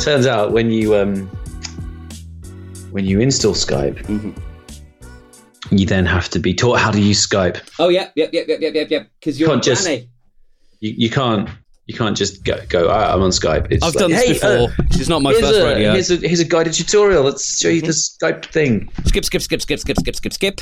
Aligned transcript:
Turns 0.00 0.26
out 0.26 0.52
when 0.52 0.70
you 0.70 0.94
um, 0.96 1.26
when 2.92 3.04
you 3.04 3.20
install 3.20 3.52
Skype, 3.54 3.98
Mm-hmm. 4.06 5.76
you 5.76 5.86
then 5.86 6.06
have 6.06 6.28
to 6.30 6.38
be 6.38 6.54
taught 6.54 6.78
how 6.78 6.90
to 6.90 7.00
use 7.00 7.26
Skype. 7.26 7.60
Oh 7.78 7.88
yeah, 7.88 8.08
yep, 8.14 8.30
yep, 8.32 8.46
yep, 8.48 8.60
yep, 8.60 8.74
yep, 8.74 8.90
yep. 8.90 9.08
Because 9.20 9.38
you're 9.38 9.48
Can't 9.50 9.62
just- 9.62 9.86
You, 9.88 10.94
you 10.96 11.10
can't 11.10 11.48
you 11.86 11.94
can't 11.94 12.16
just 12.16 12.44
go 12.44 12.58
go. 12.68 12.88
"Ah, 12.90 13.12
I'm 13.14 13.22
on 13.22 13.30
Skype. 13.30 13.66
It's 13.70 13.82
I've 13.84 13.94
like, 13.94 14.00
done 14.02 14.10
this 14.12 14.24
"Hey, 14.24 14.32
before. 14.34 14.70
uh, 14.70 14.86
it's 14.92 15.08
not 15.08 15.20
my 15.22 15.30
here's, 15.32 15.42
first 15.42 15.58
a, 15.60 15.64
radio. 15.64 15.92
here's 15.92 16.10
a 16.10 16.16
here's 16.16 16.40
a 16.40 16.44
guided 16.44 16.72
tutorial. 16.74 17.24
Let's 17.24 17.58
show 17.58 17.68
you 17.68 17.80
the 17.82 17.88
Skype 17.88 18.44
thing. 18.46 18.88
Skip, 19.06 19.24
skip, 19.24 19.42
skip, 19.42 19.60
skip, 19.62 19.80
skip, 19.80 19.98
skip, 19.98 20.16
skip, 20.16 20.32
skip. 20.32 20.60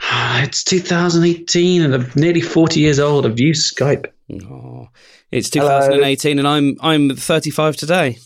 It's 0.42 0.64
2018 0.64 1.82
and 1.82 1.94
I'm 1.94 2.10
nearly 2.16 2.40
40 2.40 2.80
years 2.80 2.98
old. 2.98 3.26
I've 3.26 3.38
used 3.38 3.76
Skype. 3.76 4.06
Oh, 4.50 4.88
it's 5.30 5.50
2018, 5.50 6.38
and 6.38 6.48
I'm 6.48 6.76
I'm 6.80 7.14
35 7.14 7.76
today. 7.76 8.18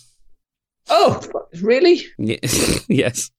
Oh, 0.88 1.20
really? 1.62 2.02
Yes, 2.88 3.30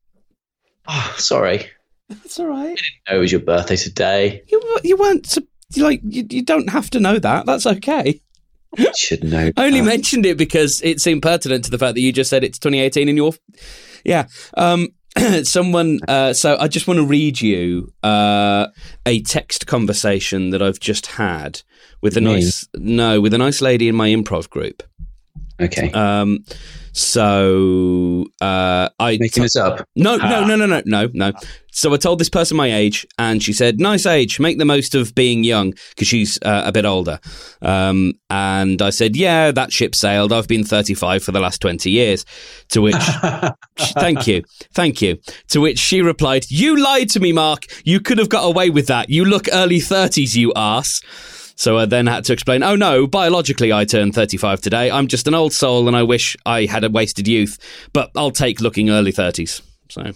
Oh, 0.88 1.16
sorry. 1.17 1.66
that's 2.09 2.40
all 2.40 2.45
right. 2.48 2.80
No, 3.09 3.18
it 3.18 3.20
was 3.20 3.31
your 3.31 3.41
birthday 3.41 3.76
today. 3.76 4.44
You 4.48 4.80
you 4.84 4.98
weren't 4.98 5.38
like 5.77 6.02
you, 6.04 6.26
you 6.30 6.44
don't 6.44 6.70
have 6.70 6.90
to 6.91 6.99
know 6.99 7.18
that. 7.20 7.45
That's 7.45 7.66
okay. 7.66 8.21
You 8.77 8.91
should 8.95 9.23
know. 9.23 9.52
I 9.58 9.66
only 9.66 9.81
mentioned 9.81 10.26
it 10.26 10.38
because 10.38 10.81
it 10.84 10.99
seemed 11.02 11.21
pertinent 11.23 11.66
to 11.66 11.71
the 11.71 11.77
fact 11.77 11.95
that 11.95 12.02
you 12.02 12.12
just 12.12 12.30
said 12.30 12.44
it's 12.44 12.59
2018 12.59 13.09
and 13.09 13.18
you're 13.18 13.34
yeah. 14.04 14.27
Um, 14.55 14.90
someone. 15.43 15.99
Uh, 16.07 16.34
so 16.34 16.57
I 16.59 16.68
just 16.68 16.88
want 16.88 16.99
to 16.99 17.05
read 17.05 17.41
you 17.41 17.91
uh, 18.04 18.68
a 19.05 19.21
text 19.23 19.66
conversation 19.66 20.49
that 20.52 20.62
I've 20.62 20.80
just 20.80 21.07
had 21.07 21.62
with 22.02 22.16
a 22.18 22.21
Me? 22.21 22.34
nice 22.34 22.68
no 22.76 23.21
with 23.21 23.34
a 23.34 23.38
nice 23.40 23.62
lady 23.62 23.88
in 23.88 23.96
my 23.96 24.09
improv 24.09 24.49
group. 24.49 24.84
Okay. 25.59 25.90
Um, 25.93 26.43
so 26.95 28.26
uh, 28.41 28.90
I 28.99 29.18
Making 29.20 29.43
this 29.43 29.55
up. 29.55 29.88
no, 29.96 30.15
no, 30.18 30.24
Ah. 30.24 30.46
no, 30.46 30.55
no, 30.55 30.65
no, 30.65 30.82
no, 30.85 31.10
no. 31.13 31.32
So 31.71 31.93
I 31.93 31.98
told 31.98 32.20
this 32.20 32.29
person 32.29 32.55
my 32.55 32.74
age, 32.74 33.05
and 33.20 33.43
she 33.43 33.51
said, 33.51 33.79
"Nice 33.82 34.05
age. 34.05 34.40
Make 34.40 34.57
the 34.60 34.65
most 34.65 34.96
of 34.96 35.13
being 35.13 35.43
young," 35.43 35.73
because 35.90 36.07
she's 36.07 36.40
uh, 36.41 36.63
a 36.66 36.71
bit 36.71 36.85
older. 36.85 37.20
Um, 37.62 38.13
and 38.29 38.82
I 38.82 38.91
said, 38.91 39.16
"Yeah, 39.18 39.51
that 39.51 39.73
ship 39.73 39.93
sailed. 39.93 40.32
I've 40.32 40.48
been 40.48 40.63
35 40.63 41.21
for 41.23 41.34
the 41.34 41.41
last 41.41 41.60
20 41.62 41.91
years." 41.91 42.26
To 42.70 42.82
which, 42.82 42.96
thank 43.77 44.26
you, 44.26 44.43
thank 44.73 45.01
you. 45.01 45.18
To 45.49 45.60
which 45.60 45.77
she 45.79 46.01
replied, 46.01 46.46
"You 46.49 46.82
lied 46.82 47.10
to 47.10 47.20
me, 47.20 47.34
Mark. 47.34 47.63
You 47.84 47.99
could 47.99 48.20
have 48.20 48.29
got 48.29 48.43
away 48.46 48.70
with 48.70 48.88
that. 48.88 49.10
You 49.10 49.26
look 49.26 49.48
early 49.51 49.79
30s, 49.79 50.35
you 50.35 50.54
ass." 50.55 51.01
So 51.57 51.77
I 51.77 51.85
then 51.85 52.07
had 52.07 52.25
to 52.25 52.34
explain, 52.34 52.63
oh 52.63 52.75
no, 52.75 53.07
biologically 53.07 53.71
I 53.71 53.85
turned 53.85 54.13
35 54.13 54.59
today. 54.61 54.91
I'm 54.91 55.07
just 55.07 55.27
an 55.27 55.34
old 55.34 55.53
soul 55.53 55.87
and 55.87 55.95
I 55.95 56.03
wish 56.03 56.35
I 56.45 56.65
had 56.65 56.84
a 56.84 56.89
wasted 56.89 57.27
youth, 57.27 57.57
but 57.93 58.11
I'll 58.15 58.31
take 58.31 58.59
looking 58.59 58.89
early 58.89 59.13
30s. 59.13 59.61
So, 59.89 60.11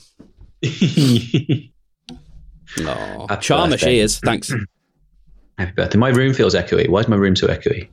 oh, 2.79 3.35
charmer 3.39 3.71
birthday. 3.73 3.91
she 3.93 3.99
is. 3.99 4.19
Thanks. 4.19 4.51
Happy 5.57 5.71
birthday. 5.73 5.97
My 5.97 6.09
room 6.09 6.33
feels 6.33 6.55
echoey. 6.55 6.87
Why 6.89 7.01
is 7.01 7.07
my 7.07 7.15
room 7.15 7.35
so 7.35 7.47
echoey? 7.47 7.87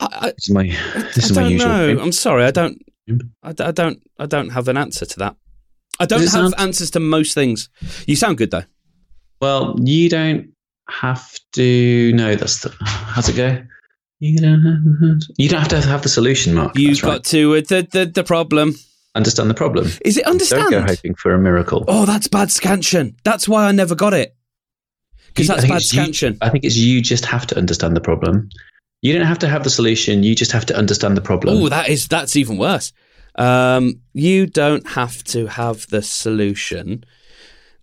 I, 0.00 0.32
This 0.36 0.48
is 0.48 0.54
my 0.54 0.62
I, 0.62 1.00
this 1.14 1.18
I 1.18 1.20
is 1.30 1.36
my 1.36 1.48
usual. 1.48 1.68
know. 1.68 1.98
I'm 2.00 2.12
sorry. 2.12 2.44
I 2.44 2.50
don't. 2.50 2.82
I, 3.42 3.50
I, 3.50 3.68
I 3.68 3.70
don't. 3.70 4.02
I 4.18 4.26
don't 4.26 4.50
have 4.50 4.68
an 4.68 4.76
answer 4.76 5.06
to 5.06 5.18
that. 5.20 5.36
I 5.98 6.06
don't 6.06 6.20
have 6.20 6.28
sound- 6.30 6.54
answers 6.58 6.90
to 6.92 7.00
most 7.00 7.34
things. 7.34 7.68
You 8.06 8.16
sound 8.16 8.38
good 8.38 8.50
though. 8.50 8.64
Well, 9.40 9.76
you 9.82 10.08
don't 10.08 10.52
have 10.88 11.38
to. 11.52 12.12
No, 12.14 12.34
that's 12.34 12.60
the. 12.60 12.74
How's 12.80 13.28
it 13.28 13.36
go? 13.36 13.62
You 14.20 14.38
don't 14.38 14.62
have. 14.62 15.20
You 15.36 15.48
don't 15.48 15.60
have 15.60 15.68
to 15.68 15.80
have 15.82 16.02
the 16.02 16.08
solution, 16.08 16.54
Mark. 16.54 16.76
You've 16.78 17.00
That's 17.00 17.02
got 17.02 17.24
to 17.24 17.56
uh, 17.56 17.60
the, 17.68 17.88
the 17.90 18.06
the 18.06 18.24
problem. 18.24 18.74
understand 19.14 19.50
the 19.50 19.54
problem. 19.54 19.88
Is 20.04 20.16
it 20.16 20.24
understand? 20.26 20.70
Don't 20.70 20.86
go 20.86 20.86
hoping 20.86 21.14
for 21.14 21.34
a 21.34 21.38
miracle. 21.38 21.84
Oh, 21.88 22.06
that's 22.06 22.28
bad 22.28 22.48
scansion. 22.48 23.14
That's 23.24 23.48
why 23.48 23.66
I 23.66 23.72
never 23.72 23.94
got 23.94 24.14
it. 24.14 24.34
Because 25.28 25.48
that's 25.48 25.66
bad 25.68 25.76
it's 25.78 25.92
you- 25.92 26.00
scansion. 26.00 26.38
I 26.40 26.48
think 26.48 26.64
it's 26.64 26.76
you 26.76 27.02
just 27.02 27.26
have 27.26 27.46
to 27.48 27.58
understand 27.58 27.94
the 27.94 28.00
problem. 28.00 28.48
You 29.02 29.12
don't 29.12 29.26
have 29.26 29.38
to 29.40 29.48
have 29.48 29.64
the 29.64 29.70
solution. 29.70 30.22
You 30.22 30.34
just 30.34 30.52
have 30.52 30.64
to 30.66 30.76
understand 30.76 31.16
the 31.16 31.20
problem. 31.20 31.58
Oh, 31.62 31.68
that 31.68 31.88
is 31.90 32.08
that's 32.08 32.36
even 32.36 32.56
worse. 32.56 32.92
Um, 33.34 34.00
you 34.14 34.46
don't 34.46 34.86
have 34.88 35.22
to 35.24 35.46
have 35.46 35.86
the 35.88 36.00
solution. 36.00 37.04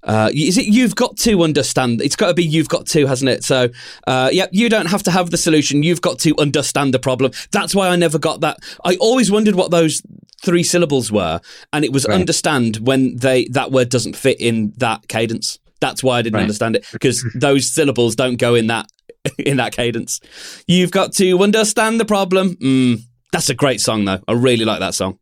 Uh, 0.04 0.30
is 0.34 0.58
it 0.58 0.66
you've 0.66 0.96
got 0.96 1.16
to 1.18 1.44
understand? 1.44 2.02
It's 2.02 2.16
got 2.16 2.28
to 2.28 2.34
be 2.34 2.44
you've 2.44 2.70
got 2.70 2.86
to, 2.88 3.06
hasn't 3.08 3.30
it? 3.30 3.44
So, 3.44 3.70
uh, 4.08 4.30
yep, 4.32 4.50
you 4.52 4.70
don't 4.70 4.88
have 4.88 5.04
to 5.04 5.12
have 5.12 5.32
the 5.32 5.38
solution. 5.38 5.84
You've 5.84 6.02
got 6.02 6.20
to 6.20 6.36
understand 6.38 6.94
the 6.94 7.00
problem. 7.00 7.32
That's 7.52 7.74
why 7.74 7.88
I 7.90 7.96
never 7.96 8.20
got 8.20 8.42
that. 8.42 8.58
I 8.84 8.96
always 8.98 9.32
wondered 9.32 9.56
what 9.56 9.72
those 9.72 10.02
three 10.42 10.64
syllables 10.64 11.12
were, 11.12 11.40
and 11.72 11.86
it 11.86 11.94
was 11.94 12.06
Right. 12.06 12.16
understand 12.16 12.78
when 12.78 13.16
they 13.16 13.46
that 13.52 13.72
word 13.72 13.90
doesn't 13.90 14.16
fit 14.18 14.40
in 14.42 14.74
that 14.78 15.08
cadence. 15.08 15.58
That's 15.80 16.04
why 16.04 16.18
I 16.20 16.22
didn't 16.22 16.36
Right. 16.36 16.42
understand 16.42 16.76
it 16.76 16.86
because 16.92 17.24
those 17.36 17.66
syllables 17.70 18.16
don't 18.16 18.36
go 18.38 18.56
in 18.56 18.68
that 18.68 18.88
in 19.38 19.58
that 19.58 19.72
cadence. 19.74 20.20
You've 20.68 20.92
got 20.92 21.14
to 21.14 21.42
understand 21.42 22.00
the 22.00 22.06
problem. 22.06 22.56
Mm, 22.58 23.02
that's 23.32 23.50
a 23.50 23.54
great 23.56 23.80
song, 23.80 24.04
though. 24.06 24.20
I 24.28 24.34
really 24.34 24.66
like 24.66 24.80
that 24.82 24.96
song. 24.96 25.18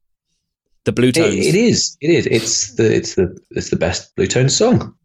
The 0.86 0.92
Blue 0.92 1.10
It- 1.10 1.16
Tones. 1.16 1.36
it 1.36 1.56
is. 1.56 1.98
It 2.02 2.10
is. 2.10 2.26
It's 2.28 2.76
the. 2.76 2.96
It's 2.96 3.16
the. 3.16 3.38
It's 3.52 3.70
the 3.70 3.76
best 3.76 4.16
Blue 4.16 4.28
Tone 4.28 4.50
song. 4.50 4.96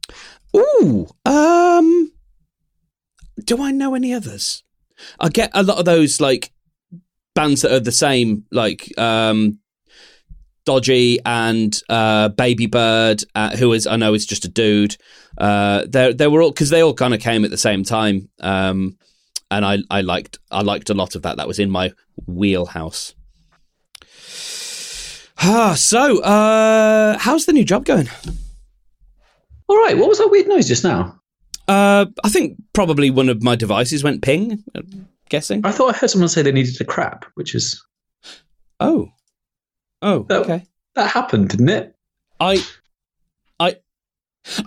Ooh, 0.56 1.06
um, 1.26 2.12
do 3.44 3.62
I 3.62 3.72
know 3.72 3.94
any 3.94 4.14
others? 4.14 4.62
I 5.20 5.28
get 5.28 5.50
a 5.52 5.62
lot 5.62 5.78
of 5.78 5.84
those 5.84 6.20
like 6.20 6.50
bands 7.34 7.60
that 7.62 7.72
are 7.72 7.80
the 7.80 7.92
same, 7.92 8.44
like 8.50 8.96
um, 8.98 9.58
Dodgy 10.64 11.18
and 11.26 11.78
uh, 11.90 12.30
Babybird, 12.30 13.24
uh, 13.34 13.56
who 13.56 13.74
is 13.74 13.86
I 13.86 13.96
know 13.96 14.14
is 14.14 14.24
just 14.24 14.46
a 14.46 14.48
dude. 14.48 14.96
Uh, 15.36 15.84
they 15.86 16.14
they 16.14 16.26
were 16.26 16.40
all 16.40 16.52
because 16.52 16.70
they 16.70 16.82
all 16.82 16.94
kind 16.94 17.12
of 17.12 17.20
came 17.20 17.44
at 17.44 17.50
the 17.50 17.58
same 17.58 17.84
time, 17.84 18.30
um, 18.40 18.96
and 19.50 19.62
I 19.66 19.78
I 19.90 20.00
liked 20.00 20.38
I 20.50 20.62
liked 20.62 20.88
a 20.88 20.94
lot 20.94 21.14
of 21.14 21.22
that. 21.22 21.36
That 21.36 21.48
was 21.48 21.58
in 21.58 21.70
my 21.70 21.92
wheelhouse. 22.26 23.14
Ah, 25.38 25.74
so 25.76 26.20
uh, 26.22 27.18
how's 27.18 27.46
the 27.46 27.52
new 27.52 27.64
job 27.64 27.84
going? 27.84 28.08
All 29.68 29.76
right. 29.76 29.96
What 29.96 30.08
was 30.08 30.18
that 30.18 30.28
weird 30.30 30.46
noise 30.48 30.66
just 30.68 30.84
now? 30.84 31.20
Uh, 31.68 32.06
I 32.24 32.28
think 32.28 32.56
probably 32.72 33.10
one 33.10 33.28
of 33.28 33.42
my 33.42 33.56
devices 33.56 34.02
went 34.04 34.22
ping. 34.22 34.62
I'm 34.74 35.08
guessing. 35.28 35.64
I 35.64 35.72
thought 35.72 35.94
I 35.94 35.98
heard 35.98 36.10
someone 36.10 36.28
say 36.28 36.42
they 36.42 36.52
needed 36.52 36.80
a 36.80 36.84
crap, 36.84 37.24
which 37.34 37.54
is 37.54 37.84
Oh, 38.78 39.08
oh, 40.02 40.26
Oh. 40.30 40.40
okay. 40.40 40.64
that 40.94 41.10
happened, 41.10 41.48
didn't 41.50 41.68
it? 41.68 41.94
I, 42.38 42.64
I, 43.58 43.76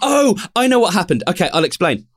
oh, 0.02 0.36
I 0.56 0.68
know 0.68 0.80
what 0.80 0.94
happened. 0.94 1.24
Okay, 1.28 1.50
I'll 1.54 1.64
explain. 1.64 2.08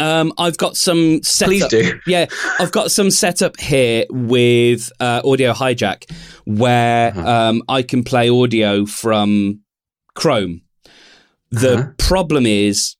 Um, 0.00 0.32
I've 0.38 0.56
got 0.58 0.76
some 0.76 1.22
setup. 1.22 1.48
Please 1.50 1.66
do. 1.68 2.00
Yeah, 2.06 2.26
I've 2.58 2.72
got 2.72 2.90
some 2.90 3.10
setup 3.10 3.58
here 3.58 4.04
with 4.10 4.90
uh, 5.00 5.22
Audio 5.24 5.52
Hijack, 5.52 6.10
where 6.44 7.08
Uh-huh. 7.10 7.28
um, 7.50 7.62
I 7.68 7.82
can 7.82 8.04
play 8.04 8.28
audio 8.30 8.86
from 8.86 9.60
Chrome. 10.14 10.62
The 11.50 11.74
Uh-huh. 11.78 11.88
problem 11.98 12.46
is, 12.46 12.94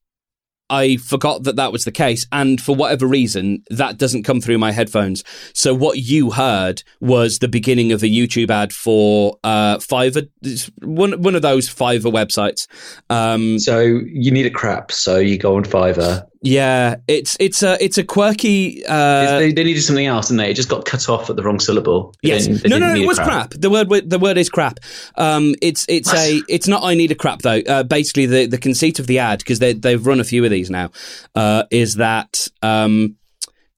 I 0.71 0.97
forgot 0.99 1.45
that 1.45 1.57
that 1.57 1.73
was 1.73 1.85
the 1.85 1.91
case, 1.93 2.27
and 2.31 2.61
for 2.61 2.75
whatever 2.77 3.07
reason, 3.07 3.63
that 3.71 3.97
doesn't 3.97 4.25
come 4.25 4.39
through 4.43 4.59
my 4.59 4.71
headphones. 4.71 5.25
So 5.55 5.73
what 5.75 5.97
you 5.99 6.31
heard 6.33 6.83
was 7.01 7.39
the 7.39 7.49
beginning 7.49 7.91
of 7.91 8.03
a 8.03 8.07
YouTube 8.07 8.51
ad 8.51 8.75
for 8.75 9.39
uh, 9.45 9.79
Fiverr, 9.79 10.29
one 10.83 11.23
one 11.23 11.35
of 11.35 11.41
those 11.41 11.71
Fiverr 11.73 12.13
websites. 12.13 12.67
Um, 13.09 13.59
So 13.59 13.79
you 13.81 14.31
need 14.31 14.45
a 14.45 14.51
crap. 14.51 14.93
So 14.93 15.17
you 15.19 15.39
go 15.39 15.57
on 15.57 15.65
Fiverr. 15.65 16.27
Yeah, 16.41 16.97
it's 17.09 17.37
it's 17.41 17.63
a 17.63 17.83
it's 17.83 17.99
a 17.99 18.05
quirky. 18.05 18.85
Uh, 18.87 19.39
they, 19.39 19.53
they 19.53 19.65
needed 19.65 19.83
something 19.83 20.07
else, 20.07 20.29
didn't 20.29 20.39
they? 20.39 20.51
It 20.51 20.55
just 20.55 20.69
got 20.69 20.85
cut 20.85 21.09
off 21.09 21.29
at 21.29 21.37
the 21.37 21.43
wrong 21.43 21.59
syllable. 21.59 22.15
They 22.23 22.31
Yes. 22.31 22.47
they 22.47 22.69
No, 22.69 22.79
no, 22.79 22.95
no. 22.95 23.01
It 23.01 23.07
was 23.07 23.19
crap. 23.19 23.51
The 23.51 23.69
word 23.71 23.89
the 24.09 24.19
word 24.19 24.39
is 24.39 24.49
crap. 24.49 24.79
Um, 25.17 25.55
it's 25.61 25.85
it's 25.89 26.13
a 26.13 26.41
it's 26.49 26.69
not. 26.69 26.85
I 26.85 26.95
need 26.95 27.11
a 27.11 27.17
crap 27.17 27.43
though. 27.43 27.61
Uh, 27.67 27.83
basically, 27.83 28.27
the 28.27 28.47
the 28.47 28.59
conceit 28.59 29.01
of 29.01 29.09
the 29.09 29.19
ad 29.19 29.39
because 29.39 29.59
they 29.59 29.73
they've 29.73 30.05
run 30.05 30.21
a 30.21 30.25
few 30.25 30.45
of 30.45 30.51
these 30.51 30.71
now 30.71 30.91
uh, 31.35 31.65
is 31.71 31.97
that 31.97 32.47
um, 32.63 33.17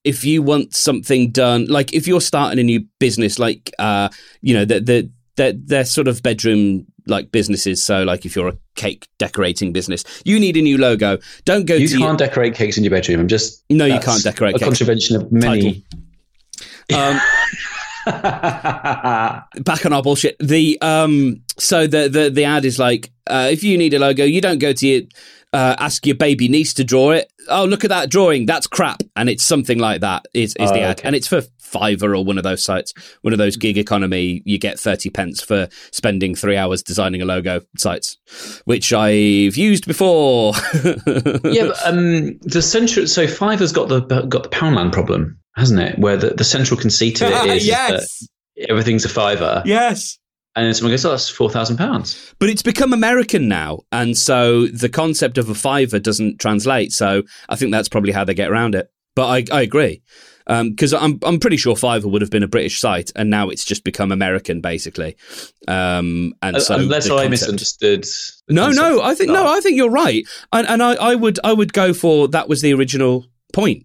if 0.04 0.24
you 0.24 0.42
want 0.42 0.74
something 0.74 1.30
done, 1.30 1.66
like 1.66 1.94
if 1.94 2.06
you're 2.06 2.20
starting 2.20 2.58
a 2.58 2.62
new 2.62 2.84
business, 2.98 3.38
like 3.38 3.72
uh, 3.78 4.10
you 4.42 4.54
know 4.54 4.66
the 4.66 4.80
the 4.80 5.10
they're, 5.36 5.54
they're 5.54 5.84
sort 5.86 6.08
of 6.08 6.22
bedroom 6.22 6.86
like 7.10 7.30
businesses. 7.32 7.82
So 7.82 8.04
like 8.04 8.24
if 8.24 8.34
you're 8.34 8.48
a 8.48 8.56
cake 8.76 9.08
decorating 9.18 9.72
business, 9.72 10.04
you 10.24 10.40
need 10.40 10.56
a 10.56 10.62
new 10.62 10.78
logo. 10.78 11.18
Don't 11.44 11.66
go 11.66 11.74
You 11.74 11.88
to 11.88 11.98
can't 11.98 12.18
decorate 12.18 12.54
cakes 12.54 12.78
in 12.78 12.84
your 12.84 12.90
bedroom. 12.92 13.20
I'm 13.20 13.28
just 13.28 13.62
No, 13.68 13.84
you 13.84 14.00
can't 14.00 14.22
decorate 14.22 14.54
a 14.56 14.58
cakes. 14.58 14.78
contravention 14.78 15.16
of 15.16 15.30
many. 15.30 15.84
um, 16.94 17.20
back 18.06 19.84
on 19.86 19.92
our 19.92 20.02
bullshit. 20.02 20.36
The 20.40 20.78
um, 20.80 21.42
so 21.58 21.86
the 21.86 22.08
the 22.08 22.30
the 22.30 22.44
ad 22.44 22.64
is 22.64 22.78
like, 22.78 23.10
uh, 23.26 23.48
if 23.50 23.62
you 23.62 23.76
need 23.78 23.94
a 23.94 23.98
logo, 23.98 24.24
you 24.24 24.40
don't 24.40 24.58
go 24.58 24.72
to 24.72 24.86
your 24.86 25.02
uh, 25.52 25.76
ask 25.78 26.06
your 26.06 26.16
baby 26.16 26.48
niece 26.48 26.74
to 26.74 26.84
draw 26.84 27.10
it. 27.10 27.32
Oh, 27.48 27.64
look 27.64 27.82
at 27.84 27.90
that 27.90 28.08
drawing. 28.10 28.46
That's 28.46 28.66
crap. 28.66 29.02
And 29.16 29.28
it's 29.28 29.42
something 29.42 29.78
like 29.78 30.00
that 30.02 30.26
is, 30.34 30.54
is 30.60 30.70
Oh, 30.70 30.74
the 30.74 30.80
ad. 30.80 30.98
okay. 30.98 31.06
And 31.08 31.16
it's 31.16 31.26
for 31.26 31.42
Fiverr 31.60 32.16
or 32.18 32.24
one 32.24 32.36
of 32.38 32.44
those 32.44 32.62
sites, 32.64 32.92
one 33.22 33.32
of 33.32 33.38
those 33.38 33.56
gig 33.56 33.78
economy, 33.78 34.42
you 34.44 34.58
get 34.58 34.78
30 34.78 35.10
pence 35.10 35.40
for 35.42 35.68
spending 35.92 36.34
three 36.34 36.56
hours 36.56 36.82
designing 36.82 37.22
a 37.22 37.24
logo 37.24 37.60
sites, 37.76 38.16
which 38.64 38.92
I've 38.92 39.56
used 39.56 39.86
before. 39.86 40.52
yeah, 41.44 41.68
but, 41.68 41.86
um, 41.86 42.38
the 42.42 42.60
central. 42.62 43.06
So 43.06 43.26
Fiverr's 43.26 43.72
got 43.72 43.88
the 43.88 44.00
got 44.00 44.42
the 44.44 44.48
Poundland 44.48 44.92
problem, 44.92 45.38
hasn't 45.56 45.80
it? 45.80 45.98
Where 45.98 46.16
the, 46.16 46.30
the 46.30 46.44
central 46.44 46.78
conceit 46.78 47.20
of 47.22 47.30
it 47.32 47.46
is, 47.56 47.66
yes. 47.66 48.26
that 48.56 48.70
everything's 48.70 49.04
a 49.04 49.08
fiver, 49.08 49.62
Yes. 49.64 50.18
And 50.56 50.66
then 50.66 50.74
someone 50.74 50.92
goes, 50.92 51.04
"Oh, 51.04 51.10
that's 51.10 51.28
four 51.28 51.50
thousand 51.50 51.76
pounds." 51.76 52.34
But 52.38 52.48
it's 52.48 52.62
become 52.62 52.92
American 52.92 53.48
now, 53.48 53.80
and 53.92 54.16
so 54.16 54.66
the 54.66 54.88
concept 54.88 55.38
of 55.38 55.48
a 55.48 55.54
fiver 55.54 55.98
doesn't 55.98 56.38
translate. 56.40 56.92
So 56.92 57.22
I 57.48 57.56
think 57.56 57.70
that's 57.72 57.88
probably 57.88 58.12
how 58.12 58.24
they 58.24 58.34
get 58.34 58.50
around 58.50 58.74
it. 58.74 58.90
But 59.16 59.26
I, 59.26 59.56
I 59.58 59.62
agree 59.62 60.02
because 60.46 60.92
I'm 60.92 61.18
I'm 61.22 61.38
pretty 61.38 61.56
sure 61.56 61.74
Fiverr 61.76 62.10
would 62.10 62.22
have 62.22 62.30
been 62.30 62.42
a 62.42 62.48
British 62.48 62.80
site, 62.80 63.12
and 63.14 63.30
now 63.30 63.48
it's 63.50 63.64
just 63.64 63.84
become 63.84 64.10
American 64.10 64.60
basically. 64.60 65.16
Um, 65.68 66.32
and 66.42 66.60
so 66.60 66.74
Unless 66.76 67.06
the 67.06 67.14
I 67.14 67.26
concept- 67.26 67.30
misunderstood. 67.52 68.06
No, 68.48 68.70
no, 68.70 69.00
I 69.02 69.14
think 69.14 69.30
no. 69.30 69.46
I 69.46 69.60
think 69.60 69.76
you're 69.76 69.90
right, 69.90 70.24
and, 70.52 70.66
and 70.66 70.82
I, 70.82 70.94
I 70.94 71.14
would 71.14 71.38
I 71.44 71.52
would 71.52 71.72
go 71.72 71.92
for 71.92 72.26
that 72.28 72.48
was 72.48 72.62
the 72.62 72.72
original 72.74 73.26
point. 73.52 73.84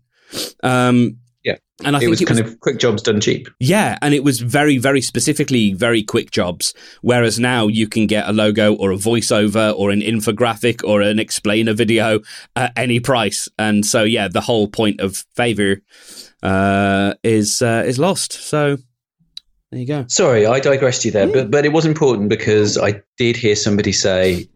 Um, 0.64 1.18
Yeah. 1.46 1.58
and 1.86 1.96
I 1.96 2.00
it 2.00 2.02
think 2.02 2.10
was 2.10 2.22
it 2.22 2.26
kind 2.26 2.40
was 2.42 2.52
of 2.54 2.60
quick 2.60 2.80
jobs 2.80 3.02
done 3.04 3.22
cheap. 3.22 3.48
yeah, 3.60 3.98
and 4.02 4.14
it 4.14 4.24
was 4.24 4.40
very, 4.40 4.78
very 4.80 5.00
specifically 5.02 5.74
very 5.74 6.02
quick 6.04 6.32
jobs. 6.32 6.74
Whereas 7.02 7.40
now 7.40 7.68
you 7.68 7.88
can 7.88 8.08
get 8.08 8.28
a 8.28 8.34
logo 8.34 8.74
or 8.76 8.92
a 8.92 8.96
voiceover 8.98 9.74
or 9.78 9.92
an 9.92 10.02
infographic 10.02 10.84
or 10.84 11.02
an 11.02 11.20
explainer 11.20 11.74
video 11.74 12.20
at 12.56 12.74
any 12.76 13.00
price. 13.00 13.48
And 13.60 13.86
so, 13.86 14.04
yeah, 14.04 14.28
the 14.28 14.42
whole 14.42 14.68
point 14.68 15.00
of 15.02 15.24
Fiverr 15.38 15.82
uh, 16.44 17.14
is 17.24 17.62
uh, 17.62 17.84
is 17.86 18.00
lost. 18.00 18.34
So 18.34 18.78
there 19.72 19.80
you 19.82 19.88
go. 19.88 20.06
Sorry, 20.08 20.46
I 20.48 20.60
digressed 20.60 21.06
you 21.06 21.12
there, 21.12 21.28
but 21.28 21.52
but 21.52 21.66
it 21.66 21.74
was 21.74 21.86
important 21.86 22.30
because 22.30 22.78
I 22.78 23.02
did 23.18 23.36
hear 23.38 23.56
somebody 23.56 23.92
say 23.92 24.48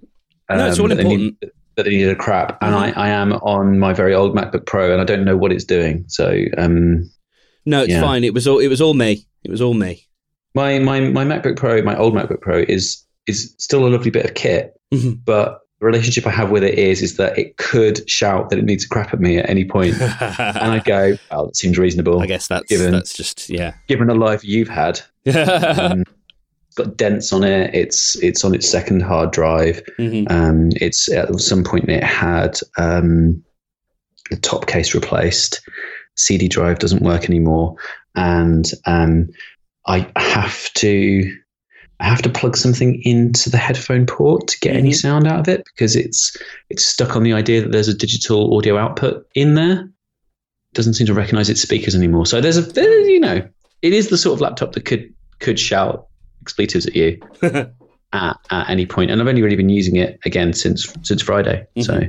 No, 0.50 0.68
it's 0.68 0.80
all 0.80 0.88
they 0.88 0.96
important. 0.98 1.38
need- 1.42 1.52
that 1.80 1.84
they 1.86 1.96
needed 1.98 2.12
a 2.12 2.16
crap, 2.16 2.58
and 2.62 2.76
Mhm. 2.76 2.98
I, 2.98 3.08
I 3.08 3.10
am 3.10 3.34
on 3.34 3.80
my 3.80 3.94
very 3.94 4.14
old 4.14 4.36
MacBook 4.36 4.66
Pro, 4.66 4.92
and 4.92 5.02
I 5.02 5.06
don't 5.06 5.26
know 5.26 5.38
what 5.38 5.52
it's 5.52 5.64
doing. 5.66 6.04
So 6.08 6.44
um, 6.58 7.10
No, 7.66 7.82
it's 7.82 7.90
Yeah. 7.92 8.02
fine. 8.02 8.24
It 8.24 8.34
was 8.34 8.48
all 8.48 8.60
it 8.60 8.68
was 8.68 8.82
all 8.82 8.94
me. 8.94 9.26
It 9.44 9.52
was 9.52 9.62
all 9.62 9.74
me. 9.74 10.06
my 10.56 10.80
my 10.80 11.00
my 11.00 11.24
MacBook 11.26 11.56
Pro, 11.58 11.82
my 11.82 11.96
old 11.98 12.14
MacBook 12.14 12.42
Pro, 12.42 12.60
is 12.68 13.04
is 13.28 13.54
still 13.58 13.86
a 13.86 13.90
lovely 13.90 14.12
bit 14.12 14.26
of 14.26 14.34
kit, 14.34 14.74
Mhm. 14.94 15.20
but 15.26 15.60
the 15.80 15.86
relationship 15.86 16.26
I 16.28 16.32
have 16.32 16.50
with 16.52 16.64
it 16.64 16.78
is 16.78 17.02
is 17.02 17.16
that 17.18 17.38
it 17.38 17.56
could 17.58 18.10
shout 18.10 18.50
that 18.50 18.60
it 18.60 18.66
needs 18.66 18.84
a 18.84 18.88
crap 18.90 19.14
at 19.14 19.20
me 19.22 19.38
at 19.38 19.50
any 19.50 19.64
point, 19.66 19.94
and 20.02 20.72
I 20.74 20.82
go, 20.86 21.18
"Well, 21.32 21.46
that 21.46 21.56
seems 21.56 21.78
reasonable." 21.78 22.20
I 22.22 22.26
guess 22.26 22.48
that's 22.48 22.66
Given- 22.68 22.92
that's 22.92 23.14
just 23.14 23.50
yeah. 23.50 23.74
given 23.88 24.08
the 24.08 24.16
life 24.16 24.44
you've 24.44 24.68
had. 24.70 25.00
Um, 25.30 26.04
got 26.76 26.98
dents 26.98 27.34
on 27.34 27.44
it. 27.44 27.74
It's 27.74 28.16
it's 28.24 28.44
on 28.46 28.54
its 28.56 28.70
second 28.70 29.02
hard 29.02 29.32
drive. 29.32 29.82
Mhm. 30.00 30.30
Um, 30.32 30.70
it's 30.76 31.10
at 31.12 31.34
some 31.40 31.64
point 31.64 31.90
it 31.90 32.04
had 32.04 32.60
um, 32.78 33.44
the 34.30 34.38
top 34.38 34.68
case 34.68 34.94
replaced. 34.94 35.62
CD 36.16 36.48
drive 36.48 36.80
doesn't 36.80 37.02
work 37.04 37.26
anymore, 37.26 37.76
and 38.16 38.66
um, 38.86 39.30
I 39.88 40.12
have 40.18 40.72
to 40.76 41.32
I 42.02 42.06
have 42.06 42.22
to 42.22 42.30
plug 42.30 42.56
something 42.56 43.02
into 43.04 43.50
the 43.50 43.58
headphone 43.58 44.06
port 44.06 44.48
to 44.50 44.60
get 44.60 44.76
any 44.76 44.92
Mhm. 44.92 44.96
sound 45.02 45.28
out 45.28 45.40
of 45.42 45.48
it 45.48 45.64
because 45.66 45.96
it's 45.96 46.36
it's 46.70 46.86
stuck 46.86 47.16
on 47.16 47.24
the 47.24 47.34
idea 47.34 47.62
that 47.62 47.72
there's 47.72 47.88
a 47.88 47.94
digital 47.94 48.56
audio 48.58 48.78
output 48.78 49.26
in 49.36 49.56
there. 49.56 49.80
It 50.72 50.76
doesn't 50.76 50.94
seem 50.96 51.08
to 51.08 51.14
recognize 51.14 51.50
its 51.50 51.62
speakers 51.62 51.96
anymore. 51.96 52.26
So 52.26 52.42
there's 52.42 52.58
a 52.58 52.62
there, 52.62 53.00
you 53.10 53.20
know 53.20 53.42
it 53.82 53.94
is 53.94 54.10
the 54.10 54.18
sort 54.18 54.34
of 54.36 54.42
laptop 54.42 54.74
that 54.74 54.84
could 54.86 55.14
could 55.40 55.58
shout 55.58 56.08
expletives 56.42 56.86
at 56.86 56.96
you 56.96 57.20
at, 57.42 58.38
at 58.52 58.70
any 58.70 58.86
point, 58.86 59.12
and 59.12 59.22
I've 59.22 59.28
only 59.28 59.42
really 59.42 59.56
been 59.56 59.70
using 59.70 59.96
it 59.96 60.20
again 60.26 60.54
since 60.54 60.94
since 61.04 61.22
Friday. 61.22 61.66
So 61.82 62.02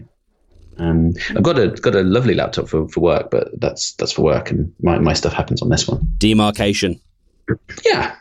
um, 0.79 1.13
I've 1.31 1.43
got 1.43 1.59
a 1.59 1.69
got 1.69 1.95
a 1.95 2.03
lovely 2.03 2.35
laptop 2.35 2.69
for, 2.69 2.89
for 2.89 3.01
work, 3.01 3.31
but 3.31 3.49
that's 3.61 3.93
that's 3.95 4.13
for 4.13 4.23
work, 4.23 4.51
and 4.51 4.73
my, 4.83 4.99
my 4.99 5.13
stuff 5.13 5.33
happens 5.33 5.63
on 5.63 5.69
this 5.69 5.87
one. 5.87 6.01
Demarcation. 6.19 7.01
Yeah, 7.85 8.15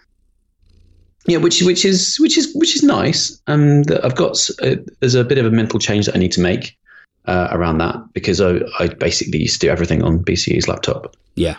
yeah, 1.30 1.38
which 1.38 1.62
which 1.62 1.86
is 1.86 2.20
which 2.20 2.38
is 2.38 2.52
which 2.56 2.76
is 2.76 2.84
nice. 2.84 3.40
Um, 3.48 3.84
I've 4.04 4.16
got 4.16 4.50
a, 4.62 4.84
there's 5.00 5.16
a 5.16 5.24
bit 5.24 5.38
of 5.38 5.46
a 5.46 5.52
mental 5.52 5.80
change 5.80 6.08
that 6.08 6.16
I 6.16 6.20
need 6.20 6.32
to 6.34 6.42
make 6.42 6.78
uh, 7.26 7.50
around 7.52 7.78
that 7.80 7.98
because 8.14 8.42
I 8.42 8.62
I 8.80 8.88
basically 8.88 9.40
used 9.40 9.62
to 9.62 9.68
do 9.68 9.72
everything 9.72 10.04
on 10.04 10.24
BCU's 10.24 10.68
laptop. 10.68 11.16
Yeah. 11.36 11.56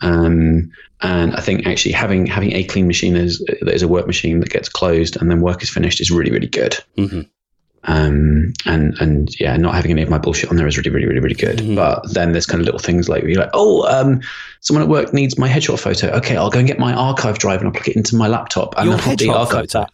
Um, 0.00 0.70
and 1.00 1.34
I 1.34 1.40
think 1.40 1.66
actually 1.66 1.92
having 1.92 2.26
having 2.26 2.52
a 2.52 2.64
clean 2.64 2.86
machine 2.86 3.16
as 3.16 3.38
that 3.38 3.74
is 3.74 3.82
a 3.82 3.88
work 3.88 4.06
machine 4.06 4.40
that 4.40 4.50
gets 4.50 4.68
closed 4.68 5.16
and 5.20 5.30
then 5.30 5.40
work 5.40 5.62
is 5.62 5.70
finished 5.70 6.00
is 6.00 6.10
really 6.10 6.30
really 6.30 6.48
good. 6.48 6.76
hmm 6.96 7.20
Um, 7.84 8.52
and 8.64 8.98
and 9.00 9.38
yeah, 9.38 9.56
not 9.56 9.74
having 9.74 9.90
any 9.90 10.02
of 10.02 10.08
my 10.08 10.18
bullshit 10.18 10.50
on 10.50 10.56
there 10.56 10.66
is 10.66 10.76
really 10.76 10.90
really 10.90 11.06
really 11.06 11.20
really 11.20 11.34
good. 11.34 11.58
Mhm. 11.58 11.76
But 11.76 12.12
then 12.12 12.32
there's 12.32 12.46
kind 12.46 12.60
of 12.60 12.64
little 12.64 12.80
things 12.80 13.08
like 13.08 13.22
you're 13.24 13.40
like, 13.40 13.50
oh, 13.52 13.86
um, 13.86 14.20
someone 14.60 14.82
at 14.82 14.88
work 14.88 15.12
needs 15.12 15.38
my 15.38 15.48
headshot 15.48 15.78
photo. 15.78 16.08
Okay, 16.08 16.36
I'll 16.36 16.50
go 16.50 16.58
and 16.58 16.68
get 16.68 16.78
my 16.78 16.92
archive 16.94 17.38
drive 17.38 17.60
and 17.60 17.68
I'll 17.68 17.74
plug 17.74 17.88
it 17.88 17.96
into 17.96 18.16
my 18.16 18.26
laptop 18.26 18.74
and 18.76 18.86
Your 18.86 18.94
I'll 18.94 19.00
headshot 19.00 19.34
archive 19.34 19.70
photo? 19.70 19.86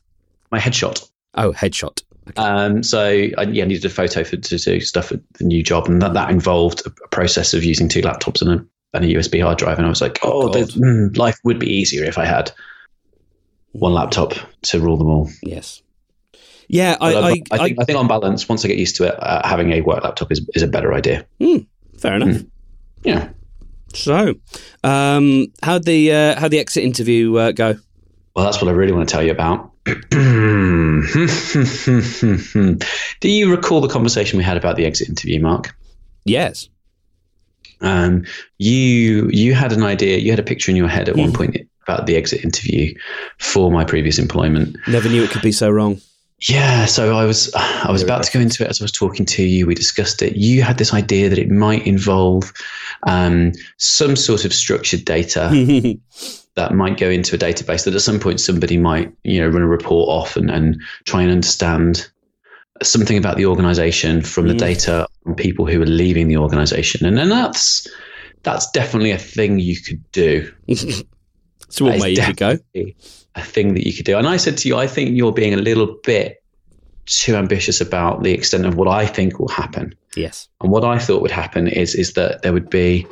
My 0.50 0.58
headshot. 0.58 1.08
Oh, 1.34 1.52
headshot. 1.52 2.02
Um, 2.36 2.82
so 2.84 3.00
I 3.00 3.42
yeah, 3.42 3.64
I 3.64 3.66
needed 3.66 3.84
a 3.84 3.90
photo 3.90 4.22
for 4.22 4.36
to 4.36 4.56
do 4.56 4.80
stuff 4.80 5.10
at 5.10 5.20
the 5.34 5.44
new 5.44 5.62
job, 5.62 5.88
and 5.88 6.00
that, 6.00 6.14
that 6.14 6.30
involved 6.30 6.82
a, 6.86 6.90
a 7.04 7.08
process 7.08 7.54
of 7.54 7.64
using 7.64 7.88
two 7.88 8.02
laptops 8.02 8.40
and 8.40 8.50
a 8.52 8.64
and 8.92 9.04
a 9.04 9.08
USB 9.08 9.42
hard 9.42 9.58
drive. 9.58 9.78
And 9.78 9.86
I 9.86 9.90
was 9.90 10.00
like, 10.00 10.18
oh, 10.22 10.52
God. 10.52 10.68
mm, 10.68 11.16
life 11.16 11.38
would 11.44 11.58
be 11.58 11.68
easier 11.68 12.04
if 12.04 12.18
I 12.18 12.24
had 12.24 12.50
one 13.72 13.92
laptop 13.92 14.34
to 14.62 14.80
rule 14.80 14.96
them 14.96 15.08
all. 15.08 15.30
Yes. 15.42 15.82
Yeah, 16.68 16.96
I, 17.00 17.12
But 17.12 17.24
I, 17.24 17.28
I, 17.28 17.32
think, 17.32 17.80
I 17.80 17.84
think 17.84 17.98
on 17.98 18.06
balance, 18.08 18.48
once 18.48 18.64
I 18.64 18.68
get 18.68 18.78
used 18.78 18.96
to 18.96 19.04
it, 19.04 19.14
uh, 19.20 19.46
having 19.46 19.72
a 19.72 19.80
work 19.80 20.04
laptop 20.04 20.30
is, 20.30 20.48
is 20.54 20.62
a 20.62 20.68
better 20.68 20.92
idea. 20.92 21.26
fair 21.98 22.14
enough. 22.14 22.42
Yeah. 23.02 23.30
So, 23.92 24.34
um, 24.84 25.46
how'd 25.62 25.84
the 25.84 26.12
uh, 26.12 26.38
how'd 26.38 26.52
the 26.52 26.60
exit 26.60 26.84
interview 26.84 27.34
uh, 27.36 27.50
go? 27.50 27.74
Well, 28.36 28.44
that's 28.44 28.62
what 28.62 28.68
I 28.68 28.72
really 28.72 28.92
want 28.92 29.08
to 29.08 29.12
tell 29.12 29.22
you 29.24 29.32
about. 29.32 29.72
Do 33.20 33.28
you 33.28 33.50
recall 33.50 33.80
the 33.80 33.88
conversation 33.88 34.36
we 34.38 34.44
had 34.44 34.56
about 34.56 34.76
the 34.76 34.86
exit 34.86 35.08
interview, 35.08 35.40
Mark? 35.40 35.74
Yes. 36.24 36.68
Um, 37.80 38.24
you 38.58 39.28
you 39.32 39.54
had 39.54 39.72
an 39.72 39.82
idea, 39.82 40.18
you 40.18 40.30
had 40.30 40.38
a 40.38 40.42
picture 40.44 40.70
in 40.70 40.76
your 40.76 40.88
head 40.88 41.08
at 41.08 41.16
one 41.16 41.30
Hmm. 41.30 41.34
point 41.36 41.56
about 41.86 42.06
the 42.06 42.16
exit 42.16 42.44
interview 42.44 42.94
for 43.38 43.70
my 43.70 43.84
previous 43.84 44.18
employment. 44.18 44.76
Never 44.86 45.08
knew 45.08 45.22
it 45.24 45.30
could 45.30 45.42
be 45.42 45.52
so 45.52 45.70
wrong. 45.70 46.00
Yeah, 46.48 46.86
so 46.86 47.16
I 47.16 47.24
was 47.24 47.52
I 47.56 47.90
was 47.90 48.02
about 48.02 48.22
to 48.24 48.32
go 48.32 48.40
into 48.40 48.64
it 48.64 48.70
as 48.70 48.80
I 48.80 48.84
was 48.84 48.92
talking 48.92 49.26
to 49.26 49.42
you. 49.42 49.66
We 49.66 49.74
discussed 49.74 50.22
it. 50.22 50.36
You 50.36 50.62
had 50.62 50.78
this 50.78 50.92
idea 50.94 51.28
that 51.28 51.38
it 51.38 51.50
might 51.50 51.86
involve 51.86 52.52
um, 53.06 53.52
some 53.78 54.14
sort 54.16 54.44
of 54.44 54.52
structured 54.52 55.04
data 55.04 55.48
that 56.56 56.74
might 56.74 56.98
go 56.98 57.08
into 57.08 57.34
a 57.34 57.38
database 57.38 57.84
that 57.84 57.94
at 57.94 58.00
some 58.02 58.20
point 58.20 58.40
somebody 58.40 58.76
might 58.76 59.12
you 59.24 59.40
know 59.40 59.48
run 59.48 59.62
a 59.62 59.66
report 59.68 60.08
off 60.08 60.36
and, 60.36 60.50
and 60.50 60.80
try 61.04 61.22
and 61.22 61.30
understand 61.30 62.08
something 62.82 63.16
about 63.18 63.36
the 63.36 63.46
organization 63.46 64.22
from 64.22 64.48
the 64.48 64.54
Mm. 64.54 64.58
data 64.58 65.06
on 65.26 65.34
people 65.34 65.66
who 65.66 65.82
are 65.82 65.86
leaving 65.86 66.28
the 66.28 66.36
organization 66.36 67.04
and 67.06 67.16
then 67.16 67.28
that's 67.28 67.86
that's 68.42 68.70
definitely 68.70 69.10
a 69.10 69.18
thing 69.18 69.58
you 69.58 69.78
could 69.80 70.02
do 70.12 70.50
so 71.68 71.84
one 71.84 71.94
is 71.94 72.02
way 72.02 72.10
you 72.10 72.22
could 72.22 72.36
go. 72.36 72.58
a 73.34 73.42
thing 73.42 73.74
that 73.74 73.86
you 73.86 73.92
could 73.94 74.06
do 74.06 74.16
and 74.16 74.26
i 74.26 74.36
said 74.38 74.56
to 74.56 74.66
you 74.68 74.76
i 74.76 74.86
think 74.86 75.14
you're 75.14 75.32
being 75.32 75.52
a 75.54 75.58
little 75.58 75.98
bit 76.04 76.42
too 77.06 77.34
ambitious 77.36 77.80
about 77.80 78.22
the 78.22 78.32
extent 78.32 78.64
of 78.64 78.76
what 78.76 78.88
i 78.88 79.04
think 79.06 79.38
will 79.38 79.48
happen 79.48 79.94
Yes. 80.16 80.48
and 80.60 80.72
what 80.72 80.84
I 80.84 80.98
thought 80.98 81.22
would 81.22 81.30
happen 81.30 81.68
is 81.68 81.94
is 81.94 82.14
that 82.14 82.42
there 82.42 82.52
would 82.52 82.68
be 82.70 83.06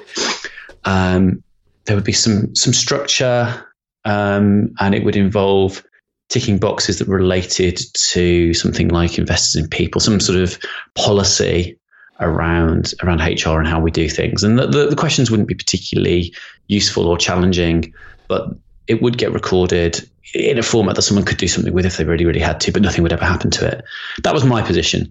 um, 0.85 1.43
there 1.85 1.95
would 1.97 2.05
be 2.05 2.13
some 2.13 2.55
some 2.57 2.73
structure, 2.73 3.65
um, 4.05 4.75
and 4.81 4.95
it 4.97 5.05
would 5.05 5.15
involve 5.17 5.83
ticking 6.29 6.59
boxes 6.59 6.99
that 6.99 7.09
related 7.09 7.81
to 7.95 8.53
something 8.55 8.89
like 8.89 9.19
investors 9.19 9.61
in 9.61 9.69
people, 9.69 10.01
some 10.01 10.21
sort 10.21 10.39
of 10.39 10.59
policy 10.95 11.79
around 12.21 12.93
around 13.03 13.21
HR 13.21 13.59
and 13.59 13.67
how 13.67 13.81
we 13.81 13.91
do 13.91 14.09
things. 14.09 14.43
And 14.43 14.59
the, 14.59 14.67
the, 14.67 14.87
the 14.89 14.97
questions 14.97 15.31
wouldn't 15.31 15.49
be 15.49 15.55
particularly 15.55 16.35
useful 16.67 17.07
or 17.07 17.17
challenging, 17.17 17.93
but 18.27 18.51
it 18.87 19.01
would 19.03 19.19
get 19.19 19.33
recorded 19.33 20.09
in 20.35 20.59
a 20.59 20.63
format 20.63 20.97
that 20.97 21.03
someone 21.03 21.25
could 21.25 21.39
do 21.39 21.49
something 21.49 21.73
with 21.73 21.87
if 21.87 21.97
they 21.97 22.05
really, 22.05 22.25
really 22.25 22.41
had 22.41 22.61
to, 22.61 22.73
but 22.73 22.83
nothing 22.83 23.03
would 23.03 23.13
ever 23.13 23.25
happen 23.25 23.51
to 23.51 23.67
it. 23.67 23.85
That 24.23 24.35
was 24.35 24.45
my 24.45 24.63
position. 24.63 25.11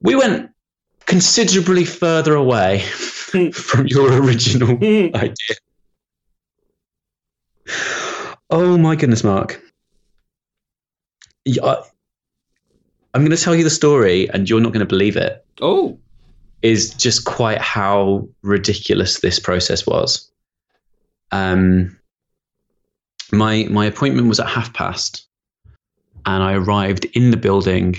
We 0.00 0.16
went 0.16 0.50
considerably 1.06 1.84
further 1.84 2.34
away 2.34 2.80
from 3.52 3.86
your 3.86 4.12
original 4.12 4.70
idea. 4.82 5.56
Oh 8.50 8.78
my 8.78 8.96
goodness, 8.96 9.22
Mark. 9.22 9.62
Yeah, 11.44 11.64
I- 11.64 11.82
I'm 13.14 13.22
going 13.24 13.36
to 13.36 13.42
tell 13.42 13.54
you 13.56 13.64
the 13.64 13.70
story, 13.70 14.28
and 14.30 14.48
you're 14.48 14.60
not 14.60 14.72
going 14.72 14.80
to 14.80 14.86
believe 14.86 15.16
it. 15.16 15.44
Oh, 15.60 15.98
Is 16.62 16.90
just 16.94 17.24
quite 17.24 17.58
how 17.58 18.28
ridiculous 18.42 19.20
this 19.20 19.38
process 19.40 19.86
was. 19.86 20.30
Um, 21.32 21.98
my 23.32 23.66
my 23.70 23.86
appointment 23.86 24.28
was 24.28 24.40
at 24.40 24.46
half 24.48 24.72
past, 24.74 25.26
and 26.26 26.42
I 26.42 26.54
arrived 26.54 27.04
in 27.06 27.30
the 27.30 27.36
building 27.36 27.96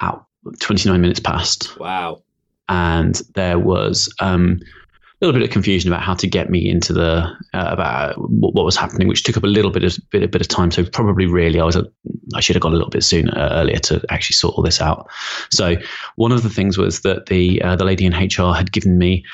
at 0.00 0.20
29 0.60 1.00
minutes 1.00 1.20
past. 1.20 1.78
wow. 1.78 2.22
and 2.68 3.20
there 3.34 3.58
was 3.58 4.12
um, 4.20 4.60
little 5.24 5.38
bit 5.38 5.48
of 5.48 5.52
confusion 5.52 5.92
about 5.92 6.02
how 6.02 6.14
to 6.14 6.26
get 6.26 6.50
me 6.50 6.68
into 6.68 6.92
the 6.92 7.24
uh, 7.54 7.66
about 7.68 8.18
what, 8.18 8.54
what 8.54 8.64
was 8.64 8.76
happening, 8.76 9.08
which 9.08 9.22
took 9.22 9.36
up 9.36 9.44
a 9.44 9.48
little 9.48 9.70
bit 9.70 9.84
of 9.84 9.96
bit, 10.10 10.22
a 10.22 10.28
bit 10.28 10.40
of 10.40 10.48
time. 10.48 10.70
So 10.70 10.84
probably 10.84 11.26
really, 11.26 11.60
I 11.60 11.64
was 11.64 11.76
a, 11.76 11.86
I 12.34 12.40
should 12.40 12.56
have 12.56 12.62
got 12.62 12.72
a 12.72 12.76
little 12.76 12.90
bit 12.90 13.04
sooner 13.04 13.32
uh, 13.36 13.60
earlier 13.60 13.78
to 13.78 14.02
actually 14.10 14.34
sort 14.34 14.56
all 14.56 14.64
this 14.64 14.80
out. 14.80 15.08
So 15.50 15.76
one 16.16 16.32
of 16.32 16.42
the 16.42 16.50
things 16.50 16.76
was 16.76 17.02
that 17.02 17.26
the 17.26 17.62
uh, 17.62 17.76
the 17.76 17.84
lady 17.84 18.04
in 18.04 18.12
HR 18.12 18.52
had 18.52 18.72
given 18.72 18.98
me 18.98 19.24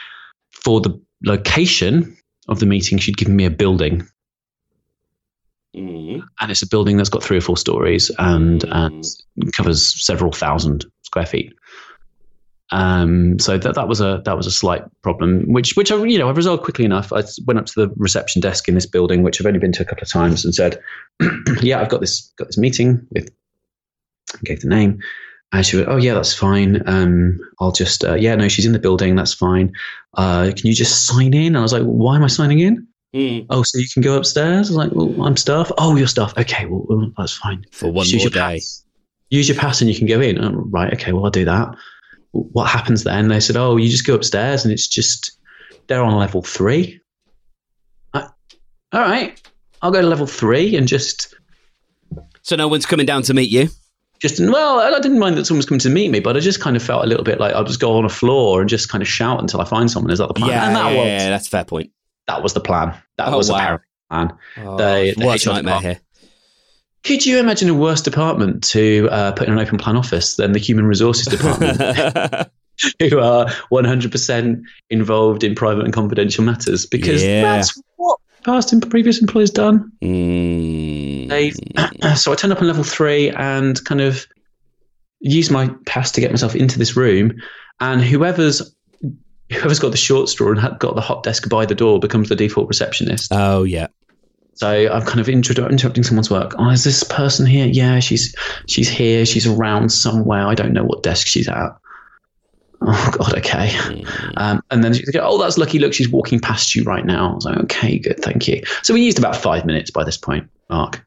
for 0.51 0.81
the 0.81 1.01
location 1.25 2.17
of 2.49 2.61
the 2.61 2.67
meeting, 2.67 2.99
she'd 2.99 3.17
given 3.17 3.37
me 3.37 3.45
a 3.45 3.51
building. 3.51 4.07
Mm. 5.77 6.23
And 6.41 6.51
it's 6.51 6.63
a 6.63 6.69
building 6.69 6.97
that's 6.97 7.11
got 7.11 7.23
three 7.23 7.37
or 7.37 7.43
four 7.43 7.57
stories 7.57 8.11
and, 8.19 8.65
and 8.65 9.05
covers 9.53 10.05
several 10.05 10.33
thousand 10.33 10.87
square 11.03 11.27
feet. 11.27 11.53
Um, 12.71 13.39
so 13.39 13.57
that 13.57 13.75
that 13.75 13.89
was 13.89 14.01
a 14.01 14.21
that 14.25 14.37
was 14.37 14.47
a 14.47 14.51
slight 14.51 14.83
problem, 15.03 15.51
which 15.53 15.75
which 15.77 15.91
I 15.91 15.97
you 16.05 16.19
know 16.19 16.29
I 16.29 16.33
resolved 16.33 16.63
quickly 16.63 16.85
enough. 16.85 17.13
I 17.13 17.23
went 17.47 17.59
up 17.59 17.67
to 17.67 17.87
the 17.87 17.95
reception 17.97 18.41
desk 18.41 18.69
in 18.69 18.75
this 18.75 18.87
building, 18.87 19.23
which 19.23 19.41
I've 19.41 19.47
only 19.47 19.59
been 19.59 19.73
to 19.73 19.83
a 19.83 19.87
couple 19.87 20.03
of 20.03 20.11
times, 20.11 20.45
and 20.45 20.55
said, 20.55 20.79
"Yeah, 21.63 21.81
I've 21.81 21.89
got 21.89 22.01
this 22.01 22.33
got 22.37 22.49
this 22.49 22.59
meeting 22.59 23.07
with." 23.11 23.31
Gave 24.45 24.61
the 24.61 24.69
name, 24.69 25.01
and 25.53 25.65
she 25.65 25.79
went, 25.79 25.89
"Oh 25.89 25.97
yeah, 25.97 26.13
that's 26.13 26.35
fine. 26.35 26.83
Um, 26.87 27.41
I'll 27.61 27.73
just 27.73 28.05
uh, 28.05 28.15
yeah, 28.15 28.35
no, 28.35 28.49
she's 28.49 28.67
in 28.67 28.73
the 28.73 28.79
building. 28.79 29.17
That's 29.17 29.33
fine. 29.33 29.73
Uh, 30.15 30.53
can 30.55 30.67
you 30.67 30.75
just 30.75 31.07
sign 31.07 31.33
in?" 31.33 31.47
And 31.47 31.57
I 31.57 31.63
was 31.63 31.73
like, 31.73 31.85
"Why 31.85 32.17
am 32.17 32.25
I 32.25 32.27
signing 32.27 32.59
in?" 32.59 32.87
Mm. 33.15 33.47
Oh, 33.49 33.63
so 33.63 33.79
you 33.79 33.87
can 33.89 34.03
go 34.03 34.19
upstairs? 34.19 34.69
I 34.69 34.73
was 34.75 34.77
like, 34.77 34.91
"Well, 34.93 35.27
I'm 35.27 35.39
staff." 35.39 35.73
Oh, 35.79 35.97
you're 35.97 36.07
staff. 36.07 36.37
Okay, 36.37 36.67
well, 36.67 36.85
well 36.89 37.11
that's 37.17 37.33
fine. 37.39 37.65
For 37.73 37.91
one 37.91 38.05
Use 38.05 38.17
more 38.17 38.23
your 38.25 38.31
day. 38.31 38.57
pass. 38.57 38.85
Use 39.31 39.49
your 39.49 39.57
pass 39.57 39.81
and 39.81 39.89
you 39.91 39.97
can 39.97 40.07
go 40.07 40.21
in. 40.21 40.43
Oh, 40.43 40.51
right. 40.71 40.93
Okay. 40.93 41.13
Well, 41.13 41.25
I'll 41.25 41.31
do 41.31 41.47
that. 41.47 41.75
What 42.33 42.69
happens 42.71 43.05
then? 43.05 43.29
They 43.29 43.41
said, 43.41 43.57
oh, 43.57 43.77
you 43.77 43.89
just 43.89 44.07
go 44.07 44.15
upstairs 44.15 44.65
and 44.65 44.73
it's 44.73 44.87
just, 44.87 45.39
they're 45.87 46.03
on 46.03 46.15
level 46.19 46.43
three. 46.43 47.01
I, 48.15 48.21
all 48.93 49.01
right. 49.01 49.41
I'll 49.83 49.91
go 49.91 50.01
to 50.03 50.07
level 50.07 50.27
three 50.27 50.77
and 50.77 50.87
just, 50.89 51.35
So 52.43 52.57
no 52.57 52.69
one's 52.69 52.87
coming 52.87 53.07
down 53.07 53.23
to 53.23 53.35
meet 53.35 53.51
you. 53.51 53.69
just, 54.21 54.41
well, 54.41 54.81
I 54.81 54.99
didn't 55.01 55.19
mind 55.21 55.37
that 55.39 55.45
someone's 55.47 55.67
coming 55.67 55.81
to 55.81 55.89
meet 55.91 56.11
me, 56.11 56.21
but 56.21 56.37
I 56.37 56.41
just 56.41 56.61
kind 56.61 56.77
of 56.77 56.83
felt 56.83 57.05
a 57.05 57.07
little 57.07 57.25
bit 57.25 57.39
like 57.41 57.55
I'll 57.55 57.65
just 57.65 57.81
go 57.81 57.97
on 57.97 58.05
a 58.05 58.09
floor 58.11 58.61
and 58.61 58.69
just 58.69 58.89
kind 58.89 59.01
of 59.03 59.09
shout 59.09 59.41
until 59.41 59.61
I 59.61 59.65
find 59.65 59.91
someone. 59.91 60.11
Is 60.13 60.19
that 60.19 60.29
the 60.29 60.35
plan? 60.35 60.51
Yeah, 60.51 60.73
that 60.73 60.93
yeah, 60.93 60.99
was, 60.99 61.07
yeah, 61.07 61.31
that's 61.31 61.47
a 61.47 61.51
fair 61.51 61.65
point. 61.65 61.91
that 62.27 62.43
was 62.43 62.53
the 62.55 62.61
plan. 62.61 62.95
That 63.17 63.29
Oh, 63.29 63.37
was 63.37 63.51
wow. 63.51 63.57
apparently 63.57 63.87
the 64.11 64.15
plan. 64.15 64.39
Oh, 64.67 64.77
They- 64.77 65.15
the 65.17 65.27
worst 65.27 65.47
HR 65.47 65.51
nightmare 65.51 65.81
here. 65.81 66.01
Could 67.05 67.25
you 67.25 67.39
imagine 67.39 67.69
a 67.69 67.75
worse 67.75 68.01
department 68.03 68.65
to 68.65 69.09
uh, 69.11 69.33
put 69.33 69.47
in 69.49 69.53
an 69.55 69.59
open 69.61 69.79
plan 69.79 69.97
office 69.97 70.37
than 70.37 70.53
the 70.53 70.59
human 70.59 70.87
resources 70.87 71.27
department? 71.27 72.49
who 73.01 73.19
are 73.19 73.47
100% 73.73 74.63
involved 74.91 75.43
in 75.45 75.55
private 75.55 75.85
and 75.85 75.93
confidential 75.93 76.45
matters 76.45 76.87
because 76.87 77.25
Yeah. 77.25 77.43
that's 77.43 77.81
what 77.97 78.19
past 78.45 78.73
and 78.73 78.89
previous 78.89 79.21
employers 79.21 79.51
done. 79.51 79.91
Mm. 80.03 81.29
They 81.29 81.51
so 82.17 82.33
I 82.33 82.35
turned 82.37 82.53
up 82.53 82.61
on 82.61 82.67
level 82.67 82.85
three 82.85 83.31
and 83.31 83.83
kind 83.85 84.01
of 84.01 84.27
used 85.21 85.51
my 85.51 85.71
pass 85.87 86.13
to 86.13 86.21
get 86.21 86.31
myself 86.31 86.55
into 86.55 86.79
this 86.79 86.97
room, 86.97 87.33
and 87.81 88.01
whoever's 88.01 88.75
whoever's 89.51 89.79
got 89.79 89.91
the 89.91 89.97
short 89.97 90.29
straw 90.29 90.53
and 90.53 90.79
got 90.79 90.95
the 90.95 91.01
hot 91.01 91.23
desk 91.25 91.49
by 91.49 91.67
the 91.67 91.75
door 91.75 91.99
becomes 91.99 92.29
the 92.29 92.37
default 92.37 92.69
receptionist. 92.69 93.33
Oh 93.33 93.65
yeah. 93.65 93.89
So 94.59 94.69
I'm 94.93 95.03
kind 95.03 95.21
of 95.21 95.29
introdu- 95.29 95.71
interrupting 95.71 96.03
someone's 96.03 96.31
work. 96.31 96.53
Oh, 96.59 96.69
is 96.71 96.83
this 96.83 97.05
person 97.05 97.47
here? 97.47 97.67
Yeah, 97.67 98.01
she's 98.01 98.35
she's 98.67 98.89
here. 98.89 99.25
She's 99.25 99.47
around 99.47 99.91
somewhere. 99.91 100.49
I 100.49 100.57
don't 100.57 100.73
know 100.73 100.83
what 100.83 101.05
desk 101.05 101.29
she's 101.29 101.49
at. 101.49 101.71
Oh 102.83 103.11
God, 103.17 103.39
okay. 103.39 104.05
Um, 104.37 104.61
and 104.73 104.83
then 104.83 104.95
she 104.95 105.05
go, 105.05 105.21
oh, 105.23 105.39
that's 105.39 105.59
lucky. 105.59 105.79
Look, 105.79 105.95
she's 105.95 106.09
walking 106.09 106.41
past 106.41 106.75
you 106.75 106.83
right 106.83 107.05
now. 107.07 107.31
I 107.31 107.35
was 107.37 107.45
like, 107.45 107.59
okay, 107.59 108.01
good, 108.01 108.19
thank 108.19 108.49
you. 108.49 108.63
So 108.83 108.95
we 108.95 109.03
used 109.03 109.21
about 109.21 109.37
five 109.37 109.65
minutes 109.65 109.93
by 109.93 110.03
this 110.03 110.17
point, 110.17 110.51
Mark. 110.69 111.07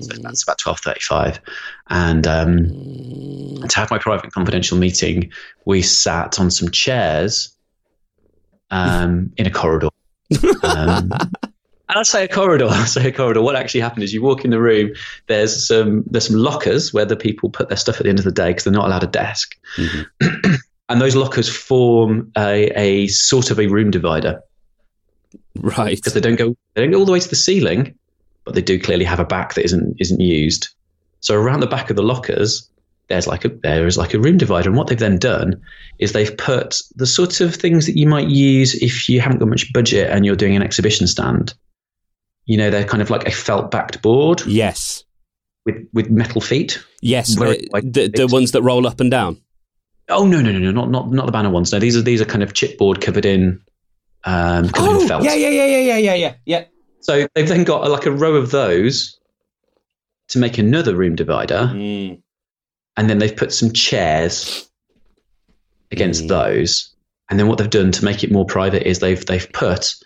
So 0.00 0.16
that's 0.20 0.42
about 0.42 0.58
twelve 0.58 0.80
thirty-five, 0.80 1.38
and 1.90 2.26
um, 2.26 3.68
to 3.68 3.76
have 3.76 3.92
my 3.92 3.98
private 3.98 4.32
confidential 4.32 4.78
meeting, 4.78 5.30
we 5.64 5.82
sat 5.82 6.40
on 6.40 6.50
some 6.50 6.72
chairs 6.72 7.56
um, 8.72 9.32
in 9.36 9.46
a 9.46 9.50
corridor. 9.50 9.90
Um, 10.64 11.12
and 11.88 11.98
I 11.98 12.02
say 12.02 12.24
a 12.24 12.28
corridor. 12.28 12.66
I 12.70 12.84
say 12.84 13.08
a 13.08 13.12
corridor. 13.12 13.42
What 13.42 13.56
actually 13.56 13.80
happened 13.80 14.04
is 14.04 14.12
you 14.12 14.22
walk 14.22 14.44
in 14.44 14.50
the 14.50 14.60
room. 14.60 14.92
There's 15.26 15.66
some 15.66 16.04
there's 16.06 16.26
some 16.26 16.36
lockers 16.36 16.92
where 16.92 17.04
the 17.04 17.16
people 17.16 17.50
put 17.50 17.68
their 17.68 17.76
stuff 17.78 17.96
at 17.96 18.02
the 18.04 18.08
end 18.08 18.18
of 18.18 18.24
the 18.24 18.32
day 18.32 18.48
because 18.50 18.64
they're 18.64 18.72
not 18.72 18.86
allowed 18.86 19.04
a 19.04 19.08
desk, 19.08 19.56
Mhm. 19.76 20.06
and 20.88 21.00
those 21.00 21.16
lockers 21.16 21.48
form 21.48 22.30
a, 22.36 22.70
a 22.78 23.06
sort 23.08 23.50
of 23.50 23.58
a 23.60 23.66
room 23.66 23.90
divider 23.90 24.40
Right. 25.56 25.96
because 25.96 26.14
they 26.14 26.20
don't 26.20 26.36
go 26.36 26.56
they 26.74 26.82
don't 26.82 26.90
go 26.92 26.98
all 26.98 27.04
the 27.06 27.12
way 27.12 27.20
to 27.20 27.28
the 27.28 27.36
ceiling, 27.36 27.94
but 28.44 28.54
they 28.54 28.62
do 28.62 28.78
clearly 28.78 29.04
have 29.04 29.20
a 29.20 29.24
back 29.24 29.54
that 29.54 29.64
isn't 29.64 29.96
isn't 29.98 30.20
used. 30.20 30.68
So 31.20 31.34
around 31.34 31.60
the 31.60 31.66
back 31.66 31.90
of 31.90 31.96
the 31.96 32.02
lockers, 32.02 32.68
there's 33.08 33.26
like 33.26 33.44
a 33.44 33.48
there 33.48 33.86
is 33.86 33.98
like 33.98 34.14
a 34.14 34.20
room 34.20 34.36
divider, 34.38 34.68
and 34.68 34.76
what 34.78 34.86
they've 34.86 34.98
then 34.98 35.18
done 35.18 35.60
is 35.98 36.12
they've 36.12 36.36
put 36.36 36.80
the 36.94 37.06
sorts 37.06 37.40
of 37.40 37.54
things 37.54 37.86
that 37.86 37.98
you 37.98 38.06
might 38.06 38.28
use 38.28 38.74
if 38.76 39.08
you 39.08 39.20
haven't 39.20 39.38
got 39.38 39.48
much 39.48 39.72
budget 39.72 40.10
and 40.10 40.24
you're 40.24 40.36
doing 40.36 40.54
an 40.54 40.62
exhibition 40.62 41.06
stand 41.08 41.54
you 42.48 42.56
know, 42.56 42.70
they're 42.70 42.84
kind 42.84 43.02
of 43.02 43.10
like 43.10 43.28
a 43.28 43.30
felt 43.30 43.70
backed 43.70 44.02
board. 44.02 44.42
Yes. 44.46 45.04
With 45.66 45.86
with 45.92 46.10
metal 46.10 46.40
feet. 46.40 46.82
Yes, 47.02 47.38
uh, 47.38 47.44
the, 47.44 47.80
the, 47.82 48.08
the 48.08 48.26
ones 48.26 48.52
that 48.52 48.62
roll 48.62 48.86
up 48.86 49.00
and 49.00 49.10
down. 49.10 49.40
Oh 50.08 50.26
no 50.26 50.40
no 50.40 50.50
no 50.50 50.58
no 50.58 50.70
not 50.70 50.90
not 50.90 51.10
not 51.10 51.26
the 51.26 51.32
banner 51.32 51.50
ones. 51.50 51.70
No, 51.72 51.78
these 51.78 51.94
are 51.94 52.00
these 52.00 52.22
are 52.22 52.24
kind 52.24 52.42
of 52.42 52.54
chipboard 52.54 53.02
covered 53.02 53.26
in 53.26 53.60
um 54.24 54.70
covered 54.70 54.96
oh, 54.96 55.00
in 55.02 55.08
felt. 55.08 55.24
Yeah 55.24 55.34
yeah 55.34 55.50
yeah 55.50 55.66
yeah 55.66 55.98
yeah 55.98 56.14
yeah 56.14 56.34
yeah. 56.46 56.64
So 57.00 57.28
they've 57.34 57.46
then 57.46 57.64
got 57.64 57.86
a, 57.86 57.90
like 57.90 58.06
a 58.06 58.10
row 58.10 58.34
of 58.34 58.50
those 58.50 59.20
to 60.28 60.38
make 60.38 60.56
another 60.56 60.96
room 60.96 61.16
divider, 61.16 61.70
mm. 61.74 62.18
and 62.96 63.10
then 63.10 63.18
they've 63.18 63.36
put 63.36 63.52
some 63.52 63.72
chairs 63.72 64.70
against 65.90 66.24
mm. 66.24 66.28
those. 66.28 66.94
And 67.28 67.38
then 67.38 67.46
what 67.46 67.58
they've 67.58 67.68
done 67.68 67.92
to 67.92 68.04
make 68.06 68.24
it 68.24 68.32
more 68.32 68.46
private 68.46 68.88
is 68.88 69.00
they've 69.00 69.24
they've 69.26 69.52
put 69.52 69.96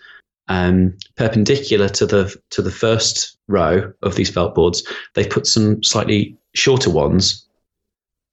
um, 0.47 0.97
perpendicular 1.15 1.89
to 1.89 2.05
the 2.05 2.35
to 2.51 2.61
the 2.61 2.71
first 2.71 3.37
row 3.47 3.91
of 4.01 4.15
these 4.15 4.29
felt 4.29 4.55
boards. 4.55 4.83
They've 5.13 5.29
put 5.29 5.47
some 5.47 5.83
slightly 5.83 6.37
shorter 6.53 6.89
ones 6.89 7.45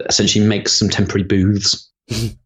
essentially 0.08 0.44
makes 0.44 0.72
some 0.72 0.88
temporary 0.88 1.24
booths. 1.24 1.88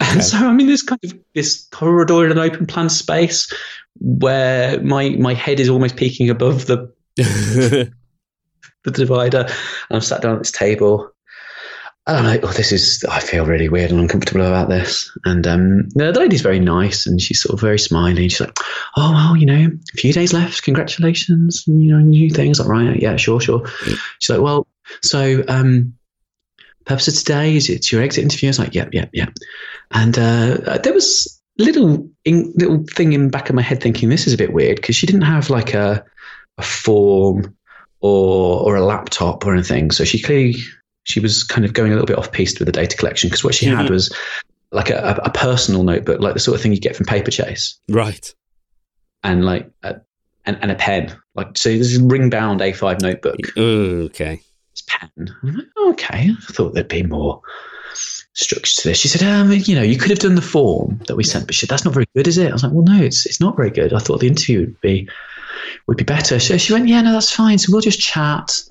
Okay. 0.00 0.10
And 0.14 0.24
so 0.24 0.38
I 0.38 0.52
mean, 0.52 0.66
this 0.66 0.82
kind 0.82 0.98
of 1.04 1.14
this 1.32 1.68
corridor 1.70 2.24
in 2.26 2.32
an 2.32 2.38
open 2.38 2.66
plan 2.66 2.88
space 2.88 3.52
where 4.00 4.82
my 4.82 5.10
my 5.10 5.32
head 5.32 5.60
is 5.60 5.68
almost 5.68 5.94
peeking 5.94 6.28
above 6.28 6.66
the 6.66 6.92
the 7.16 7.90
divider. 8.84 9.46
And 9.46 9.96
I've 9.96 10.04
sat 10.04 10.20
down 10.20 10.32
at 10.34 10.38
this 10.40 10.50
table. 10.50 11.11
And 12.06 12.16
I'm 12.16 12.24
like, 12.24 12.42
oh, 12.42 12.52
this 12.52 12.72
is, 12.72 13.04
I 13.08 13.20
feel 13.20 13.46
really 13.46 13.68
weird 13.68 13.92
and 13.92 14.00
uncomfortable 14.00 14.44
about 14.44 14.68
this. 14.68 15.10
And 15.24 15.46
um, 15.46 15.88
the 15.90 16.10
lady's 16.12 16.40
very 16.40 16.58
nice 16.58 17.06
and 17.06 17.20
she's 17.20 17.40
sort 17.40 17.54
of 17.54 17.60
very 17.60 17.78
smiley. 17.78 18.28
She's 18.28 18.40
like, 18.40 18.56
oh, 18.96 19.12
well, 19.12 19.36
you 19.36 19.46
know, 19.46 19.70
a 19.94 19.96
few 19.96 20.12
days 20.12 20.32
left. 20.32 20.64
Congratulations. 20.64 21.62
You 21.68 21.92
know, 21.92 22.00
new 22.00 22.28
things. 22.30 22.58
Like, 22.58 22.68
right. 22.68 23.00
Yeah, 23.00 23.16
sure, 23.16 23.40
sure. 23.40 23.68
She's 24.18 24.30
like, 24.30 24.40
well, 24.40 24.66
so 25.02 25.44
um, 25.46 25.94
purpose 26.86 27.06
of 27.06 27.14
today 27.14 27.54
is 27.54 27.70
it's 27.70 27.92
your 27.92 28.02
exit 28.02 28.24
interview. 28.24 28.48
I 28.48 28.50
was 28.50 28.58
like, 28.58 28.74
yep, 28.74 28.92
yep, 28.92 29.10
yep. 29.12 29.32
And 29.92 30.18
uh, 30.18 30.78
there 30.82 30.94
was 30.94 31.40
little, 31.58 32.10
in, 32.24 32.52
little 32.56 32.84
thing 32.84 33.12
in 33.12 33.30
back 33.30 33.48
of 33.48 33.54
my 33.54 33.62
head 33.62 33.80
thinking 33.80 34.08
this 34.08 34.26
is 34.26 34.34
a 34.34 34.38
bit 34.38 34.52
weird 34.52 34.76
because 34.76 34.96
she 34.96 35.06
didn't 35.06 35.22
have 35.22 35.50
like 35.50 35.72
a, 35.72 36.04
a 36.58 36.62
form 36.62 37.56
or 38.00 38.60
or 38.62 38.74
a 38.74 38.84
laptop 38.84 39.46
or 39.46 39.54
anything. 39.54 39.92
So 39.92 40.04
she 40.04 40.20
clearly 40.20 40.56
she 41.04 41.20
was 41.20 41.42
kind 41.44 41.64
of 41.64 41.72
going 41.72 41.90
a 41.92 41.94
little 41.94 42.06
bit 42.06 42.18
off 42.18 42.30
piste 42.32 42.58
with 42.58 42.66
the 42.66 42.72
data 42.72 42.96
collection 42.96 43.28
because 43.28 43.42
what 43.44 43.54
she 43.54 43.66
had 43.66 43.86
Mhm. 43.86 43.90
was 43.90 44.16
like 44.70 44.90
a, 44.90 45.20
a 45.24 45.30
personal 45.30 45.82
notebook, 45.82 46.20
like 46.20 46.34
the 46.34 46.40
sort 46.40 46.54
of 46.54 46.62
thing 46.62 46.72
you 46.72 46.80
get 46.80 46.96
from 46.96 47.06
Paperchase, 47.06 47.74
right. 47.88 48.32
and 49.22 49.44
like 49.44 49.70
a, 49.82 49.96
and, 50.46 50.58
and 50.62 50.70
a 50.70 50.74
pen. 50.74 51.14
Like 51.34 51.56
so, 51.58 51.68
this 51.70 51.92
is 51.92 51.98
ring 52.00 52.30
bound 52.30 52.60
A5 52.60 53.00
notebook. 53.02 53.36
Okay. 53.56 54.40
It's 54.72 54.82
pen. 54.86 55.10
Like, 55.42 55.64
"Oh, 55.76 55.90
okay, 55.90 56.30
I 56.30 56.52
thought 56.52 56.72
there'd 56.74 56.88
be 56.88 57.02
more 57.02 57.40
structure 58.34 58.80
to 58.82 58.88
this. 58.88 58.98
She 58.98 59.08
said, 59.08 59.22
um, 59.22 59.52
you 59.52 59.74
know, 59.74 59.82
you 59.82 59.98
could 59.98 60.08
have 60.10 60.18
done 60.20 60.34
the 60.36 60.40
form 60.42 60.98
that 61.06 61.16
we 61.16 61.24
sent, 61.24 61.44
but 61.46 61.54
she, 61.54 61.66
that's 61.66 61.84
not 61.84 61.92
very 61.92 62.06
good, 62.16 62.26
is 62.26 62.38
it? 62.38 62.48
I 62.48 62.52
was 62.52 62.62
like, 62.62 62.72
well, 62.72 62.84
no, 62.84 63.02
it's 63.02 63.26
it's 63.26 63.40
not 63.40 63.56
very 63.56 63.70
good. 63.70 63.92
I 63.92 63.98
thought 63.98 64.20
the 64.20 64.28
interview 64.28 64.60
would 64.60 64.80
be 64.80 65.08
would 65.86 65.98
be 65.98 66.04
better. 66.04 66.38
So 66.40 66.56
she 66.56 66.72
went, 66.72 66.88
yeah, 66.88 67.02
no, 67.02 67.12
that's 67.12 67.30
fine. 67.30 67.58
So 67.58 67.70
we'll 67.72 67.82
just 67.82 68.00
chat. 68.00 68.62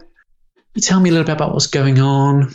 Tell 0.80 1.00
me 1.00 1.10
a 1.10 1.14
little 1.14 1.26
bit 1.26 1.34
about 1.34 1.54
what's 1.54 1.68
going 1.68 2.00
on, 2.00 2.54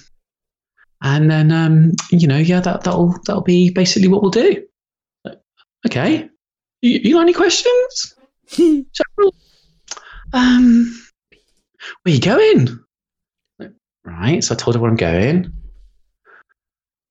and 1.03 1.31
then 1.31 1.53
um, 1.53 1.93
you 2.11 2.27
know, 2.27 2.39
yeah, 2.39 2.61
that 2.61 2.85
that'll 2.85 3.15
that'll 3.27 3.43
be 3.43 3.71
basically 3.71 4.09
what 4.09 4.23
we'll 4.23 4.31
do. 4.31 4.67
Okay, 5.87 6.29
you, 6.83 7.01
you 7.03 7.15
got 7.15 7.23
any 7.23 7.35
questions? 7.35 8.15
Um, 10.33 10.93
where 12.03 12.15
you 12.15 12.21
going? 12.21 12.81
Right. 14.05 14.43
So 14.43 14.55
I 14.55 14.57
told 14.57 14.75
her 14.77 14.83
where 14.83 14.91
I'm 14.91 14.97
going. 14.97 15.53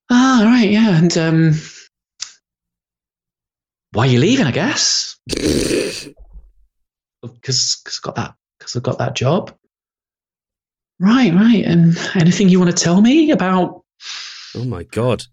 Ah, 0.10 0.44
right, 0.46 0.70
yeah, 0.70 0.98
and 0.98 1.18
um, 1.18 1.54
why 3.92 4.06
are 4.06 4.12
you 4.12 4.20
leaving? 4.20 4.46
I 4.46 4.52
guess 4.52 5.18
because 5.28 6.14
I've 7.24 8.02
got 8.04 8.16
that 8.16 8.36
because 8.60 8.76
I've 8.76 8.84
got 8.84 9.00
that 9.00 9.16
job. 9.16 9.56
Right, 11.00 11.34
right. 11.34 11.64
And 11.66 11.98
anything 12.16 12.50
you 12.50 12.60
want 12.60 12.76
to 12.76 12.84
tell 12.84 13.02
me 13.02 13.32
about? 13.32 13.84
Oh 14.56 14.64
my 14.66 14.84
god. 14.84 15.24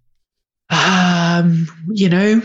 Um, 0.71 1.69
you 1.91 2.09
know, 2.09 2.43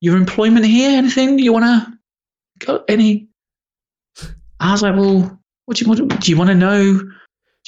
your 0.00 0.16
employment 0.16 0.66
here. 0.66 0.90
Anything 0.96 1.38
you 1.38 1.52
want 1.52 1.64
to? 1.64 2.66
Got 2.66 2.84
any? 2.88 3.28
I 4.58 4.72
was 4.72 4.82
like, 4.82 4.94
well, 4.96 5.38
what 5.66 5.76
do 5.76 5.84
you 5.84 5.88
want? 5.88 6.20
Do 6.20 6.30
you 6.30 6.36
want 6.36 6.48
to 6.48 6.54
know? 6.54 6.98
Do 6.98 7.08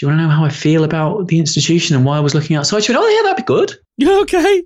you 0.03 0.09
want 0.09 0.19
to 0.19 0.25
know 0.25 0.31
how 0.31 0.45
I 0.45 0.49
feel 0.49 0.83
about 0.83 1.29
the 1.29 1.39
institution 1.39 1.95
and 1.95 2.05
why 2.05 2.17
I 2.17 2.21
was 2.21 2.35
looking 2.35 2.57
outside? 2.57 2.83
She 2.83 2.93
went, 2.93 3.05
oh 3.05 3.09
yeah, 3.09 3.23
that'd 3.23 3.37
be 3.37 3.47
good. 3.47 3.73
Yeah, 3.97 4.19
okay. 4.23 4.65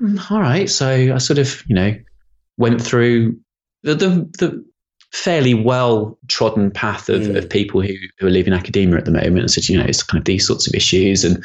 Mm, 0.00 0.30
All 0.30 0.40
right. 0.40 0.68
So 0.68 0.88
I 1.14 1.18
sort 1.18 1.38
of, 1.38 1.62
you 1.68 1.74
know, 1.76 1.94
went 2.56 2.82
through 2.82 3.38
the 3.84 3.94
the, 3.94 4.08
the 4.38 4.64
fairly 5.12 5.54
well 5.54 6.16
trodden 6.28 6.70
path 6.70 7.08
of, 7.08 7.22
Mm. 7.22 7.36
of 7.36 7.50
people 7.50 7.82
who, 7.82 7.94
who 8.18 8.26
are 8.28 8.30
leaving 8.30 8.52
academia 8.52 8.96
at 8.96 9.04
the 9.04 9.10
moment 9.10 9.40
and 9.40 9.50
said, 9.50 9.68
you 9.68 9.76
know, 9.76 9.84
it's 9.84 10.04
kind 10.04 10.20
of 10.20 10.24
these 10.24 10.46
sorts 10.46 10.68
of 10.68 10.74
issues 10.74 11.24
and 11.24 11.44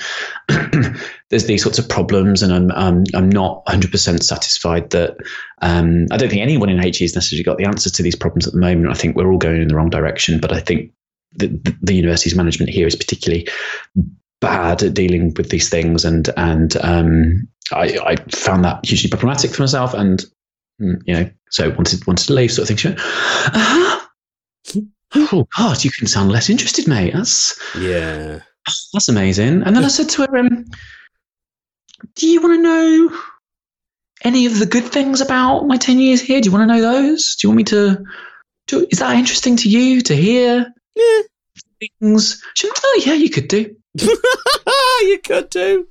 there's 1.30 1.48
these 1.48 1.64
sorts 1.64 1.80
of 1.80 1.90
problems 1.90 2.44
and 2.44 2.54
I'm 2.54 2.72
I'm, 2.74 3.04
I'm 3.16 3.30
not 3.30 3.66
100% 3.66 4.22
satisfied 4.22 4.92
that 4.92 5.18
um, 5.64 6.06
I 6.12 6.18
don't 6.18 6.30
think 6.30 6.44
anyone 6.44 6.70
in 6.70 6.78
HE 6.82 7.04
has 7.06 7.16
necessarily 7.16 7.44
got 7.44 7.58
the 7.58 7.66
answers 7.66 7.92
to 7.94 8.04
these 8.04 8.16
problems 8.16 8.46
at 8.46 8.54
the 8.54 8.60
moment. 8.60 8.90
I 8.90 8.94
think 8.94 9.16
we're 9.16 9.32
all 9.32 9.40
going 9.40 9.62
in 9.62 9.68
the 9.68 9.76
wrong 9.76 9.90
direction, 9.90 10.40
but 10.40 10.52
I 10.52 10.60
think 10.60 10.92
the, 11.34 11.48
the, 11.48 11.76
the 11.82 11.96
university's 11.96 12.36
management 12.36 12.70
here 12.72 12.88
is 12.88 12.96
particularly 12.96 13.48
bad 14.42 14.84
at 14.84 14.94
dealing 14.94 15.34
with 15.36 15.50
these 15.50 15.70
things 15.70 16.06
and 16.06 16.30
and 16.38 16.78
um, 16.82 17.48
I, 17.74 17.98
I 18.06 18.16
found 18.30 18.64
that 18.64 18.86
hugely 18.86 19.10
problematic 19.10 19.52
for 19.52 19.64
myself 19.64 19.94
and 19.94 20.24
mm, 20.80 21.02
you 21.06 21.14
know 21.14 21.30
so 21.56 21.70
wanted 21.72 22.06
wanted 22.06 22.26
to 22.28 22.34
leave 22.34 22.52
sort 22.52 22.64
of 22.64 22.68
thing 22.68 22.78
She 22.78 22.88
went, 22.90 23.00
uh-huh. 23.00 24.06
oh 25.16 25.48
god 25.58 25.84
you 25.86 25.92
can 25.92 26.06
sound 26.08 26.32
less 26.32 26.50
interested 26.50 26.88
mate 26.88 27.14
that's 27.14 27.58
Yeah. 27.80 28.42
that's 28.94 29.08
amazing 29.10 29.64
and 29.64 29.76
then 29.76 29.86
I 29.86 29.88
said 29.88 30.10
to 30.10 30.24
her 30.24 30.38
um, 30.38 30.66
do 32.16 32.28
you 32.28 32.42
want 32.42 32.56
to 32.56 32.62
know 32.62 33.18
any 34.24 34.46
of 34.46 34.60
the 34.60 34.66
good 34.66 34.84
things 34.86 35.22
about 35.22 35.66
my 35.66 35.78
10 35.78 36.00
years 36.00 36.22
here 36.22 36.42
do 36.42 36.48
you 36.50 36.54
want 36.56 36.68
to 36.70 36.74
know 36.76 36.82
those 36.82 37.36
do 37.36 37.48
you 37.48 37.50
want 37.52 37.58
me 37.58 37.64
to 37.66 38.04
do, 38.68 38.88
is 38.92 39.00
that 39.00 39.16
interesting 39.16 39.56
to 39.58 39.70
you 39.70 40.02
to 40.02 40.16
hear 40.16 40.74
Yeah. 40.96 41.22
things 42.02 42.42
she 42.56 42.68
went, 42.68 42.80
oh 42.84 43.02
yeah 43.06 43.14
you 43.14 43.30
could 43.30 43.48
do 43.48 43.76
you 45.02 45.20
could 45.24 45.50
do. 45.50 45.88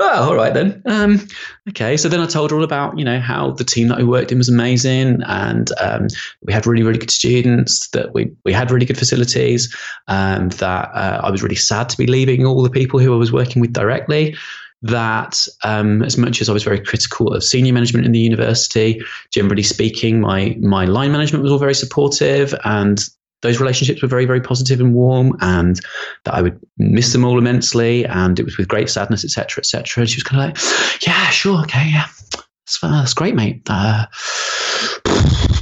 Oh, 0.00 0.30
all 0.30 0.34
right 0.36 0.54
then. 0.54 0.82
Um, 0.86 1.26
okay, 1.68 1.96
so 1.96 2.08
then 2.08 2.20
I 2.20 2.26
told 2.26 2.50
her 2.50 2.56
all 2.56 2.64
about 2.64 2.98
you 2.98 3.04
know 3.04 3.20
how 3.20 3.52
the 3.52 3.64
team 3.64 3.88
that 3.88 3.98
I 3.98 4.02
worked 4.02 4.32
in 4.32 4.38
was 4.38 4.48
amazing, 4.48 5.22
and 5.26 5.70
um, 5.80 6.08
we 6.42 6.52
had 6.52 6.66
really 6.66 6.82
really 6.82 6.98
good 6.98 7.10
students. 7.10 7.88
That 7.88 8.12
we 8.14 8.32
we 8.44 8.52
had 8.52 8.70
really 8.70 8.86
good 8.86 8.98
facilities. 8.98 9.74
Um, 10.08 10.50
that 10.50 10.90
uh, 10.94 11.20
I 11.24 11.30
was 11.30 11.42
really 11.42 11.56
sad 11.56 11.88
to 11.90 11.96
be 11.96 12.06
leaving 12.06 12.46
all 12.46 12.62
the 12.62 12.70
people 12.70 13.00
who 13.00 13.12
I 13.12 13.18
was 13.18 13.32
working 13.32 13.60
with 13.60 13.72
directly. 13.72 14.36
That 14.82 15.46
um, 15.62 16.02
as 16.02 16.18
much 16.18 16.40
as 16.40 16.48
I 16.48 16.52
was 16.52 16.64
very 16.64 16.80
critical 16.80 17.32
of 17.32 17.44
senior 17.44 17.72
management 17.72 18.04
in 18.04 18.12
the 18.12 18.18
university, 18.18 19.00
generally 19.30 19.62
speaking, 19.62 20.20
my 20.20 20.56
my 20.60 20.86
line 20.86 21.12
management 21.12 21.42
was 21.42 21.52
all 21.52 21.58
very 21.58 21.74
supportive, 21.74 22.54
and 22.64 23.08
those 23.42 23.60
relationships 23.60 24.02
were 24.02 24.08
very 24.08 24.24
very 24.24 24.40
positive 24.40 24.80
and 24.80 24.94
warm, 24.94 25.36
and 25.40 25.80
that 26.24 26.34
I 26.34 26.42
would 26.42 26.58
miss 26.78 27.12
them 27.12 27.24
all 27.24 27.38
immensely, 27.38 28.04
and 28.06 28.38
it 28.38 28.44
was 28.44 28.56
with 28.56 28.68
great 28.68 28.88
sadness, 28.88 29.24
etc., 29.24 29.60
etc. 29.60 30.02
And 30.02 30.10
she 30.10 30.16
was 30.16 30.22
kind 30.22 30.42
of 30.42 30.48
like, 30.48 31.06
"Yeah, 31.06 31.28
sure, 31.30 31.60
okay, 31.62 31.88
yeah, 31.90 32.06
that's, 32.32 32.80
that's 32.80 33.14
great, 33.14 33.34
mate. 33.34 33.62
Uh, 33.68 34.06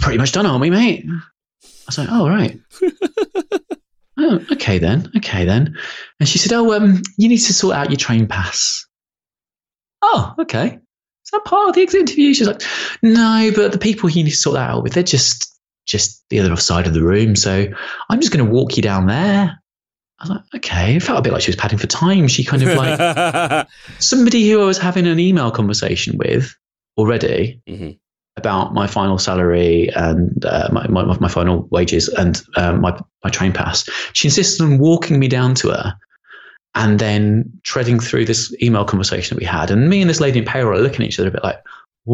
pretty 0.00 0.18
much 0.18 0.32
done, 0.32 0.46
aren't 0.46 0.60
we, 0.60 0.70
mate?" 0.70 1.04
I 1.06 1.86
was 1.86 1.98
like, 1.98 2.08
"Oh, 2.10 2.28
right." 2.28 2.60
oh, 4.18 4.46
okay 4.52 4.78
then, 4.78 5.10
okay 5.16 5.44
then. 5.44 5.76
And 6.20 6.28
she 6.28 6.38
said, 6.38 6.52
"Oh, 6.52 6.72
um, 6.74 7.02
you 7.16 7.28
need 7.28 7.38
to 7.38 7.52
sort 7.52 7.74
out 7.74 7.90
your 7.90 7.98
train 7.98 8.26
pass." 8.26 8.86
Oh, 10.02 10.34
okay. 10.38 10.78
Is 11.30 11.30
that 11.32 11.44
part 11.44 11.68
of 11.68 11.74
the 11.74 11.82
exit 11.82 12.00
interview? 12.00 12.34
She's 12.34 12.46
like, 12.46 12.62
"No, 13.02 13.50
but 13.54 13.72
the 13.72 13.78
people 13.78 14.10
you 14.10 14.24
need 14.24 14.30
to 14.30 14.36
sort 14.36 14.54
that 14.54 14.70
out 14.70 14.82
with, 14.82 14.94
they're 14.94 15.02
just." 15.02 15.46
Just 15.90 16.24
the 16.30 16.38
other 16.40 16.54
side 16.56 16.86
of 16.86 16.94
the 16.94 17.02
room. 17.02 17.34
So 17.34 17.66
I'm 18.08 18.20
just 18.20 18.32
going 18.32 18.44
to 18.46 18.50
walk 18.50 18.76
you 18.76 18.82
down 18.82 19.06
there. 19.06 19.58
I 20.18 20.22
was 20.22 20.30
like, 20.30 20.42
okay. 20.56 20.96
It 20.96 21.02
felt 21.02 21.18
a 21.18 21.22
bit 21.22 21.32
like 21.32 21.42
she 21.42 21.48
was 21.50 21.56
padding 21.56 21.78
for 21.78 21.86
time. 21.88 22.28
She 22.28 22.44
kind 22.44 22.62
of 22.62 22.76
like 22.76 23.66
somebody 23.98 24.48
who 24.48 24.62
I 24.62 24.66
was 24.66 24.78
having 24.78 25.06
an 25.06 25.18
email 25.18 25.50
conversation 25.50 26.16
with 26.18 26.54
already 26.96 27.60
Mhm. 27.68 27.98
about 28.36 28.72
my 28.74 28.86
final 28.86 29.18
salary 29.18 29.88
and 29.96 30.44
uh, 30.44 30.68
my, 30.72 30.86
my, 30.88 31.02
my 31.18 31.28
final 31.28 31.66
wages 31.70 32.08
and 32.08 32.40
um, 32.56 32.82
my, 32.82 32.98
my 33.24 33.30
train 33.30 33.52
pass. 33.52 33.88
She 34.12 34.28
insisted 34.28 34.62
on 34.62 34.78
walking 34.78 35.18
me 35.18 35.26
down 35.28 35.54
to 35.56 35.70
her 35.70 35.94
and 36.74 36.98
then 37.00 37.50
treading 37.64 37.98
through 37.98 38.26
this 38.26 38.54
email 38.62 38.84
conversation 38.84 39.34
that 39.36 39.40
we 39.40 39.46
had. 39.46 39.70
And 39.70 39.88
me 39.88 40.00
and 40.00 40.08
this 40.08 40.20
lady 40.20 40.38
in 40.38 40.44
payroll 40.44 40.78
are 40.78 40.82
looking 40.82 41.02
at 41.02 41.08
each 41.08 41.18
other 41.18 41.28
a 41.30 41.32
bit 41.32 41.42
like, 41.42 41.58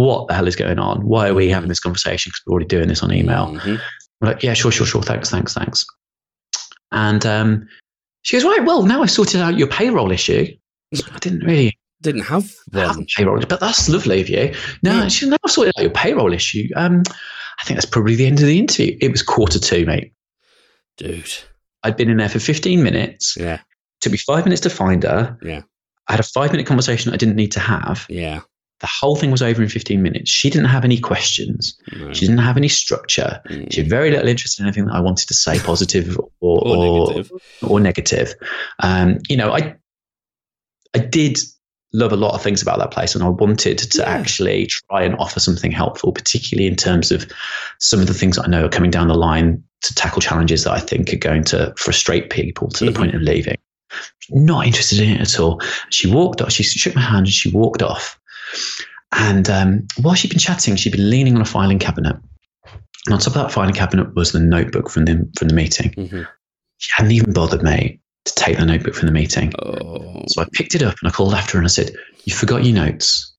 what 0.05 0.29
the 0.29 0.35
hell 0.35 0.47
is 0.47 0.57
going 0.57 0.79
on? 0.79 1.07
Why 1.07 1.29
are 1.29 1.35
we 1.35 1.49
having 1.49 1.69
this 1.71 1.81
conversation? 1.81 2.31
Because 2.31 2.43
we're 2.47 2.53
already 2.53 2.67
doing 2.67 2.89
this 2.89 3.03
on 3.03 3.13
email. 3.15 3.47
Mhm. 3.55 3.81
We're 4.21 4.29
like, 4.29 4.43
yeah, 4.43 4.53
sure, 4.53 4.71
sure, 4.71 4.87
sure. 4.87 5.03
Thanks, 5.03 5.31
thanks, 5.31 5.55
thanks. 5.55 5.87
And 6.93 7.25
um, 7.25 7.67
she 8.23 8.37
goes, 8.37 8.45
right, 8.45 8.65
well, 8.65 8.83
now 8.83 9.03
I've 9.03 9.11
sorted 9.11 9.41
out 9.41 9.57
your 9.59 9.69
payroll 9.69 10.11
issue. 10.13 10.55
I 10.95 11.19
didn't 11.19 11.41
really 11.45 11.77
Didn't 12.03 12.23
have 12.23 12.53
one. 12.73 13.07
payroll, 13.17 13.39
issue, 13.39 13.47
but 13.49 13.61
that's 13.61 13.89
lovely 13.89 14.21
of 14.21 14.29
you. 14.29 14.55
No, 14.83 15.03
Yeah. 15.03 15.09
she 15.09 15.29
now 15.29 15.37
sorted 15.47 15.73
out 15.79 15.83
your 15.83 15.91
payroll 15.93 16.33
issue. 16.33 16.69
Um, 16.77 17.03
I 17.61 17.65
think 17.65 17.77
that's 17.79 17.91
probably 17.91 18.17
the 18.17 18.27
end 18.27 18.39
of 18.41 18.47
the 18.47 18.59
interview. 18.59 18.97
It 19.01 19.11
was 19.11 19.23
quarter 19.23 19.59
two, 19.59 19.87
mate. 19.87 20.13
Dude. 20.99 21.33
I'd 21.83 21.97
been 21.97 22.11
in 22.11 22.19
there 22.19 22.29
for 22.29 22.39
15 22.39 22.83
minutes. 22.83 23.37
Yeah. 23.39 23.61
took 24.01 24.13
me 24.13 24.19
five 24.19 24.45
minutes 24.45 24.61
to 24.63 24.71
find 24.71 25.03
her. 25.05 25.39
Yeah. 25.43 25.63
I 26.09 26.13
had 26.13 26.21
a 26.21 26.25
five 26.25 26.53
minute 26.53 26.67
conversation 26.67 27.13
I 27.13 27.17
didn't 27.17 27.37
need 27.37 27.53
to 27.53 27.61
have. 27.61 28.07
Yeah. 28.09 28.41
The 28.81 28.89
whole 29.01 29.17
thing 29.17 29.31
was 29.31 29.41
over 29.43 29.63
in 29.63 29.69
15 29.71 30.03
minutes. 30.03 30.31
She 30.31 30.51
didn't 30.51 30.69
have 30.69 30.85
any 30.85 30.99
questions. 31.01 31.79
No. 31.97 32.13
She 32.13 32.27
didn't 32.27 32.43
have 32.43 32.59
any 32.59 32.69
structure. 32.69 33.41
Mm. 33.49 33.73
She 33.73 33.81
had 33.81 33.89
very 33.89 34.11
little 34.11 34.29
interest 34.29 34.61
in 34.61 34.67
anything 34.67 34.85
that 34.87 34.95
I 34.95 35.01
wanted 35.01 35.29
to 35.29 35.35
say, 35.35 35.59
positive 35.59 36.19
or, 36.41 36.59
Or 36.61 36.77
or, 36.77 37.07
negative. 37.07 37.33
or 37.67 37.81
negative. 37.81 38.35
Um, 38.83 39.19
you 39.29 39.37
know, 39.37 39.53
I 39.53 39.77
I 40.95 40.99
did 40.99 41.39
love 41.93 42.13
a 42.13 42.17
lot 42.17 42.35
of 42.35 42.43
things 42.43 42.61
about 42.61 42.79
that 42.79 42.91
place, 42.91 43.15
and 43.15 43.25
I 43.25 43.29
wanted 43.29 43.79
to 43.79 43.99
Yeah. 43.99 44.05
actually 44.09 44.67
try 44.67 45.03
and 45.03 45.15
offer 45.17 45.41
something 45.41 45.71
helpful, 45.73 46.13
particularly 46.13 46.67
in 46.67 46.77
terms 46.77 47.11
of 47.11 47.27
some 47.81 48.01
of 48.01 48.07
the 48.07 48.15
things 48.15 48.39
I 48.39 48.47
know 48.47 48.67
are 48.67 48.69
coming 48.71 48.91
down 48.91 49.09
the 49.09 49.15
line 49.15 49.63
to 49.83 49.95
tackle 49.95 50.21
challenges 50.21 50.65
that 50.65 50.73
I 50.73 50.81
think 50.81 51.13
are 51.13 51.19
going 51.19 51.45
to 51.45 51.73
frustrate 51.79 52.29
people 52.31 52.69
to 52.69 52.85
Mhm. 52.85 52.93
the 52.93 52.99
point 52.99 53.15
of 53.15 53.23
leaving. 53.23 53.57
Not 54.31 54.67
interested 54.67 55.01
in 55.01 55.11
it 55.11 55.21
at 55.21 55.39
all. 55.41 55.61
She 55.91 56.09
walked 56.11 56.43
off. 56.43 56.51
She 56.53 56.63
shook 56.63 56.95
my 56.95 57.01
hand 57.03 57.27
and 57.27 57.33
she 57.33 57.51
walked 57.51 57.83
off. 57.83 58.19
And 59.13 59.49
um, 59.49 59.87
while 60.01 60.15
she'd 60.15 60.31
been 60.31 60.39
chatting, 60.39 60.77
she'd 60.77 60.93
been 60.93 61.09
leaning 61.11 61.37
on 61.37 61.41
a 61.43 61.47
filing 61.47 61.79
cabinet. 61.79 62.17
And 63.07 63.15
on 63.15 63.19
top 63.21 63.29
of 63.29 63.35
that 63.35 63.53
filing 63.53 63.75
cabinet 63.75 64.15
was 64.15 64.33
the 64.33 64.41
notebook 64.41 64.91
from 64.91 65.05
the 65.05 65.31
from 65.39 65.49
the 65.49 65.55
meeting. 65.55 65.91
Mhm. 65.93 66.27
She 66.79 66.91
hadn't 66.97 67.13
even 67.13 67.33
bothered 67.33 67.63
me 67.63 68.01
to 68.25 68.35
take 68.35 68.59
the 68.59 68.67
notebook 68.67 68.95
from 68.95 69.07
the 69.07 69.13
meeting. 69.13 69.53
Oh. 69.63 70.23
So 70.29 70.43
I 70.43 70.47
picked 70.53 70.75
it 70.75 70.83
up 70.83 70.97
and 71.01 71.09
I 71.09 71.13
called 71.15 71.33
after 71.35 71.53
her 71.53 71.59
and 71.59 71.67
I 71.67 71.69
said, 71.71 71.93
You 72.25 72.35
forgot 72.35 72.65
your 72.65 72.75
notes. 72.75 73.33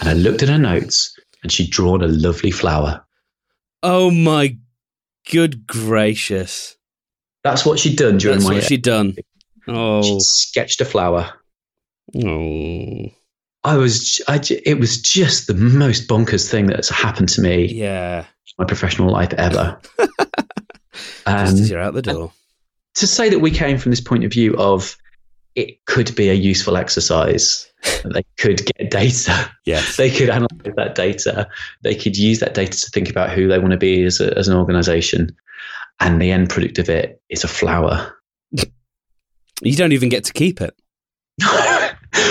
And 0.00 0.08
I 0.08 0.12
looked 0.14 0.42
at 0.42 0.48
her 0.48 0.58
notes 0.58 1.16
and 1.42 1.50
she'd 1.52 1.70
drawn 1.70 2.02
a 2.02 2.08
lovely 2.08 2.50
flower. 2.50 3.04
oh 3.84 4.10
my 4.10 4.56
good 5.30 5.66
gracious. 5.66 6.76
That's 7.44 7.64
what 7.64 7.78
she'd 7.78 7.96
done 7.96 8.18
during 8.18 8.38
That's 8.38 8.48
my 8.48 8.54
what 8.56 8.64
she'd 8.64 8.82
done. 8.82 9.16
Oh. 9.68 10.02
She'd 10.02 10.20
sketched 10.22 10.80
a 10.80 10.84
flower. 10.84 11.32
Oh. 12.16 13.06
I 13.64 13.76
was, 13.76 14.20
I, 14.28 14.40
it 14.66 14.78
was 14.80 15.00
just 15.00 15.46
the 15.46 15.54
most 15.54 16.08
bonkers 16.08 16.50
thing 16.50 16.66
that's 16.66 16.88
happened 16.88 17.28
to 17.30 17.40
me 17.40 17.66
Yeah. 17.66 18.24
my 18.58 18.64
professional 18.64 19.10
life 19.10 19.32
ever. 19.34 19.80
Just 20.92 21.26
um, 21.26 21.36
as 21.36 21.70
you're 21.70 21.80
out 21.80 21.94
the 21.94 22.02
door. 22.02 22.32
to 22.96 23.06
say 23.06 23.28
that 23.30 23.38
we 23.38 23.50
came 23.50 23.78
from 23.78 23.90
this 23.90 24.00
point 24.00 24.24
of 24.24 24.32
view 24.32 24.54
of 24.56 24.96
it 25.54 25.82
could 25.86 26.14
be 26.16 26.28
a 26.28 26.34
useful 26.34 26.76
exercise. 26.76 27.70
they 28.04 28.24
could 28.38 28.62
get 28.76 28.90
data. 28.90 29.50
Yes. 29.64 29.96
They 29.96 30.10
could 30.10 30.28
analyze 30.28 30.74
that 30.76 30.94
data. 30.96 31.48
They 31.82 31.94
could 31.94 32.16
use 32.16 32.40
that 32.40 32.54
data 32.54 32.76
to 32.76 32.90
think 32.90 33.08
about 33.08 33.30
who 33.30 33.46
they 33.46 33.58
want 33.60 33.70
to 33.70 33.76
be 33.78 34.02
as, 34.02 34.20
a, 34.20 34.36
as 34.36 34.48
an 34.48 34.56
organization. 34.56 35.34
And 36.00 36.20
the 36.20 36.32
end 36.32 36.50
product 36.50 36.78
of 36.80 36.88
it 36.88 37.22
is 37.30 37.44
a 37.44 37.48
flower. 37.48 38.14
You 39.64 39.76
don't 39.76 39.92
even 39.92 40.08
get 40.08 40.24
to 40.24 40.32
keep 40.32 40.60
it. 40.60 40.74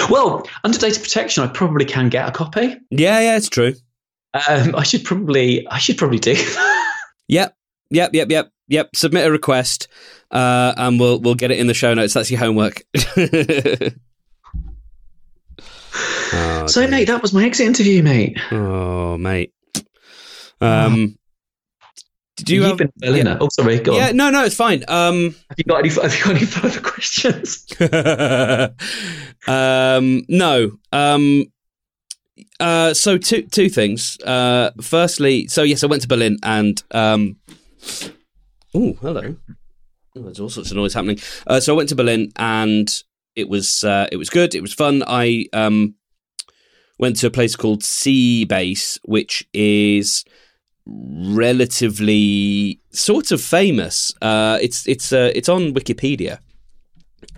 Well, 0.09 0.47
under 0.63 0.77
data 0.77 0.99
protection, 0.99 1.43
I 1.43 1.47
probably 1.47 1.85
can 1.85 2.09
get 2.09 2.27
a 2.27 2.31
copy. 2.31 2.77
Yeah, 2.89 3.19
yeah, 3.19 3.37
it's 3.37 3.49
true. 3.49 3.73
Um, 4.33 4.75
I 4.75 4.83
should 4.83 5.03
probably, 5.03 5.67
I 5.67 5.77
should 5.77 5.97
probably 5.97 6.19
do. 6.19 6.35
yep, 7.27 7.55
yep, 7.89 8.11
yep, 8.13 8.29
yep, 8.29 8.51
yep. 8.67 8.95
Submit 8.95 9.27
a 9.27 9.31
request, 9.31 9.87
uh, 10.31 10.73
and 10.77 10.99
we'll 10.99 11.19
we'll 11.19 11.35
get 11.35 11.51
it 11.51 11.59
in 11.59 11.67
the 11.67 11.73
show 11.73 11.93
notes. 11.93 12.13
That's 12.13 12.31
your 12.31 12.39
homework. 12.39 12.83
oh, 16.33 16.67
so, 16.67 16.87
mate, 16.87 17.05
that 17.05 17.21
was 17.21 17.33
my 17.33 17.45
exit 17.45 17.67
interview, 17.67 18.03
mate. 18.03 18.37
Oh, 18.51 19.17
mate. 19.17 19.53
Um, 20.61 21.17
did 22.37 22.49
you 22.49 22.61
You've 22.61 22.69
have, 22.69 22.77
been 22.77 22.91
Berlin. 22.97 23.25
yeah. 23.25 23.37
Oh, 23.39 23.49
sorry. 23.49 23.79
Go 23.79 23.95
yeah, 23.95 24.09
on. 24.09 24.17
no, 24.17 24.29
no, 24.29 24.45
it's 24.45 24.55
fine. 24.55 24.83
Um, 24.87 25.35
Have 25.49 25.57
you 25.57 25.63
got 25.65 25.79
any? 25.79 25.89
Have 26.01 26.15
you 26.15 26.23
got 26.23 26.35
any 26.35 26.45
further 26.45 26.81
questions? 26.81 27.67
um, 29.47 30.23
no. 30.27 30.71
Um, 30.91 31.45
uh, 32.59 32.93
so 32.93 33.17
two 33.17 33.43
two 33.43 33.69
things. 33.69 34.19
Uh, 34.21 34.71
firstly, 34.81 35.47
so 35.47 35.63
yes, 35.63 35.83
I 35.83 35.87
went 35.87 36.01
to 36.03 36.07
Berlin 36.07 36.37
and 36.43 36.81
um, 36.91 37.37
oh, 38.73 38.93
hello. 39.01 39.35
Oh, 40.15 40.21
there's 40.23 40.39
all 40.39 40.49
sorts 40.49 40.71
of 40.71 40.77
noise 40.77 40.93
happening. 40.93 41.19
Uh, 41.47 41.59
so 41.59 41.73
I 41.73 41.77
went 41.77 41.89
to 41.89 41.95
Berlin 41.95 42.31
and 42.35 43.03
it 43.35 43.49
was 43.49 43.83
uh, 43.83 44.07
it 44.11 44.17
was 44.17 44.29
good. 44.29 44.55
It 44.55 44.61
was 44.61 44.73
fun. 44.73 45.03
I 45.07 45.45
um, 45.53 45.95
went 46.99 47.17
to 47.17 47.27
a 47.27 47.31
place 47.31 47.55
called 47.55 47.83
c-base, 47.83 48.99
which 49.03 49.47
is 49.53 50.23
relatively 50.91 52.79
sort 52.91 53.31
of 53.31 53.41
famous. 53.41 54.13
Uh, 54.21 54.57
it's 54.61 54.87
it's 54.87 55.11
uh, 55.13 55.31
it's 55.35 55.49
on 55.49 55.73
Wikipedia, 55.73 56.39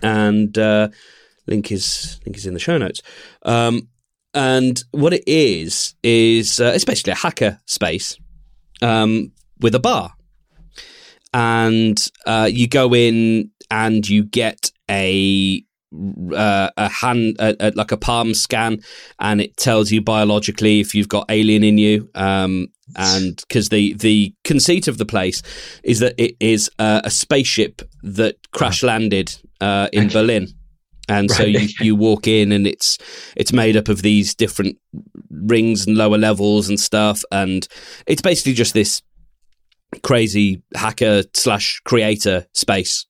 and 0.02 0.56
uh, 0.58 0.88
link 1.46 1.70
is 1.72 2.20
link 2.24 2.36
is 2.36 2.46
in 2.46 2.54
the 2.54 2.60
show 2.60 2.78
notes. 2.78 3.02
Um, 3.42 3.88
and 4.32 4.82
what 4.90 5.12
it 5.12 5.22
is 5.26 5.94
is 6.02 6.60
uh, 6.60 6.72
it's 6.74 6.84
basically 6.84 7.12
a 7.12 7.16
hacker 7.16 7.60
space 7.66 8.16
um, 8.82 9.32
with 9.60 9.74
a 9.74 9.80
bar, 9.80 10.12
and 11.32 12.04
uh, 12.26 12.48
you 12.50 12.68
go 12.68 12.94
in 12.94 13.50
and 13.70 14.08
you 14.08 14.24
get 14.24 14.70
a 14.90 15.64
uh, 16.34 16.70
a 16.76 16.88
hand, 16.88 17.36
a, 17.38 17.68
a, 17.68 17.72
like 17.74 17.92
a 17.92 17.96
palm 17.96 18.34
scan, 18.34 18.80
and 19.18 19.40
it 19.40 19.56
tells 19.56 19.90
you 19.90 20.00
biologically 20.00 20.80
if 20.80 20.94
you've 20.94 21.08
got 21.08 21.26
alien 21.28 21.64
in 21.64 21.78
you. 21.78 22.08
Um, 22.14 22.68
and 22.96 23.36
because 23.36 23.70
the 23.70 23.94
the 23.94 24.34
conceit 24.44 24.88
of 24.88 24.98
the 24.98 25.06
place 25.06 25.42
is 25.82 26.00
that 26.00 26.14
it 26.18 26.36
is 26.40 26.70
uh, 26.78 27.00
a 27.04 27.10
spaceship 27.10 27.82
that 28.02 28.36
crash 28.52 28.82
landed 28.82 29.34
uh, 29.60 29.88
in 29.92 30.06
Okay. 30.06 30.14
Berlin. 30.14 30.48
And 31.08 31.30
so 31.30 31.44
you, 31.44 31.68
you 31.80 31.96
walk 31.96 32.26
in 32.26 32.52
and 32.52 32.66
it's 32.66 32.98
it's 33.36 33.52
made 33.52 33.76
up 33.76 33.88
of 33.88 34.02
these 34.02 34.34
different 34.34 34.78
rings 35.30 35.86
and 35.86 35.96
lower 35.96 36.18
levels 36.18 36.68
and 36.68 36.80
stuff 36.80 37.22
and 37.30 37.66
it's 38.06 38.22
basically 38.22 38.54
just 38.54 38.72
this 38.72 39.02
crazy 40.02 40.62
hacker 40.74 41.22
slash 41.34 41.80
creator 41.84 42.46
space 42.52 43.06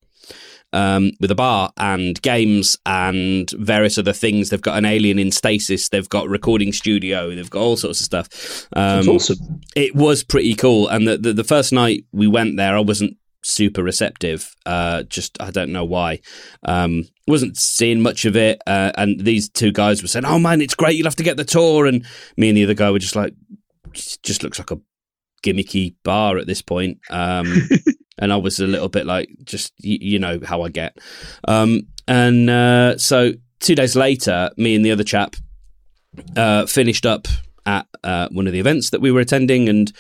um, 0.75 1.13
with 1.21 1.31
a 1.31 1.35
bar 1.35 1.73
and 1.77 2.21
games 2.23 2.77
and 2.85 3.51
various 3.53 3.97
other 3.97 4.13
things. 4.13 4.51
They've 4.51 4.61
got 4.61 4.77
an 4.77 4.85
alien 4.85 5.19
in 5.19 5.31
stasis. 5.31 5.89
They've 5.89 6.09
got 6.09 6.29
recording 6.29 6.73
studio. 6.73 7.35
They've 7.35 7.49
got 7.49 7.61
all 7.61 7.77
sorts 7.77 8.01
of 8.01 8.05
stuff. 8.05 8.67
Um, 8.75 9.09
awesome. 9.09 9.61
it 9.77 9.95
was 9.95 10.25
pretty 10.25 10.55
cool. 10.55 10.89
And 10.89 11.07
the, 11.07 11.17
the, 11.17 11.33
the 11.33 11.45
first 11.45 11.73
night 11.73 12.05
we 12.13 12.27
went 12.27 12.57
there, 12.57 12.77
I 12.77 12.81
wasn't 12.81 13.17
super 13.43 13.83
receptive. 13.83 14.55
Uh, 14.67 15.05
just 15.05 15.41
I 15.41 15.51
don't 15.51 15.73
know 15.73 15.85
why. 15.85 16.21
Um, 16.65 17.05
wasn't 17.29 17.57
seeing 17.57 18.03
much 18.03 18.25
of 18.25 18.37
it. 18.37 18.61
Uh, 18.67 18.93
and 18.97 19.21
these 19.21 19.49
two 19.49 19.71
guys 19.71 20.03
were 20.03 20.09
saying, 20.09 20.25
"Oh 20.25 20.39
man, 20.39 20.61
it's 20.61 20.75
great. 20.75 20.97
You'll 20.97 21.07
have 21.07 21.17
to 21.17 21.23
get 21.23 21.37
the 21.37 21.45
tour." 21.45 21.87
And 21.87 22.05
me 22.37 22.49
and 22.49 22.57
the 22.57 22.65
other 22.65 22.75
guy 22.75 22.91
were 22.91 22.99
just 22.99 23.17
like, 23.17 23.33
"It 23.95 24.19
"Just 24.23 24.43
looks 24.43 24.59
like 24.59 24.71
a 24.71 24.81
gimmicky 25.43 25.95
bar 26.03 26.39
at 26.39 26.47
this 26.47 26.63
point." 26.63 26.99
Um, 27.11 27.69
and 28.19 28.33
I 28.33 28.37
was 28.37 28.61
a 28.61 28.67
little 28.67 28.89
bit 28.89 29.07
like, 29.07 29.29
just 29.45 29.73
you, 29.79 29.99
you 30.01 30.19
know 30.19 30.41
how 30.45 30.63
I 30.63 30.69
get. 30.69 30.99
Um, 31.47 31.89
and 32.07 32.51
uh, 32.51 32.99
so 32.99 33.33
two 33.61 33.75
days 33.75 33.97
later, 33.97 34.51
me 34.57 34.75
and 34.75 34.85
the 34.85 34.93
other 34.93 35.05
chap 35.05 35.37
uh, 36.37 36.67
finished 36.67 37.07
up 37.07 37.27
at 37.67 37.87
uh, 38.03 38.29
one 38.31 38.47
of 38.47 38.53
the 38.53 38.61
events 38.61 38.91
that 38.91 39.01
we 39.01 39.11
were 39.11 39.21
attending 39.21 39.69
and 39.69 39.93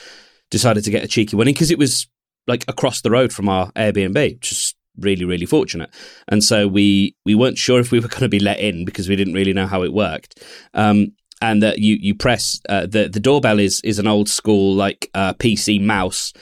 decided 0.50 0.84
to 0.84 0.90
get 0.90 1.04
a 1.04 1.08
cheeky 1.08 1.36
one 1.36 1.48
in 1.48 1.54
because 1.54 1.70
it 1.70 1.78
was 1.78 2.06
like 2.46 2.64
across 2.68 3.00
the 3.00 3.10
road 3.10 3.32
from 3.32 3.48
our 3.48 3.72
Airbnb, 3.72 4.50
is 4.50 4.74
really 4.98 5.24
really 5.24 5.46
fortunate. 5.46 5.90
And 6.28 6.44
so 6.44 6.68
we 6.68 7.16
we 7.24 7.34
weren't 7.34 7.58
sure 7.58 7.80
if 7.80 7.90
we 7.90 8.00
were 8.00 8.08
going 8.14 8.20
to 8.20 8.28
be 8.28 8.38
let 8.38 8.60
in 8.60 8.84
because 8.84 9.08
we 9.08 9.16
didn't 9.16 9.34
really 9.34 9.52
know 9.52 9.66
how 9.66 9.82
it 9.82 9.92
worked. 9.92 10.42
Um, 10.74 11.12
and 11.40 11.62
that 11.62 11.78
you 11.78 11.96
you 12.00 12.14
press 12.14 12.60
uh, 12.68 12.86
the 12.86 13.08
the 13.08 13.20
doorbell 13.20 13.58
is 13.58 13.80
is 13.82 13.98
an 13.98 14.06
old 14.06 14.28
school 14.28 14.74
like 14.74 15.10
uh, 15.14 15.34
PC 15.34 15.80
mouse 15.80 16.32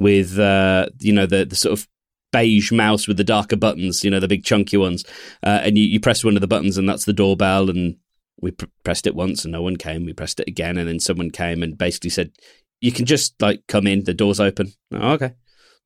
with 0.00 0.38
uh, 0.38 0.86
you 0.98 1.12
know 1.12 1.26
the 1.26 1.44
the 1.44 1.54
sort 1.54 1.78
of 1.78 1.86
beige 2.32 2.72
mouse 2.72 3.06
with 3.06 3.16
the 3.16 3.24
darker 3.24 3.56
buttons, 3.56 4.02
you 4.02 4.10
know 4.10 4.18
the 4.18 4.26
big 4.26 4.42
chunky 4.42 4.76
ones, 4.76 5.04
uh, 5.44 5.60
and 5.62 5.78
you, 5.78 5.84
you 5.84 6.00
press 6.00 6.24
one 6.24 6.34
of 6.36 6.40
the 6.40 6.48
buttons 6.48 6.76
and 6.76 6.88
that's 6.88 7.04
the 7.04 7.12
doorbell 7.12 7.70
and 7.70 7.96
we 8.40 8.50
pr- 8.50 8.66
pressed 8.82 9.06
it 9.06 9.14
once 9.14 9.44
and 9.44 9.52
no 9.52 9.62
one 9.62 9.76
came. 9.76 10.06
We 10.06 10.14
pressed 10.14 10.40
it 10.40 10.48
again 10.48 10.78
and 10.78 10.88
then 10.88 10.98
someone 10.98 11.30
came 11.30 11.62
and 11.62 11.78
basically 11.78 12.10
said, 12.10 12.32
"You 12.80 12.90
can 12.90 13.04
just 13.04 13.40
like 13.40 13.62
come 13.68 13.86
in. 13.86 14.04
The 14.04 14.14
door's 14.14 14.40
open." 14.40 14.72
Oh, 14.92 15.12
okay. 15.12 15.34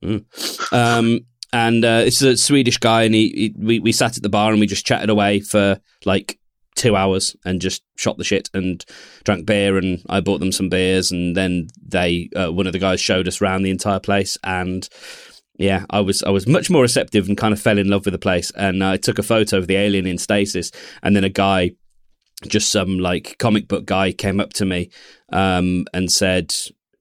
Mm. 0.03 0.73
Um, 0.73 1.21
and 1.53 1.85
uh, 1.85 2.03
is 2.07 2.23
a 2.23 2.37
Swedish 2.37 2.79
guy, 2.79 3.03
and 3.03 3.15
he, 3.15 3.29
he 3.29 3.55
we 3.59 3.79
we 3.81 3.93
sat 3.93 4.17
at 4.17 4.23
the 4.23 4.29
bar 4.29 4.53
and 4.53 4.61
we 4.61 4.67
just 4.67 4.87
chatted 4.87 5.11
away 5.11 5.41
for 5.41 5.81
like 6.05 6.39
two 6.75 6.97
hours 6.97 7.37
and 7.45 7.61
just 7.61 7.83
shot 7.97 8.19
the 8.19 8.25
shit 8.25 8.51
and 8.53 8.85
drank 9.25 9.47
beer 9.47 9.79
and 9.79 10.03
I 10.09 10.21
bought 10.21 10.41
them 10.41 10.53
some 10.53 10.69
beers 10.69 11.13
and 11.13 11.37
then 11.37 11.69
they 11.87 12.29
uh, 12.35 12.53
one 12.53 12.67
of 12.67 12.73
the 12.73 12.79
guys 12.79 13.01
showed 13.01 13.29
us 13.29 13.41
around 13.41 13.63
the 13.63 13.71
entire 13.71 14.01
place 14.01 14.37
and 14.43 14.89
yeah 15.57 15.87
I 15.91 16.01
was 16.01 16.23
I 16.25 16.31
was 16.31 16.47
much 16.47 16.71
more 16.71 16.83
receptive 16.83 17.29
and 17.29 17.39
kind 17.39 17.53
of 17.53 17.61
fell 17.61 17.79
in 17.79 17.89
love 17.89 18.05
with 18.05 18.13
the 18.13 18.19
place 18.19 18.51
and 18.53 18.83
I 18.83 18.97
took 18.97 19.19
a 19.19 19.23
photo 19.23 19.59
of 19.59 19.69
the 19.69 19.77
alien 19.77 20.07
in 20.07 20.19
stasis 20.19 20.73
and 21.03 21.15
then 21.15 21.25
a 21.25 21.29
guy 21.29 21.73
just 22.47 22.71
some 22.71 22.99
like 22.99 23.39
comic 23.39 23.69
book 23.69 23.87
guy 23.87 24.13
came 24.13 24.41
up 24.41 24.53
to 24.55 24.65
me 24.65 24.91
um, 25.33 25.87
and 25.95 26.11
said 26.11 26.55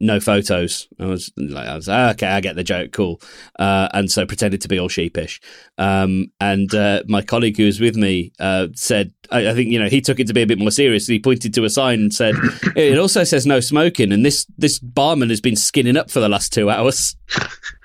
no 0.04 0.20
photos. 0.20 0.88
I 1.00 1.06
was 1.06 1.32
like, 1.38 1.68
I 1.68 1.76
was 1.76 1.88
"Ah, 1.88 2.12
okay, 2.12 2.28
I 2.28 2.42
get 2.42 2.56
the 2.56 2.64
joke, 2.64 2.92
cool. 2.92 3.22
Uh, 3.58 3.88
and 3.94 4.12
so 4.12 4.26
pretended 4.26 4.62
to 4.62 4.68
be 4.68 4.78
all 4.78 4.90
sheepish. 4.90 5.40
Um, 5.78 6.32
and 6.40 6.74
uh, 6.76 7.04
my 7.08 7.22
colleague 7.22 7.58
who 7.58 7.66
was 7.66 7.80
with 7.80 7.96
me 7.96 8.34
uh, 8.40 8.68
said, 8.76 9.14
I, 9.32 9.50
I 9.50 9.54
think 9.54 9.72
you 9.72 9.80
know 9.80 9.88
he 9.88 10.02
took 10.02 10.20
it 10.20 10.28
to 10.28 10.34
be 10.34 10.42
a 10.42 10.48
bit 10.48 10.60
more 10.60 10.72
serious. 10.72 11.08
He 11.08 11.20
pointed 11.20 11.54
to 11.54 11.64
a 11.64 11.70
sign 11.70 12.00
and 12.02 12.14
said, 12.14 12.36
"It 12.76 12.98
also 12.98 13.24
says 13.24 13.46
no 13.46 13.60
smoking." 13.60 14.12
And 14.12 14.26
this 14.26 14.46
this 14.58 14.78
barman 14.80 15.30
has 15.30 15.42
been 15.42 15.56
skinning 15.56 15.98
up 15.98 16.12
for 16.12 16.20
the 16.20 16.30
last 16.30 16.54
two 16.54 16.70
hours. 16.70 17.16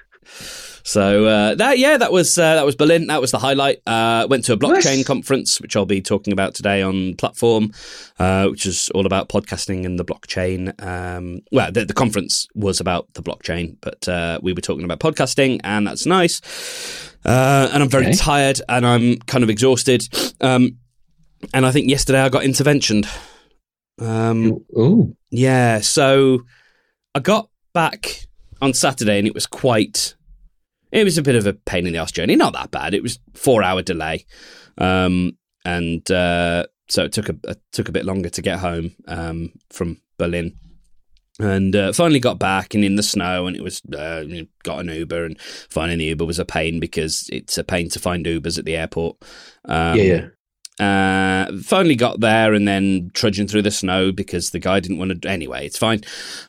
So 0.89 1.27
uh, 1.27 1.55
that 1.57 1.79
yeah, 1.79 1.99
that 1.99 2.13
was 2.13 2.39
uh, 2.39 2.55
that 2.55 2.65
was 2.65 2.75
Berlin. 2.75 3.09
That 3.09 3.21
was 3.21 3.31
the 3.31 3.39
highlight. 3.39 3.83
Uh, 3.87 4.27
went 4.31 4.47
to 4.47 4.55
a 4.55 4.57
blockchain 4.57 4.97
Nice. 4.99 5.07
conference, 5.07 5.61
which 5.61 5.77
I'll 5.77 5.85
be 5.85 6.01
talking 6.01 6.33
about 6.33 6.55
today 6.55 6.81
on 6.81 7.15
platform, 7.17 7.73
uh, 8.19 8.47
which 8.49 8.65
is 8.65 8.89
all 8.95 9.05
about 9.05 9.29
podcasting 9.29 9.85
and 9.85 9.99
the 9.99 10.05
blockchain. 10.05 10.73
Um, 10.83 11.41
well, 11.53 11.71
the, 11.71 11.85
the 11.85 11.93
conference 11.93 12.49
was 12.55 12.81
about 12.81 13.13
the 13.13 13.23
blockchain, 13.23 13.77
but 13.83 14.09
uh, 14.09 14.39
we 14.43 14.55
were 14.55 14.63
talking 14.63 14.85
about 14.85 14.99
podcasting, 14.99 15.61
and 15.63 15.87
that's 15.87 16.07
nice. 16.07 16.41
Uh, 17.23 17.69
and 17.71 17.83
I'm 17.83 17.91
very 17.91 18.07
Okay. 18.07 18.15
tired, 18.17 18.63
and 18.67 18.87
I'm 18.87 19.19
kind 19.27 19.45
of 19.45 19.51
exhausted. 19.51 20.09
Um, 20.41 20.79
and 21.53 21.67
I 21.67 21.71
think 21.71 21.91
yesterday 21.91 22.21
I 22.21 22.31
got 22.31 22.45
interventioned. 22.45 23.07
Um, 24.01 24.65
Oh, 24.75 25.15
yeah, 25.31 25.81
so 25.81 26.45
I 27.15 27.21
got 27.21 27.51
back 27.75 28.27
on 28.63 28.73
Saturday 28.73 29.19
and 29.19 29.27
it 29.27 29.35
was 29.35 29.47
quite. 29.47 30.15
It 30.91 31.05
was 31.05 31.19
a 31.19 31.23
bit 31.23 31.37
of 31.37 31.47
a 31.47 31.53
pain 31.53 31.87
in 31.87 31.93
the 31.93 31.99
ass 31.99 32.13
journey. 32.13 32.37
Not 32.37 32.55
that 32.55 32.71
bad. 32.71 32.95
It 32.95 33.03
was 33.03 33.19
four 33.35 33.63
hour 33.63 33.83
delay, 33.83 34.25
um, 34.79 35.37
and 35.65 36.09
uh, 36.11 36.67
so 36.89 37.05
it 37.05 37.13
took 37.13 37.29
a 37.29 37.37
it 37.45 37.61
took 37.73 37.89
a 37.89 37.93
bit 37.93 38.05
longer 38.05 38.31
to 38.31 38.43
get 38.43 38.59
home 38.59 38.95
um, 39.07 39.53
from 39.71 40.01
Berlin. 40.19 40.57
And 41.41 41.77
uh, 41.77 41.93
finally 41.93 42.19
got 42.19 42.41
back 42.41 42.75
and 42.75 42.85
in 42.85 42.97
the 42.97 43.03
snow, 43.03 43.47
and 43.47 43.55
it 43.55 43.63
was 43.63 43.81
uh, 43.97 44.25
got 44.65 44.81
an 44.81 44.89
Uber, 44.89 45.25
and 45.25 45.41
finding 45.41 45.99
the 45.99 46.07
Uber 46.07 46.25
was 46.25 46.41
a 46.41 46.45
pain 46.45 46.81
because 46.81 47.29
it's 47.33 47.57
a 47.57 47.63
pain 47.63 47.89
to 47.91 48.01
find 48.01 48.27
Ubers 48.27 48.59
at 48.59 48.65
the 48.65 48.77
airport. 48.77 49.19
Um, 49.65 49.97
yeah, 49.97 50.27
yeah. 50.81 51.47
uh, 51.49 51.57
finally 51.63 51.95
got 51.95 52.19
there 52.19 52.55
and 52.55 52.67
then 52.67 53.13
trudging 53.15 53.47
through 53.47 53.63
the 53.63 53.71
snow 53.71 54.11
because 54.11 54.51
the 54.51 54.59
guy 54.59 54.81
didn't 54.81 54.99
want 54.99 55.23
to. 55.23 55.29
Anyway, 55.29 55.65
it's 55.65 55.79
fine. 55.79 56.01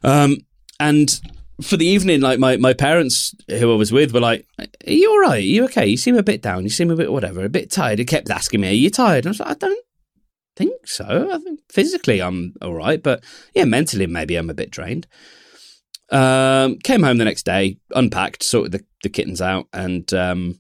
Um, 0.04 0.38
and 0.80 1.22
for 1.62 1.78
the 1.78 1.86
evening, 1.86 2.22
like 2.22 2.40
my, 2.40 2.58
my 2.58 2.74
parents 2.74 3.34
who 3.48 3.72
I 3.72 3.76
was 3.76 3.92
with 3.92 4.14
were 4.14 4.20
like, 4.20 4.48
"Are 4.60 4.92
you 4.92 5.10
all 5.10 5.20
right? 5.20 5.38
Are 5.38 5.48
you 5.48 5.66
okay? 5.66 5.88
You 5.88 5.98
seem 5.98 6.18
a 6.18 6.24
bit 6.24 6.42
down. 6.42 6.64
You 6.64 6.70
seem 6.70 6.92
a 6.92 6.96
bit 6.96 7.12
whatever, 7.12 7.44
a 7.44 7.50
bit 7.50 7.72
tired." 7.72 8.00
They 8.00 8.06
kept 8.06 8.30
asking 8.30 8.62
me, 8.62 8.70
"Are 8.70 8.74
you 8.74 8.90
tired?" 8.90 9.26
And 9.26 9.28
I 9.28 9.32
was 9.32 9.40
like, 9.40 9.50
"I 9.50 9.54
don't 9.56 9.86
think 10.56 10.88
so. 10.88 11.30
I 11.32 11.38
think 11.38 11.60
physically 11.70 12.22
I'm 12.22 12.54
all 12.62 12.74
right, 12.74 13.02
but 13.02 13.24
yeah, 13.54 13.66
mentally 13.66 14.08
maybe 14.08 14.36
I'm 14.36 14.50
a 14.50 14.56
bit 14.56 14.72
drained." 14.72 15.08
Um, 16.12 16.80
came 16.80 17.04
home 17.04 17.18
the 17.18 17.26
next 17.26 17.44
day, 17.44 17.78
unpacked, 17.92 18.42
sorted 18.42 18.72
the, 18.72 18.84
the 19.04 19.10
kittens 19.10 19.42
out, 19.42 19.68
and 19.74 20.12
um, 20.14 20.60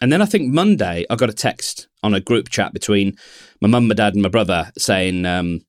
and 0.00 0.12
then 0.12 0.22
I 0.22 0.26
think 0.26 0.52
Monday 0.52 1.06
I 1.08 1.16
got 1.16 1.30
a 1.30 1.34
text 1.34 1.88
on 2.02 2.14
a 2.14 2.20
group 2.20 2.48
chat 2.48 2.72
between 2.72 3.16
my 3.60 3.68
mum, 3.68 3.88
my 3.88 3.94
dad, 3.94 4.14
and 4.14 4.22
my 4.22 4.28
brother 4.28 4.72
saying, 4.76 5.26
um, 5.26 5.60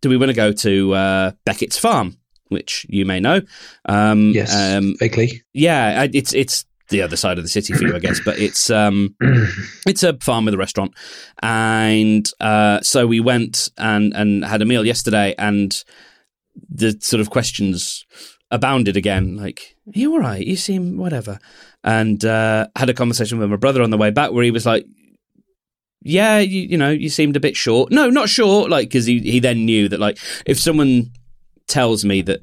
"Do 0.00 0.08
we 0.08 0.16
want 0.16 0.30
to 0.30 0.34
go 0.34 0.52
to 0.52 0.94
uh, 0.94 1.30
Beckett's 1.44 1.78
farm?" 1.78 2.18
Which 2.48 2.86
you 2.88 3.04
may 3.04 3.20
know. 3.20 3.40
Um, 3.86 4.30
Yes, 4.34 4.54
um, 4.54 4.94
vaguely. 4.98 5.42
yeah, 5.52 6.06
it's 6.12 6.32
it's 6.34 6.64
the 6.90 7.02
other 7.02 7.16
side 7.16 7.36
of 7.36 7.44
the 7.44 7.50
city 7.50 7.74
for 7.74 7.84
you, 7.84 7.94
I 7.94 7.98
guess, 7.98 8.18
but 8.24 8.38
it's 8.38 8.70
um, 8.70 9.14
it's 9.86 10.02
a 10.02 10.14
farm 10.22 10.46
with 10.46 10.54
a 10.54 10.58
restaurant, 10.58 10.94
and 11.42 12.30
uh, 12.40 12.80
so 12.82 13.06
we 13.06 13.20
went 13.20 13.68
and 13.76 14.14
and 14.14 14.44
had 14.44 14.62
a 14.62 14.64
meal 14.64 14.86
yesterday, 14.86 15.34
and 15.38 15.84
the 16.70 16.96
sort 17.00 17.20
of 17.20 17.30
questions 17.30 18.06
abounded 18.50 18.96
again. 18.96 19.36
Like, 19.36 19.76
are 19.94 19.98
you 19.98 20.12
all 20.12 20.20
right? 20.20 20.44
You 20.46 20.56
seem 20.56 20.96
whatever, 20.96 21.38
and 21.84 22.24
uh, 22.24 22.68
had 22.76 22.88
a 22.88 22.94
conversation 22.94 23.38
with 23.38 23.50
my 23.50 23.56
brother 23.56 23.82
on 23.82 23.90
the 23.90 23.98
way 23.98 24.10
back 24.10 24.32
where 24.32 24.44
he 24.44 24.50
was 24.50 24.64
like. 24.66 24.86
Yeah, 26.00 26.38
you, 26.38 26.60
you 26.60 26.78
know, 26.78 26.90
you 26.90 27.08
seemed 27.08 27.34
a 27.36 27.40
bit 27.40 27.56
short. 27.56 27.90
No, 27.90 28.08
not 28.08 28.28
short. 28.28 28.70
Like, 28.70 28.88
because 28.88 29.04
he, 29.04 29.18
he 29.18 29.40
then 29.40 29.66
knew 29.66 29.88
that, 29.88 29.98
like, 29.98 30.16
if 30.46 30.58
someone 30.58 31.10
tells 31.68 32.04
me 32.04 32.22
that 32.22 32.40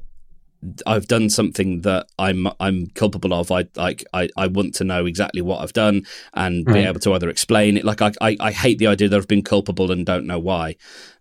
I've 0.86 1.06
done 1.06 1.28
something 1.28 1.82
that 1.82 2.08
I'm 2.18 2.48
I'm 2.58 2.86
culpable 2.94 3.34
of. 3.34 3.52
I 3.52 3.66
like 3.76 4.04
I, 4.12 4.28
I 4.36 4.46
want 4.46 4.74
to 4.76 4.84
know 4.84 5.04
exactly 5.04 5.42
what 5.42 5.60
I've 5.60 5.74
done 5.74 6.06
and 6.34 6.64
be 6.64 6.72
Right. 6.72 6.86
able 6.86 7.00
to 7.00 7.12
either 7.12 7.28
explain 7.28 7.76
it. 7.76 7.84
Like 7.84 8.00
I, 8.02 8.12
I, 8.20 8.36
I 8.40 8.52
hate 8.52 8.78
the 8.78 8.86
idea 8.86 9.08
that 9.08 9.16
I've 9.16 9.28
been 9.28 9.42
culpable 9.42 9.92
and 9.92 10.06
don't 10.06 10.26
know 10.26 10.38
why. 10.38 10.76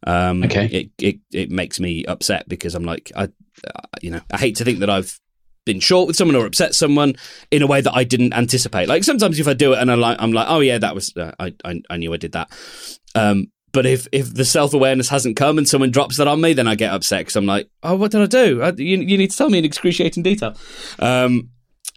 Um, 0.07 0.43
Okay. 0.45 0.65
It, 0.67 0.89
it 0.97 1.19
it 1.33 1.51
makes 1.51 1.79
me 1.79 2.05
upset 2.05 2.47
because 2.47 2.75
I'm 2.75 2.85
like 2.85 3.11
I, 3.15 3.27
you 4.01 4.09
know, 4.11 4.21
I 4.31 4.37
hate 4.37 4.55
to 4.57 4.63
think 4.65 4.79
that 4.79 4.89
I've 4.89 5.19
been 5.65 5.79
short 5.81 6.07
with 6.07 6.15
someone 6.15 6.35
or 6.35 6.45
upset 6.45 6.73
someone 6.73 7.15
in 7.51 7.61
a 7.61 7.67
way 7.67 7.81
that 7.81 7.93
I 7.93 8.03
didn't 8.03 8.33
anticipate. 8.33 8.87
Like 8.87 9.03
sometimes 9.03 9.37
if 9.39 9.47
I 9.47 9.53
do 9.53 9.73
it 9.73 9.79
and 9.79 9.91
I'm 9.91 9.99
like 9.99 10.17
I'm 10.19 10.31
like 10.31 10.47
oh 10.49 10.61
yeah 10.61 10.77
that 10.77 10.95
was 10.95 11.15
uh, 11.17 11.33
I, 11.39 11.53
I 11.65 11.81
I 11.89 11.97
knew 11.97 12.13
I 12.13 12.17
did 12.17 12.31
that. 12.31 12.49
Um, 13.15 13.51
but 13.75 13.85
if, 13.85 14.07
if 14.13 14.33
the 14.33 14.45
self 14.45 14.73
awareness 14.73 15.09
hasn't 15.09 15.35
come 15.35 15.57
and 15.57 15.67
someone 15.67 15.91
drops 15.91 16.15
that 16.15 16.29
on 16.29 16.39
me, 16.39 16.53
then 16.53 16.65
I 16.65 16.75
get 16.75 16.93
upset 16.93 17.19
because 17.19 17.35
I'm 17.35 17.45
like, 17.45 17.69
oh, 17.83 17.97
what 17.97 18.11
did 18.11 18.21
I 18.21 18.25
do? 18.25 18.61
I, 18.61 18.69
you, 18.69 18.99
you 18.99 19.17
need 19.17 19.31
to 19.31 19.37
tell 19.37 19.49
me 19.49 19.57
in 19.57 19.65
excruciating 19.65 20.23
detail. 20.23 20.55
Um, 20.97 21.49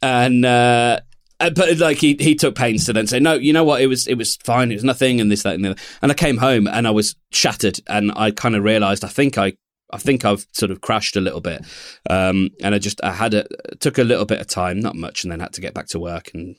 and 0.03 0.45
uh, 0.45 0.99
uh, 1.39 1.51
but 1.51 1.79
like 1.79 1.99
he 1.99 2.17
he 2.19 2.35
took 2.35 2.57
pains 2.57 2.85
to 2.87 2.93
then 2.93 3.07
say, 3.07 3.21
no, 3.21 3.35
you 3.35 3.53
know 3.53 3.63
what? 3.63 3.81
It 3.81 3.87
was 3.87 4.09
it 4.09 4.17
was 4.17 4.35
fine. 4.43 4.73
It 4.73 4.75
was 4.75 4.83
nothing, 4.83 5.21
and 5.21 5.31
this 5.31 5.45
that 5.45 5.55
and 5.55 5.65
the 5.65 5.71
other. 5.71 5.81
And 6.03 6.11
I 6.11 6.17
came 6.17 6.39
home 6.39 6.67
and 6.67 6.85
I 6.85 6.91
was 6.91 7.15
shattered, 7.31 7.79
and 7.87 8.11
I 8.17 8.33
kind 8.33 8.57
of 8.57 8.65
realised 8.65 9.05
I 9.05 9.09
think 9.09 9.39
I. 9.39 9.55
I 9.91 9.97
think 9.97 10.23
I've 10.23 10.47
sort 10.53 10.71
of 10.71 10.83
crashed 10.83 11.17
a 11.17 11.21
little 11.23 11.41
bit, 11.41 11.65
um, 12.11 12.51
and 12.63 12.75
I 12.75 12.79
just 12.79 13.03
I 13.03 13.11
had 13.11 13.33
a 13.33 13.47
took 13.81 13.97
a 13.97 14.05
little 14.05 14.27
bit 14.27 14.39
of 14.39 14.47
time, 14.47 14.81
not 14.81 14.95
much, 14.95 15.25
and 15.25 15.33
then 15.33 15.41
had 15.41 15.55
to 15.55 15.63
get 15.63 15.73
back 15.73 15.87
to 15.89 15.99
work. 15.99 16.31
And 16.35 16.57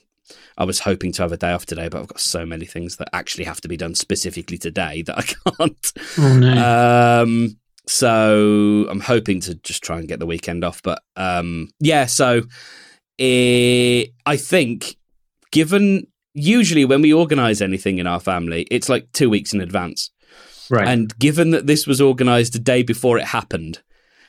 I 0.58 0.64
was 0.64 0.80
hoping 0.80 1.12
to 1.12 1.22
have 1.22 1.32
a 1.32 1.36
day 1.36 1.52
off 1.52 1.66
today, 1.66 1.88
but 1.88 2.00
I've 2.00 2.08
got 2.08 2.20
so 2.20 2.44
many 2.44 2.66
things 2.66 2.96
that 2.96 3.08
actually 3.12 3.44
have 3.44 3.60
to 3.62 3.68
be 3.68 3.76
done 3.76 3.94
specifically 3.94 4.58
today 4.58 5.02
that 5.02 5.18
I 5.18 5.22
can't. 5.56 5.92
Oh 6.18 6.38
no. 6.38 7.22
Um, 7.22 7.56
so 7.86 8.86
I'm 8.90 9.00
hoping 9.00 9.40
to 9.40 9.54
just 9.56 9.82
try 9.82 9.98
and 9.98 10.06
get 10.08 10.18
the 10.20 10.26
weekend 10.26 10.64
off. 10.64 10.82
But 10.82 11.02
um, 11.16 11.70
yeah, 11.80 12.06
so 12.06 12.42
eh, 13.18 14.04
I 14.26 14.36
think 14.36 14.96
given 15.50 16.06
usually 16.34 16.84
when 16.84 17.02
we 17.02 17.12
organise 17.12 17.60
anything 17.60 17.98
in 17.98 18.06
our 18.06 18.20
family, 18.20 18.66
it's 18.70 18.88
like 18.88 19.10
two 19.12 19.28
weeks 19.30 19.52
in 19.52 19.60
advance. 19.60 20.10
right. 20.70 20.86
And 20.86 21.16
given 21.18 21.50
that 21.50 21.66
this 21.66 21.86
was 21.86 22.00
organised 22.00 22.52
the 22.52 22.58
day 22.60 22.82
before 22.82 23.18
it 23.18 23.24
happened, 23.24 23.82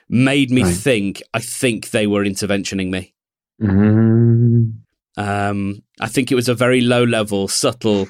made 0.09 0.49
me 0.51 0.63
Right. 0.63 0.73
think 0.75 1.21
I 1.33 1.39
think 1.39 1.91
they 1.91 2.07
were 2.07 2.23
interventioning 2.25 2.89
me. 2.89 3.13
Mm. 3.61 4.73
Um, 5.17 5.83
I 5.99 6.07
think 6.07 6.31
it 6.31 6.35
was 6.35 6.49
a 6.49 6.55
very 6.55 6.81
low 6.81 7.03
level, 7.03 7.47
subtle. 7.47 8.09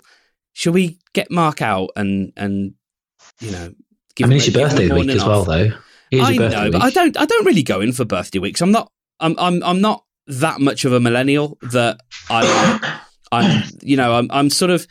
Should 0.53 0.73
we 0.73 0.99
get 1.13 1.31
Mark 1.31 1.61
out 1.61 1.91
and 1.95 2.33
and 2.37 2.73
you 3.39 3.51
know? 3.51 3.73
I 4.21 4.27
mean, 4.27 4.37
it's 4.37 4.47
him- 4.47 4.53
your 4.53 4.67
birthday 4.67 4.87
the 4.87 4.95
week 4.95 5.05
morning 5.05 5.17
as 5.17 5.25
well, 5.25 5.43
though. 5.45 5.71
It 6.11 6.17
is 6.17 6.27
I 6.27 6.37
birthday 6.37 6.57
know, 6.57 6.63
week. 6.65 6.73
but 6.73 6.81
I 6.81 6.89
don't. 6.89 7.17
I 7.17 7.25
don't 7.25 7.45
really 7.45 7.63
go 7.63 7.81
in 7.81 7.93
for 7.93 8.05
birthday 8.05 8.39
weeks. 8.39 8.61
I'm 8.61 8.71
not. 8.71 8.91
I'm. 9.19 9.35
I'm. 9.39 9.63
I'm 9.63 9.81
not 9.81 10.03
that 10.27 10.59
much 10.59 10.85
of 10.85 10.93
a 10.93 10.99
millennial 10.99 11.57
that 11.61 12.01
I. 12.29 12.99
I'm. 13.31 13.63
You 13.81 13.97
know. 13.97 14.15
I'm. 14.15 14.27
I'm 14.31 14.49
sort 14.49 14.71
of. 14.71 14.85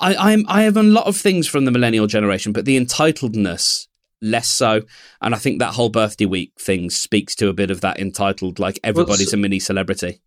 I. 0.00 0.14
I'm. 0.14 0.44
I 0.48 0.62
have 0.62 0.76
a 0.76 0.82
lot 0.82 1.06
of 1.06 1.16
things 1.16 1.48
from 1.48 1.64
the 1.64 1.70
millennial 1.70 2.06
generation, 2.06 2.52
but 2.52 2.66
the 2.66 2.78
entitledness 2.78 3.88
less 4.20 4.48
so. 4.48 4.82
And 5.20 5.34
I 5.34 5.38
think 5.38 5.58
that 5.58 5.74
whole 5.74 5.88
birthday 5.88 6.26
week 6.26 6.52
thing 6.58 6.90
speaks 6.90 7.34
to 7.36 7.48
a 7.48 7.54
bit 7.54 7.70
of 7.70 7.80
that 7.80 7.98
entitled. 7.98 8.58
Like 8.58 8.78
everybody's 8.84 9.32
a 9.32 9.36
mini 9.36 9.58
celebrity. 9.58 10.20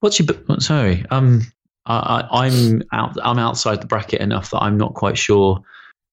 What's 0.00 0.18
your? 0.18 0.26
b- 0.26 0.40
what- 0.46 0.62
Sorry, 0.62 1.04
um, 1.10 1.42
I, 1.86 2.26
I, 2.30 2.46
I'm 2.46 2.82
out. 2.92 3.16
I'm 3.22 3.38
outside 3.38 3.80
the 3.82 3.86
bracket 3.86 4.20
enough 4.20 4.50
that 4.50 4.58
I'm 4.62 4.76
not 4.78 4.94
quite 4.94 5.18
sure 5.18 5.62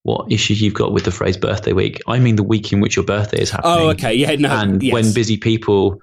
what 0.04 0.32
issue 0.32 0.54
you've 0.54 0.74
got 0.74 0.94
with 0.94 1.04
the 1.04 1.12
phrase 1.12 1.36
birthday 1.38 1.74
week. 1.74 2.00
I 2.08 2.20
mean 2.20 2.38
the 2.38 2.44
week 2.44 2.72
in 2.72 2.80
which 2.80 2.96
your 2.96 3.04
birthday 3.06 3.42
is 3.42 3.52
happening. 3.52 3.74
Oh, 3.78 3.90
okay. 3.90 4.14
Yeah. 4.14 4.36
No. 4.36 4.50
and 4.50 4.82
yes. 4.82 4.94
when 4.94 5.14
busy 5.14 5.36
people 5.38 6.02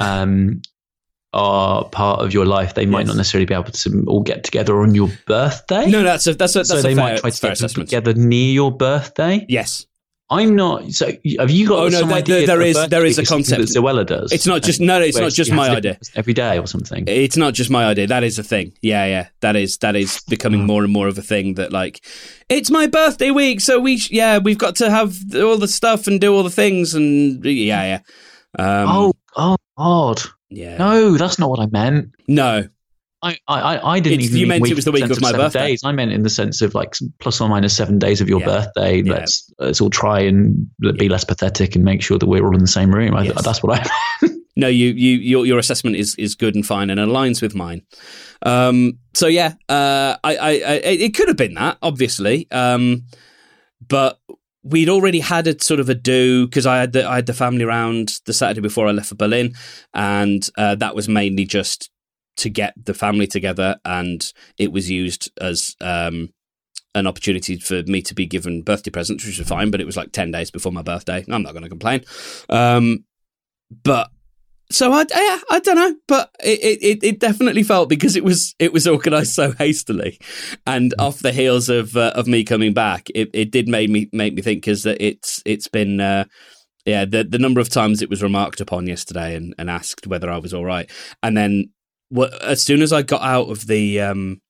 um, 0.00 0.60
are 1.32 1.84
part 1.90 2.20
of 2.20 2.34
your 2.34 2.46
life, 2.46 2.74
they 2.74 2.86
might 2.86 3.00
Yes. 3.00 3.06
not 3.08 3.16
necessarily 3.16 3.46
be 3.46 3.54
able 3.54 3.64
to 3.70 4.04
all 4.08 4.22
get 4.22 4.42
together 4.44 4.80
on 4.82 4.94
your 4.94 5.08
birthday. 5.26 5.86
No, 5.88 6.02
that's 6.02 6.26
a 6.26 6.34
that's 6.34 6.56
a 6.56 6.58
that's 6.60 6.68
so 6.70 6.82
they 6.82 6.94
fair, 6.94 7.04
might 7.04 7.20
try 7.20 7.30
to 7.30 7.56
get 7.56 7.68
together 7.68 8.14
near 8.14 8.52
your 8.52 8.76
birthday. 8.76 9.46
Yes. 9.48 9.86
I'm 10.30 10.56
not. 10.56 10.90
So 10.92 11.12
have 11.38 11.50
you 11.50 11.68
got? 11.68 11.78
Oh, 11.84 11.88
no, 11.88 12.00
some 12.00 12.08
there- 12.08 12.46
there 12.46 12.62
is- 12.62 12.88
there 12.88 13.04
is 13.04 13.18
a 13.18 13.24
concept. 13.26 13.60
that 13.60 13.68
Zoella 13.68 14.06
does. 14.06 14.32
It's 14.32 14.46
not 14.46 14.62
just 14.62 14.80
no. 14.80 15.00
It's 15.00 15.18
not 15.18 15.32
just 15.32 15.52
my 15.52 15.68
idea. 15.68 15.98
every 16.16 16.32
day 16.32 16.58
or 16.58 16.66
something. 16.66 17.04
It's 17.06 17.36
not 17.36 17.52
just 17.52 17.70
my 17.70 17.84
idea. 17.84 18.06
That 18.06 18.24
is 18.24 18.38
a 18.38 18.42
thing. 18.42 18.72
Yeah, 18.80 19.04
yeah. 19.06 19.26
That 19.42 19.54
is 19.54 19.76
that 19.78 19.96
is 19.96 20.20
becoming 20.28 20.62
Mm. 20.62 20.66
more 20.66 20.82
and 20.84 20.92
more 20.92 21.08
of 21.08 21.18
a 21.18 21.22
thing. 21.22 21.54
That 21.54 21.72
like, 21.72 22.04
it's 22.48 22.70
my 22.70 22.86
birthday 22.86 23.30
week, 23.32 23.60
so 23.60 23.78
we 23.78 23.98
sh- 23.98 24.10
yeah 24.12 24.38
we've 24.38 24.58
got 24.58 24.76
to 24.76 24.90
have 24.90 25.14
all 25.36 25.58
the 25.58 25.68
stuff 25.68 26.06
and 26.06 26.18
do 26.20 26.34
all 26.34 26.42
the 26.42 26.50
things 26.50 26.94
and 26.94 27.44
yeah, 27.44 27.84
yeah. 27.84 27.98
Um, 28.58 28.88
oh, 28.88 29.12
oh 29.36 29.56
God! 29.76 30.22
yeah. 30.48 30.78
No, 30.78 31.16
that's 31.18 31.38
not 31.38 31.50
what 31.50 31.60
I 31.60 31.66
meant. 31.66 32.10
No. 32.28 32.68
I, 33.24 33.38
I, 33.48 33.78
I- 33.94 34.00
didn't 34.00 34.20
It's- 34.20 34.28
even. 34.30 34.38
you 34.40 34.46
mean 34.46 34.60
meant 34.60 34.70
it 34.70 34.74
was 34.76 34.84
the 34.84 34.92
week 34.92 35.04
of 35.10 35.20
my 35.20 35.32
birthday. 35.32 35.68
Days. 35.68 35.82
I 35.84 35.92
meant 35.92 36.12
in 36.12 36.22
the 36.22 36.30
sense 36.30 36.62
of 36.62 36.74
like 36.74 36.94
plus 37.20 37.40
or 37.40 37.48
minus 37.48 37.76
seven 37.76 37.98
days 37.98 38.20
of 38.20 38.28
your 38.28 38.40
Yeah. 38.40 38.46
birthday. 38.46 39.02
Yeah. 39.02 39.12
Let's 39.14 39.52
let's 39.58 39.80
all 39.80 39.90
try 39.90 40.20
and 40.20 40.68
be 40.98 41.08
less 41.08 41.24
pathetic 41.24 41.74
and 41.74 41.84
make 41.84 42.02
sure 42.02 42.18
that 42.18 42.26
we're 42.26 42.44
all 42.44 42.54
in 42.54 42.60
the 42.60 42.66
same 42.66 42.94
room. 42.94 43.14
I, 43.16 43.24
Yes. 43.24 43.42
That's 43.44 43.62
what 43.62 43.80
I. 43.80 44.28
No, 44.56 44.68
you, 44.68 44.90
you, 44.90 45.16
your, 45.18 45.46
your 45.46 45.58
assessment 45.58 45.96
is, 45.96 46.14
is 46.14 46.36
good 46.36 46.54
and 46.54 46.64
fine 46.64 46.88
and 46.88 47.00
aligns 47.00 47.42
with 47.42 47.56
mine. 47.56 47.82
Um, 48.46 49.00
so 49.12 49.26
yeah, 49.26 49.54
uh, 49.68 50.16
I, 50.22 50.36
I, 50.36 50.48
I, 50.50 50.80
it 50.84 51.16
could 51.16 51.26
have 51.26 51.36
been 51.36 51.54
that, 51.54 51.76
obviously. 51.82 52.46
Um, 52.52 53.06
but 53.88 54.20
we'd 54.62 54.88
already 54.88 55.18
had 55.18 55.48
a 55.48 55.60
sort 55.60 55.80
of 55.80 55.88
a 55.88 55.94
do 55.96 56.46
because 56.46 56.66
I 56.66 56.78
had 56.78 56.92
the, 56.92 57.04
I 57.04 57.16
had 57.16 57.26
the 57.26 57.32
family 57.34 57.64
round 57.64 58.20
the 58.26 58.32
Saturday 58.32 58.60
before 58.60 58.86
I 58.86 58.92
left 58.92 59.08
for 59.08 59.16
Berlin, 59.16 59.54
and 59.92 60.48
uh, 60.56 60.76
that 60.76 60.94
was 60.94 61.08
mainly 61.08 61.46
just 61.46 61.90
to 62.36 62.50
get 62.50 62.74
the 62.82 62.94
family 62.94 63.26
together, 63.26 63.76
and 63.84 64.32
it 64.58 64.72
was 64.72 64.90
used 64.90 65.30
as 65.40 65.76
um, 65.80 66.30
an 66.94 67.06
opportunity 67.06 67.56
for 67.56 67.82
me 67.84 68.02
to 68.02 68.14
be 68.14 68.26
given 68.26 68.62
birthday 68.62 68.90
presents, 68.90 69.24
which 69.24 69.38
was 69.38 69.48
fine. 69.48 69.70
But 69.70 69.80
it 69.80 69.86
was 69.86 69.96
like 69.96 70.12
ten 70.12 70.30
days 70.30 70.50
before 70.50 70.72
my 70.72 70.82
birthday. 70.82 71.24
I'm 71.28 71.42
not 71.42 71.52
going 71.52 71.62
to 71.64 71.68
complain. 71.68 72.04
Um, 72.48 73.04
but 73.82 74.10
so 74.70 74.92
I, 74.92 75.04
yeah, 75.14 75.38
I 75.50 75.60
don't 75.60 75.76
know, 75.76 75.94
but 76.08 76.30
it, 76.42 76.82
it, 76.82 77.04
it 77.04 77.20
definitely 77.20 77.62
felt 77.62 77.88
because 77.88 78.16
it 78.16 78.24
was 78.24 78.54
it 78.58 78.72
was 78.72 78.88
organised 78.88 79.34
so 79.34 79.52
hastily, 79.52 80.18
and 80.66 80.94
off 80.98 81.20
the 81.20 81.32
heels 81.32 81.68
of 81.68 81.96
uh, 81.96 82.12
of 82.14 82.26
me 82.26 82.44
coming 82.44 82.72
back, 82.72 83.08
it, 83.14 83.30
it 83.34 83.50
did 83.50 83.68
make 83.68 83.90
me 83.90 84.08
make 84.12 84.34
me 84.34 84.42
think 84.42 84.62
because 84.62 84.82
that 84.84 85.04
it's 85.04 85.42
it's 85.44 85.68
been 85.68 86.00
uh, 86.00 86.24
yeah 86.86 87.04
the 87.04 87.24
the 87.24 87.38
number 87.38 87.60
of 87.60 87.68
times 87.68 88.00
it 88.00 88.10
was 88.10 88.22
remarked 88.22 88.60
upon 88.60 88.86
yesterday 88.86 89.34
and, 89.36 89.54
and 89.58 89.70
asked 89.70 90.06
whether 90.06 90.30
I 90.30 90.38
was 90.38 90.54
all 90.54 90.64
right, 90.64 90.90
and 91.22 91.36
then 91.36 91.70
as 92.42 92.62
soon 92.62 92.82
as 92.82 92.92
I 92.92 93.02
got 93.02 93.22
out 93.22 93.50
of 93.50 93.66
the 93.66 94.00
um 94.00 94.40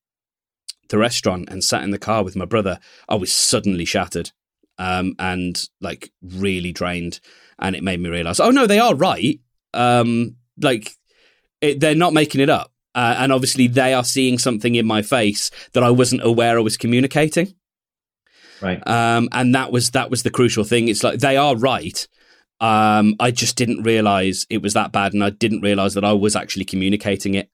the 0.89 0.97
restaurant 0.97 1.49
and 1.49 1.63
sat 1.63 1.83
in 1.83 1.91
the 1.91 1.97
car 1.97 2.23
with 2.23 2.35
my 2.35 2.45
brother, 2.45 2.79
I 3.09 3.15
was 3.15 3.31
suddenly 3.31 3.85
shattered, 3.85 4.31
um 4.77 5.15
and 5.19 5.61
like 5.81 6.11
really 6.21 6.71
drained, 6.71 7.19
and 7.59 7.75
it 7.75 7.83
made 7.83 7.99
me 7.99 8.09
realise, 8.09 8.39
oh 8.39 8.51
no, 8.51 8.67
they 8.67 8.79
are 8.79 8.95
right. 8.95 9.39
Um 9.73 10.35
like 10.61 10.91
it, 11.61 11.79
they're 11.79 11.95
not 11.95 12.13
making 12.13 12.41
it 12.41 12.49
up 12.49 12.71
uh, 12.95 13.15
and 13.17 13.31
obviously 13.31 13.67
they 13.67 13.93
are 13.93 14.03
seeing 14.03 14.37
something 14.37 14.75
in 14.75 14.85
my 14.85 15.01
face 15.01 15.51
that 15.73 15.83
i 15.83 15.89
wasn't 15.89 16.23
aware 16.23 16.57
i 16.57 16.61
was 16.61 16.77
communicating. 16.77 17.53
Right. 18.61 18.85
um 18.87 19.27
and 19.33 19.53
that 19.53 19.71
was 19.71 19.91
that 19.91 20.09
was 20.09 20.23
the 20.23 20.29
crucial 20.29 20.63
thing. 20.63 20.87
It's 20.87 21.03
like 21.03 21.19
they 21.19 21.35
are 21.35 21.57
right 21.57 22.07
um 22.61 23.15
i 23.19 23.31
just 23.31 23.57
didn't 23.57 23.83
realize 23.83 24.45
it 24.49 24.61
was 24.61 24.73
that 24.73 24.91
bad 24.91 25.13
and 25.13 25.23
i 25.23 25.29
didn't 25.29 25.61
realize 25.61 25.93
that 25.93 26.05
i 26.05 26.13
was 26.13 26.35
actually 26.35 26.63
communicating 26.65 27.33
it 27.33 27.49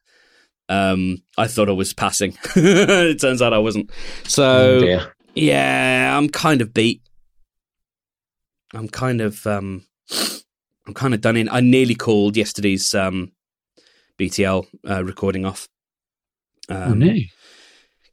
um 0.70 1.18
i 1.38 1.48
thought 1.48 1.70
i 1.70 1.72
was 1.74 1.94
passing 1.94 2.38
it 2.56 3.20
turns 3.20 3.42
out 3.42 3.54
i 3.54 3.58
wasn't 3.58 3.90
so 4.24 4.80
Oh, 4.84 5.12
yeah, 5.34 6.18
I'm 6.18 6.30
kind 6.30 6.62
of 6.62 6.74
beat. 6.74 7.02
I'm 8.74 8.88
kind 8.90 9.22
of 9.22 9.46
um 9.48 9.86
I'm 10.86 10.94
kind 10.94 11.14
of 11.14 11.22
done 11.22 11.38
in. 11.38 11.50
I 11.50 11.62
nearly 11.62 11.96
called 11.96 12.36
yesterday's 12.38 12.94
um 12.94 13.32
BTL 14.20 14.66
uh, 14.90 15.04
recording 15.04 15.46
off. 15.46 15.68
oh, 16.70 16.94
no. 16.94 17.16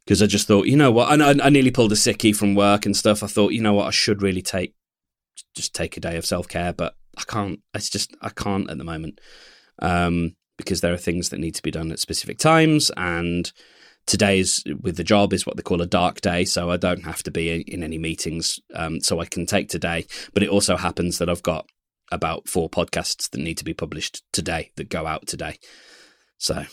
because 0.05 0.21
I 0.23 0.25
just 0.25 0.47
thought, 0.47 0.65
you 0.65 0.75
know 0.75 0.91
what, 0.91 1.11
and 1.11 1.21
I, 1.21 1.45
I 1.45 1.49
nearly 1.49 1.71
pulled 1.71 1.91
a 1.91 1.95
sickie 1.95 2.35
from 2.35 2.55
work 2.55 2.85
and 2.85 2.95
stuff. 2.95 3.21
I 3.21 3.27
thought, 3.27 3.53
you 3.53 3.61
know 3.61 3.73
what, 3.73 3.87
I 3.87 3.91
should 3.91 4.21
really 4.21 4.41
take 4.41 4.73
just 5.55 5.73
take 5.73 5.97
a 5.97 6.01
day 6.01 6.17
of 6.17 6.25
self 6.25 6.47
care, 6.47 6.73
but 6.73 6.95
I 7.17 7.23
can't. 7.23 7.59
It's 7.73 7.89
just 7.89 8.15
I 8.21 8.29
can't 8.29 8.69
at 8.69 8.77
the 8.77 8.83
moment 8.83 9.19
um, 9.79 10.35
because 10.57 10.81
there 10.81 10.93
are 10.93 10.97
things 10.97 11.29
that 11.29 11.39
need 11.39 11.55
to 11.55 11.63
be 11.63 11.71
done 11.71 11.91
at 11.91 11.99
specific 11.99 12.37
times, 12.37 12.91
and 12.97 13.51
today's 14.05 14.63
with 14.81 14.97
the 14.97 15.03
job 15.03 15.33
is 15.33 15.45
what 15.45 15.55
they 15.55 15.63
call 15.63 15.81
a 15.81 15.87
dark 15.87 16.21
day, 16.21 16.45
so 16.45 16.69
I 16.69 16.77
don't 16.77 17.05
have 17.05 17.23
to 17.23 17.31
be 17.31 17.61
in 17.61 17.83
any 17.83 17.97
meetings, 17.97 18.59
um, 18.75 19.01
so 19.01 19.19
I 19.19 19.25
can 19.25 19.45
take 19.45 19.69
today. 19.69 20.05
But 20.33 20.43
it 20.43 20.49
also 20.49 20.77
happens 20.77 21.17
that 21.17 21.29
I've 21.29 21.43
got 21.43 21.67
about 22.11 22.47
four 22.47 22.69
podcasts 22.69 23.29
that 23.29 23.39
need 23.39 23.57
to 23.57 23.65
be 23.65 23.73
published 23.73 24.23
today 24.31 24.71
that 24.75 24.89
go 24.89 25.05
out 25.05 25.27
today. 25.27 25.59
So, 26.37 26.65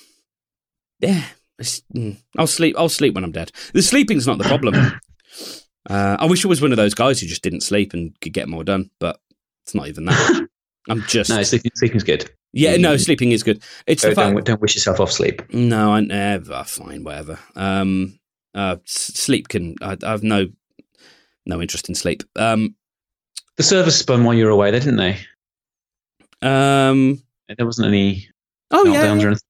yeah, 1.00 1.24
mm, 1.60 2.16
I'll 2.38 2.46
sleep. 2.46 2.76
I'll 2.78 2.88
sleep 2.88 3.14
when 3.14 3.24
I'm 3.24 3.32
dead. 3.32 3.52
The 3.72 3.82
sleeping's 3.82 4.26
not 4.26 4.38
the 4.38 4.44
problem. 4.44 4.74
Uh, 5.88 6.16
I 6.18 6.27
wish 6.27 6.44
I 6.44 6.49
was 6.49 6.61
one 6.61 6.72
of 6.72 6.77
those 6.77 6.94
guys 6.94 7.20
who 7.20 7.27
just 7.27 7.42
didn't 7.42 7.61
sleep 7.62 7.94
and 7.94 8.18
could 8.20 8.33
get 8.33 8.49
more 8.49 8.64
done, 8.64 8.90
but 9.01 9.20
it's 9.64 9.75
not 9.75 9.88
even 9.88 10.05
that. 10.07 10.49
I'm 10.88 11.03
just 11.03 11.31
No, 11.31 11.42
sleeping, 11.42 11.70
sleeping's 11.75 12.05
good. 12.05 12.31
yeah. 12.53 12.77
No, 12.77 12.96
sleeping 12.96 13.33
is 13.33 13.42
good. 13.42 13.62
It's 13.87 14.03
the 14.03 14.09
Don't, 14.09 14.14
fact. 14.16 14.35
don't, 14.37 14.44
don't 14.46 14.61
wish 14.61 14.75
yourself 14.77 15.01
off 15.01 15.11
sleep. 15.12 15.42
No, 15.53 15.92
I 15.92 16.01
never. 16.01 16.62
Fine, 16.64 17.03
whatever. 17.05 17.38
Um, 17.57 18.18
uh, 18.55 18.77
sleep 18.85 19.49
can. 19.49 19.75
I, 19.83 19.96
I 20.03 20.11
have 20.11 20.22
no 20.22 20.46
no 21.44 21.61
interest 21.61 21.88
in 21.88 21.94
sleep. 21.94 22.22
Um, 22.37 22.75
The 23.57 23.62
servers 23.62 23.96
spun 23.96 24.25
while 24.25 24.35
you 24.35 24.44
were 24.44 24.51
away, 24.51 24.70
there, 24.70 24.81
didn't 24.81 24.96
they? 24.96 25.18
um. 26.42 27.22
There 27.57 27.66
wasn't 27.66 27.88
any 27.88 28.29
Oh 28.72 28.85
meltdowns 28.85 28.92
yeah. 28.92 29.25
or 29.25 29.27
anything. 29.29 29.42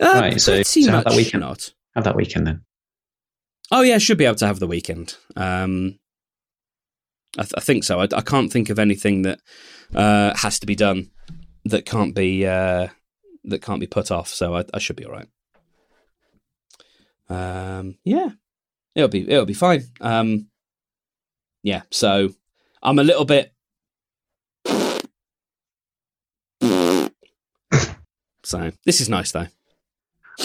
Uh, 0.00 0.12
Right, 0.20 0.40
so- 0.40 0.52
pretty 0.52 0.82
so 0.82 0.90
how 0.90 1.02
that 1.02 1.14
weekend? 1.16 1.40
not. 1.40 1.72
Have 1.94 2.04
that 2.04 2.16
weekend 2.16 2.46
then. 2.46 2.62
Oh 3.70 3.82
yeah, 3.82 3.98
should 3.98 4.18
be 4.18 4.24
able 4.24 4.36
to 4.36 4.46
have 4.46 4.58
the 4.58 4.66
weekend. 4.66 5.16
Um, 5.36 5.98
I, 7.38 7.42
th- 7.42 7.54
I 7.56 7.60
think 7.60 7.84
so. 7.84 8.00
I, 8.00 8.08
I 8.14 8.20
can't 8.20 8.52
think 8.52 8.68
of 8.68 8.78
anything 8.78 9.22
that 9.22 9.40
uh, 9.94 10.36
has 10.36 10.58
to 10.58 10.66
be 10.66 10.74
done 10.74 11.10
that 11.64 11.86
can't 11.86 12.14
be 12.14 12.46
uh, 12.46 12.88
that 13.44 13.62
can't 13.62 13.80
be 13.80 13.86
put 13.86 14.10
off. 14.10 14.28
So 14.28 14.56
I, 14.56 14.64
I 14.74 14.78
should 14.78 14.96
be 14.96 15.06
all 15.06 15.12
right. 15.12 15.28
Um, 17.30 17.96
yeah, 18.04 18.30
it'll 18.94 19.08
be 19.08 19.28
it'll 19.30 19.46
be 19.46 19.54
fine. 19.54 19.84
Um, 20.00 20.48
yeah, 21.62 21.82
so 21.90 22.30
I'm 22.82 22.98
a 22.98 23.04
little 23.04 23.24
bit. 23.24 23.52
So 28.44 28.72
this 28.84 29.00
is 29.00 29.08
nice 29.08 29.30
though. 29.30 29.46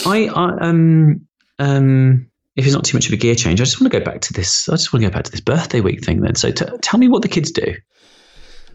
I, 0.05 0.27
I 0.27 0.57
um 0.61 1.27
um 1.57 2.29
if 2.57 2.65
it's 2.65 2.73
not 2.73 2.83
too 2.83 2.97
much 2.97 3.05
of 3.07 3.13
a 3.13 3.17
gear 3.17 3.35
change, 3.35 3.61
I 3.61 3.63
just 3.65 3.79
want 3.79 3.91
to 3.91 3.99
go 3.99 4.03
back 4.03 4.19
to 4.21 4.33
this. 4.33 4.67
I 4.67 4.73
just 4.73 4.91
want 4.91 5.03
to 5.03 5.09
go 5.09 5.13
back 5.13 5.25
to 5.25 5.31
this 5.31 5.41
birthday 5.41 5.79
week 5.79 6.03
thing 6.03 6.21
then. 6.21 6.35
So 6.35 6.51
t- 6.51 6.65
tell 6.81 6.99
me 6.99 7.07
what 7.07 7.21
the 7.21 7.27
kids 7.27 7.51
do. 7.51 7.75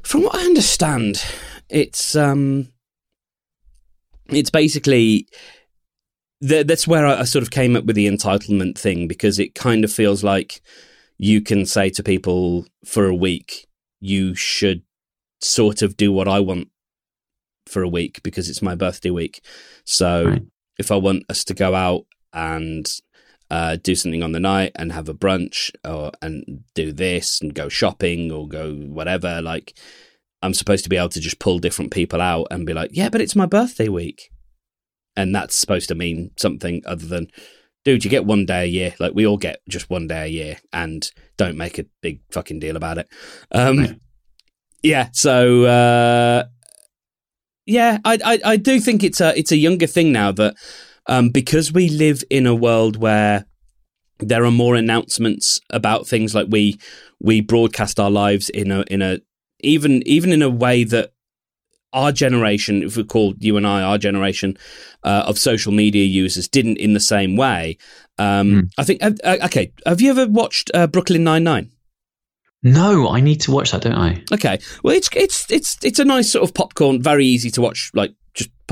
From 0.04 0.22
what 0.22 0.36
I 0.36 0.44
understand, 0.44 1.22
it's 1.68 2.14
um, 2.14 2.68
it's 4.28 4.50
basically 4.50 5.26
th- 6.46 6.66
that's 6.66 6.86
where 6.86 7.06
I, 7.06 7.20
I 7.20 7.24
sort 7.24 7.42
of 7.42 7.50
came 7.50 7.74
up 7.74 7.84
with 7.84 7.96
the 7.96 8.06
entitlement 8.06 8.78
thing 8.78 9.08
because 9.08 9.40
it 9.40 9.54
kind 9.56 9.84
of 9.84 9.92
feels 9.92 10.22
like 10.22 10.62
you 11.18 11.40
can 11.40 11.66
say 11.66 11.90
to 11.90 12.02
people 12.02 12.66
for 12.84 13.06
a 13.06 13.14
week, 13.14 13.66
you 14.00 14.34
should 14.34 14.82
sort 15.40 15.82
of 15.82 15.96
do 15.96 16.12
what 16.12 16.28
I 16.28 16.38
want 16.38 16.68
for 17.66 17.82
a 17.82 17.88
week 17.88 18.22
because 18.22 18.48
it's 18.48 18.62
my 18.62 18.74
birthday 18.76 19.10
week. 19.10 19.44
So 19.84 20.26
Right. 20.26 20.42
if 20.78 20.90
I 20.92 20.96
want 20.96 21.24
us 21.28 21.42
to 21.44 21.54
go 21.54 21.74
out 21.74 22.06
and 22.32 22.88
uh, 23.52 23.76
do 23.76 23.94
something 23.94 24.22
on 24.22 24.32
the 24.32 24.40
night 24.40 24.72
and 24.76 24.92
have 24.92 25.10
a 25.10 25.14
brunch 25.14 25.70
or 25.84 26.10
and 26.22 26.64
do 26.74 26.90
this 26.90 27.38
and 27.42 27.54
go 27.54 27.68
shopping 27.68 28.32
or 28.32 28.48
go 28.48 28.72
whatever, 28.72 29.42
like 29.42 29.78
I'm 30.40 30.54
supposed 30.54 30.84
to 30.84 30.90
be 30.90 30.96
able 30.96 31.10
to 31.10 31.20
just 31.20 31.38
pull 31.38 31.58
different 31.58 31.92
people 31.92 32.22
out 32.22 32.46
and 32.50 32.64
be 32.64 32.72
like, 32.72 32.92
yeah, 32.94 33.10
but 33.10 33.20
it's 33.20 33.36
my 33.36 33.44
birthday 33.44 33.90
week. 33.90 34.30
And 35.18 35.34
that's 35.34 35.54
supposed 35.54 35.88
to 35.88 35.94
mean 35.94 36.30
something 36.38 36.82
other 36.86 37.04
than, 37.04 37.28
dude, 37.84 38.06
you 38.06 38.10
get 38.10 38.24
one 38.24 38.46
day 38.46 38.62
a 38.62 38.66
year. 38.66 38.94
Like 38.98 39.12
we 39.14 39.26
all 39.26 39.36
get 39.36 39.60
just 39.68 39.90
one 39.90 40.06
day 40.06 40.24
a 40.24 40.28
year 40.28 40.56
and 40.72 41.06
don't 41.36 41.58
make 41.58 41.78
a 41.78 41.84
big 42.00 42.22
fucking 42.30 42.58
deal 42.58 42.76
about 42.76 42.96
it. 42.96 43.08
Um. 43.50 44.00
Yeah. 44.82 45.10
So, 45.12 45.64
uh, 45.64 46.44
yeah, 47.66 47.98
I, 48.02 48.18
I, 48.24 48.40
I 48.52 48.56
do 48.56 48.80
think 48.80 49.04
it's 49.04 49.20
a, 49.20 49.38
it's 49.38 49.52
a 49.52 49.56
younger 49.56 49.86
thing 49.86 50.10
now 50.10 50.32
that, 50.32 50.54
um, 51.06 51.30
because 51.30 51.72
we 51.72 51.88
live 51.88 52.22
in 52.30 52.46
a 52.46 52.54
world 52.54 52.96
where 52.96 53.46
there 54.18 54.44
are 54.44 54.50
more 54.50 54.76
announcements 54.76 55.60
about 55.70 56.06
things 56.06 56.34
like 56.34 56.46
we, 56.50 56.78
we 57.20 57.40
broadcast 57.40 57.98
our 57.98 58.10
lives 58.10 58.48
in 58.50 58.70
a, 58.70 58.82
in 58.82 59.02
a, 59.02 59.18
even, 59.60 60.02
even 60.06 60.32
in 60.32 60.42
a 60.42 60.50
way 60.50 60.84
that 60.84 61.12
our 61.92 62.12
generation, 62.12 62.82
if 62.82 62.96
we 62.96 63.04
call 63.04 63.34
you 63.38 63.56
and 63.56 63.66
I 63.66 63.82
our 63.82 63.98
generation 63.98 64.56
uh, 65.04 65.24
of 65.26 65.38
social 65.38 65.72
media 65.72 66.04
users, 66.04 66.48
didn't 66.48 66.78
in 66.78 66.94
the 66.94 67.00
same 67.00 67.36
way. 67.36 67.76
Um, 68.18 68.52
Mm. 68.52 68.70
I 68.78 68.84
think. 68.84 69.02
Uh, 69.02 69.36
okay, 69.44 69.72
have 69.86 70.00
you 70.00 70.10
ever 70.10 70.26
watched 70.26 70.70
uh, 70.74 70.86
Brooklyn 70.86 71.24
Nine 71.24 71.44
Nine? 71.44 71.70
No, 72.62 73.08
I 73.08 73.20
need 73.20 73.40
to 73.42 73.50
watch 73.50 73.72
that, 73.72 73.82
don't 73.82 73.94
I? 73.94 74.22
Okay, 74.32 74.58
well, 74.82 74.94
it's 74.94 75.10
it's 75.14 75.50
it's 75.50 75.76
it's 75.82 75.98
a 75.98 76.04
nice 76.04 76.30
sort 76.30 76.48
of 76.48 76.54
popcorn, 76.54 77.02
very 77.02 77.26
easy 77.26 77.50
to 77.50 77.60
watch. 77.60 77.90
Like 77.92 78.14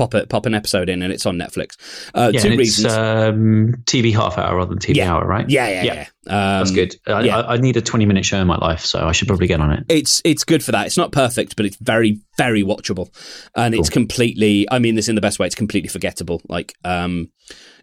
pop 0.01 0.15
it, 0.15 0.29
pop 0.29 0.47
an 0.47 0.55
episode 0.55 0.89
in, 0.89 1.03
and 1.03 1.13
it's 1.13 1.27
on 1.27 1.37
Netflix. 1.37 1.77
Uh, 2.15 2.31
yeah, 2.33 2.39
two 2.39 2.57
reasons. 2.57 2.91
Um, 2.91 3.73
TV 3.85 4.11
half 4.11 4.35
hour 4.39 4.55
rather 4.57 4.69
than 4.69 4.79
TV 4.79 4.95
Yeah. 4.95 5.13
hour, 5.13 5.25
right? 5.27 5.47
yeah, 5.47 5.67
yeah, 5.67 5.83
yeah. 5.83 5.93
yeah. 5.93 6.07
Um, 6.27 6.59
That's 6.59 6.71
good. 6.71 6.95
I. 7.05 7.29
I, 7.29 7.53
I 7.53 7.57
need 7.57 7.77
a 7.77 7.81
20 7.81 8.05
minute 8.05 8.25
show 8.25 8.37
in 8.39 8.47
my 8.47 8.57
life, 8.57 8.79
so 8.81 8.99
I 8.99 9.11
should 9.11 9.27
probably 9.27 9.45
get 9.47 9.59
on 9.61 9.71
it. 9.71 9.83
it's 9.89 10.21
it's 10.25 10.43
good 10.43 10.63
for 10.63 10.71
that. 10.71 10.87
It's 10.87 10.97
not 10.97 11.11
perfect, 11.11 11.55
but 11.55 11.65
it's 11.65 11.77
very 11.77 12.19
very 12.37 12.63
watchable, 12.63 13.09
and 13.55 13.75
it's 13.75 13.89
completely. 13.89 14.67
I 14.71 14.79
mean 14.79 14.95
this 14.95 15.07
in 15.07 15.15
the 15.15 15.21
best 15.21 15.37
way. 15.39 15.45
It's 15.45 15.55
completely 15.55 15.89
forgettable. 15.89 16.41
Like 16.49 16.73
um, 16.83 17.29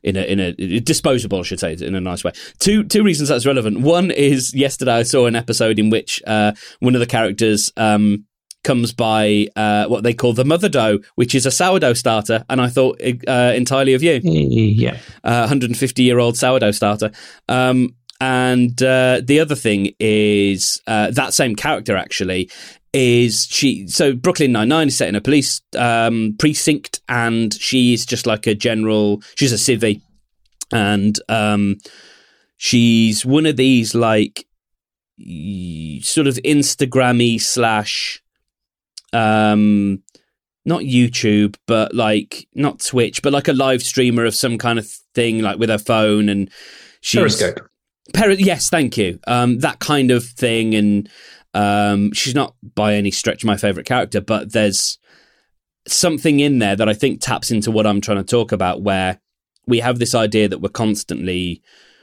in 0.02 0.16
a 0.16 0.22
in 0.22 0.40
a 0.40 0.80
disposable, 0.80 1.40
I 1.40 1.42
should 1.42 1.60
say, 1.60 1.76
in 1.80 1.94
a 1.94 2.00
nice 2.00 2.24
way. 2.24 2.32
Two 2.58 2.82
two 2.84 3.02
reasons 3.04 3.28
that's 3.28 3.46
relevant. 3.46 3.80
One 3.80 4.10
is 4.10 4.54
yesterday 4.54 4.92
I 4.94 5.02
saw 5.04 5.26
an 5.26 5.36
episode 5.36 5.78
in 5.78 5.90
which 5.90 6.20
uh, 6.26 6.52
one 6.80 6.94
of 6.94 7.00
the 7.00 7.06
characters 7.06 7.72
um 7.76 8.24
comes 8.64 8.92
by 8.92 9.46
uh, 9.56 9.86
what 9.86 10.02
they 10.02 10.12
call 10.14 10.32
the 10.32 10.44
mother 10.44 10.68
dough, 10.68 10.98
which 11.14 11.34
is 11.34 11.46
a 11.46 11.50
sourdough 11.50 11.94
starter, 11.94 12.44
and 12.50 12.60
I 12.60 12.68
thought 12.68 13.00
uh, 13.28 13.52
entirely 13.54 13.94
of 13.94 14.02
you 14.02 14.20
Yeah. 14.24 14.98
uh, 15.24 15.46
150 15.46 16.02
year 16.02 16.18
old 16.18 16.36
sourdough 16.36 16.72
starter. 16.72 17.10
Um, 17.48 17.94
and 18.20 18.82
uh, 18.82 19.20
the 19.24 19.38
other 19.38 19.54
thing 19.54 19.92
is 20.00 20.82
uh, 20.88 21.12
that 21.12 21.34
same 21.34 21.54
character 21.54 21.96
actually 21.96 22.50
is 22.92 23.46
she. 23.48 23.86
So 23.86 24.12
Brooklyn 24.14 24.50
Nine 24.50 24.68
Nine 24.68 24.88
is 24.88 24.96
set 24.96 25.08
in 25.08 25.14
a 25.14 25.20
police 25.20 25.60
um, 25.76 26.34
precinct, 26.38 27.00
and 27.08 27.54
she's 27.54 28.04
just 28.04 28.26
like 28.26 28.46
a 28.48 28.54
general. 28.56 29.22
She's 29.36 29.52
a 29.52 29.56
civvy, 29.56 30.00
and 30.72 31.16
um, 31.28 31.76
she's 32.56 33.24
one 33.24 33.46
of 33.46 33.56
these 33.56 33.94
like 33.94 34.46
sort 36.02 36.26
of 36.26 36.36
Instagrammy 36.44 37.40
slash 37.40 38.22
um 39.12 40.02
not 40.64 40.82
YouTube, 40.82 41.56
but 41.66 41.94
like 41.94 42.46
not 42.54 42.80
Twitch, 42.80 43.22
but 43.22 43.32
like 43.32 43.48
a 43.48 43.52
live 43.52 43.82
streamer 43.82 44.24
of 44.24 44.34
some 44.34 44.58
kind 44.58 44.78
of 44.78 44.86
thing, 45.14 45.40
like 45.40 45.58
with 45.58 45.70
her 45.70 45.78
phone 45.78 46.28
and 46.28 46.50
she's 47.00 47.18
Periscope. 47.18 47.68
Peri- 48.14 48.36
yes, 48.36 48.68
thank 48.68 48.96
you. 48.96 49.18
Um, 49.26 49.58
that 49.58 49.80
kind 49.80 50.10
of 50.10 50.24
thing, 50.24 50.74
and 50.74 51.08
um, 51.54 52.12
she's 52.12 52.34
not 52.34 52.54
by 52.74 52.94
any 52.94 53.10
stretch 53.10 53.44
my 53.44 53.56
favorite 53.56 53.86
character, 53.86 54.20
but 54.20 54.52
there's 54.52 54.98
something 55.86 56.40
in 56.40 56.58
there 56.58 56.76
that 56.76 56.88
I 56.88 56.94
think 56.94 57.20
taps 57.20 57.50
into 57.50 57.70
what 57.70 57.86
I'm 57.86 58.00
trying 58.00 58.18
to 58.18 58.24
talk 58.24 58.52
about, 58.52 58.82
where 58.82 59.20
we 59.66 59.80
have 59.80 59.98
this 59.98 60.14
idea 60.14 60.48
that 60.48 60.60
we're 60.60 60.68
constantly, 60.70 61.62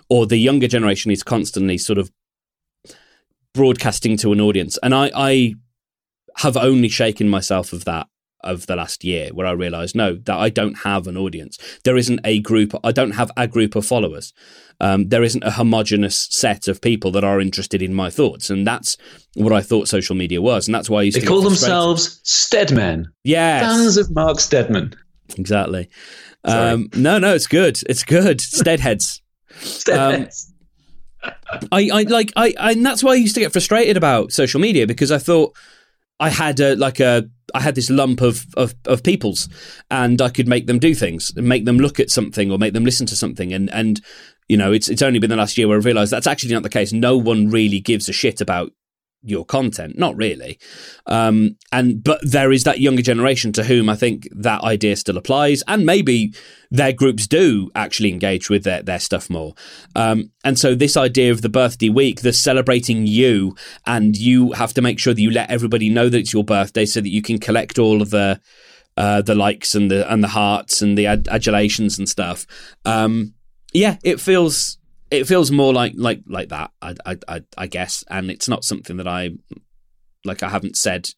or 0.10 0.26
the 0.26 0.38
younger 0.38 0.68
generation 0.68 1.12
is 1.12 1.24
constantly 1.24 1.78
sort 1.78 1.98
of 1.98 2.12
broadcasting 3.54 4.18
to 4.18 4.32
an 4.32 4.42
audience, 4.42 4.78
and 4.84 4.94
I, 4.94 5.12
I 5.16 5.56
have 6.38 6.58
only 6.58 6.90
shaken 6.90 7.30
myself 7.30 7.74
of 7.74 7.86
that 7.86 8.08
of 8.46 8.68
the 8.68 8.76
last 8.76 9.04
year 9.04 9.30
where 9.34 9.48
I 9.48 9.52
realized 9.52 9.96
no 9.96 10.16
that 10.16 10.38
I 10.38 10.50
don't 10.50 10.76
have 10.80 11.08
an 11.08 11.18
audience. 11.18 11.58
There 11.84 11.98
isn't 11.98 12.22
a 12.24 12.40
group 12.40 12.74
I 12.84 12.92
don't 12.92 13.12
have 13.12 13.32
a 13.36 13.48
group 13.48 13.76
of 13.76 13.86
followers. 13.86 14.34
Um, 14.80 15.08
there 15.08 15.24
isn't 15.24 15.44
a 15.44 15.52
homogenous 15.52 16.28
set 16.32 16.68
of 16.68 16.82
people 16.82 17.10
that 17.12 17.24
are 17.24 17.40
interested 17.40 17.82
in 17.82 17.94
my 17.94 18.10
thoughts. 18.10 18.50
And 18.50 18.68
that's 18.68 18.98
what 19.34 19.54
I 19.54 19.62
thought 19.62 19.88
social 19.88 20.16
media 20.16 20.42
was. 20.42 20.68
And 20.68 20.76
that's 20.76 20.90
why 20.90 21.00
I 21.00 21.04
used 21.04 21.18
They 21.18 21.22
to 21.22 21.28
call 21.28 21.42
themselves 21.42 22.22
Steadmen. 22.24 23.06
Yeah, 23.24 23.62
Fans 23.62 23.98
of 23.98 24.14
Mark 24.14 24.40
Steadman. 24.40 24.94
exactly. 25.38 25.90
Um, 26.44 26.90
no 26.96 27.18
no 27.18 27.34
it's 27.34 27.48
good. 27.48 27.80
It's 27.90 28.04
good. 28.04 28.40
Steadheads 28.40 29.22
Steadmen. 29.62 30.52
I, 31.72 31.90
I 31.92 32.04
like 32.04 32.32
I, 32.36 32.54
I 32.60 32.72
and 32.72 32.86
that's 32.86 33.04
why 33.04 33.14
I 33.14 33.16
used 33.16 33.34
to 33.34 33.42
get 33.42 33.52
frustrated 33.52 33.98
about 33.98 34.32
social 34.32 34.60
media 34.60 34.86
because 34.86 35.12
I 35.12 35.18
thought 35.18 35.56
I 36.20 36.30
had 36.30 36.60
a 36.60 36.76
like 36.76 37.00
a 37.00 37.30
I 37.54 37.62
had 37.62 37.76
this 37.76 37.90
lump 37.90 38.22
of, 38.22 38.46
of 38.58 38.74
of 38.86 39.04
peoples, 39.04 39.50
and 39.92 40.22
I 40.22 40.30
could 40.30 40.48
make 40.48 40.68
them 40.68 40.80
do 40.80 40.94
things, 40.94 41.36
make 41.36 41.66
them 41.66 41.78
look 41.78 42.00
at 42.00 42.10
something, 42.10 42.52
or 42.52 42.58
make 42.58 42.74
them 42.74 42.86
listen 42.86 43.06
to 43.08 43.16
something, 43.16 43.54
and 43.54 43.70
and 43.72 44.02
you 44.48 44.58
know, 44.58 44.72
it's 44.72 44.90
it's 44.90 45.02
only 45.02 45.20
been 45.20 45.30
the 45.30 45.36
last 45.36 45.58
year 45.58 45.68
where 45.68 45.78
I've 45.78 45.86
realised 45.86 46.12
that's 46.12 46.28
actually 46.28 46.54
not 46.54 46.64
the 46.64 46.70
case. 46.70 46.94
No 46.94 47.18
one 47.18 47.50
really 47.50 47.80
gives 47.80 48.08
a 48.10 48.14
shit 48.14 48.42
about 48.42 48.72
your 49.26 49.46
content, 49.46 49.98
not 49.98 50.16
really. 50.16 50.60
Um, 51.06 51.58
and 51.72 52.04
but 52.04 52.20
there 52.24 52.52
is 52.52 52.64
that 52.64 52.80
younger 52.80 53.02
generation 53.02 53.52
to 53.54 53.64
whom 53.64 53.90
I 53.90 53.96
think 53.96 54.28
that 54.32 54.64
idea 54.64 54.96
still 54.96 55.18
applies, 55.18 55.64
and 55.68 55.86
maybe 55.86 56.34
their 56.72 56.94
groups 56.94 57.28
do 57.28 57.72
actually 57.76 58.12
engage 58.12 58.50
with 58.50 58.64
their 58.64 58.84
their 58.84 59.00
stuff 59.00 59.30
more. 59.30 59.54
Um, 59.96 60.32
and 60.44 60.58
so 60.60 60.76
this 60.76 60.96
idea 60.96 61.32
of 61.32 61.42
the 61.42 61.50
birthday 61.50 61.90
week, 61.90 62.22
the 62.22 62.34
celebrating 62.34 63.08
you, 63.08 63.56
and 63.86 64.16
you 64.16 64.52
have 64.54 64.74
to 64.74 64.82
make 64.82 65.00
sure 65.00 65.14
that 65.14 65.22
you 65.22 65.32
let 65.32 65.50
everybody 65.50 65.90
know 65.90 66.10
that 66.10 66.20
it's 66.20 66.34
your 66.34 66.44
birthday, 66.44 66.86
so 66.86 67.02
that 67.02 67.10
you 67.10 67.22
can 67.22 67.40
collect 67.40 67.80
all 67.80 68.02
of 68.02 68.10
the. 68.10 68.40
Uh, 68.98 69.22
the 69.22 69.36
likes 69.36 69.76
and 69.76 69.92
the 69.92 70.10
and 70.10 70.24
the 70.24 70.30
hearts 70.30 70.82
and 70.82 70.98
the 70.98 71.06
ad- 71.06 71.28
adulations 71.28 72.00
and 72.00 72.08
stuff. 72.08 72.48
Um, 72.86 73.34
yeah, 73.74 73.98
it 74.06 74.22
feels 74.22 74.78
it 75.20 75.28
feels 75.28 75.52
more 75.52 75.74
like 75.74 75.94
like 75.96 76.22
like 76.28 76.50
that. 76.50 76.72
I, 76.82 76.96
I 77.06 77.42
I 77.58 77.68
guess, 77.68 78.04
and 78.10 78.30
it's 78.30 78.48
not 78.48 78.64
something 78.64 78.98
that 78.98 79.08
I 79.08 79.32
like. 80.24 80.44
I 80.44 80.50
haven't 80.50 80.78
said 80.78 81.10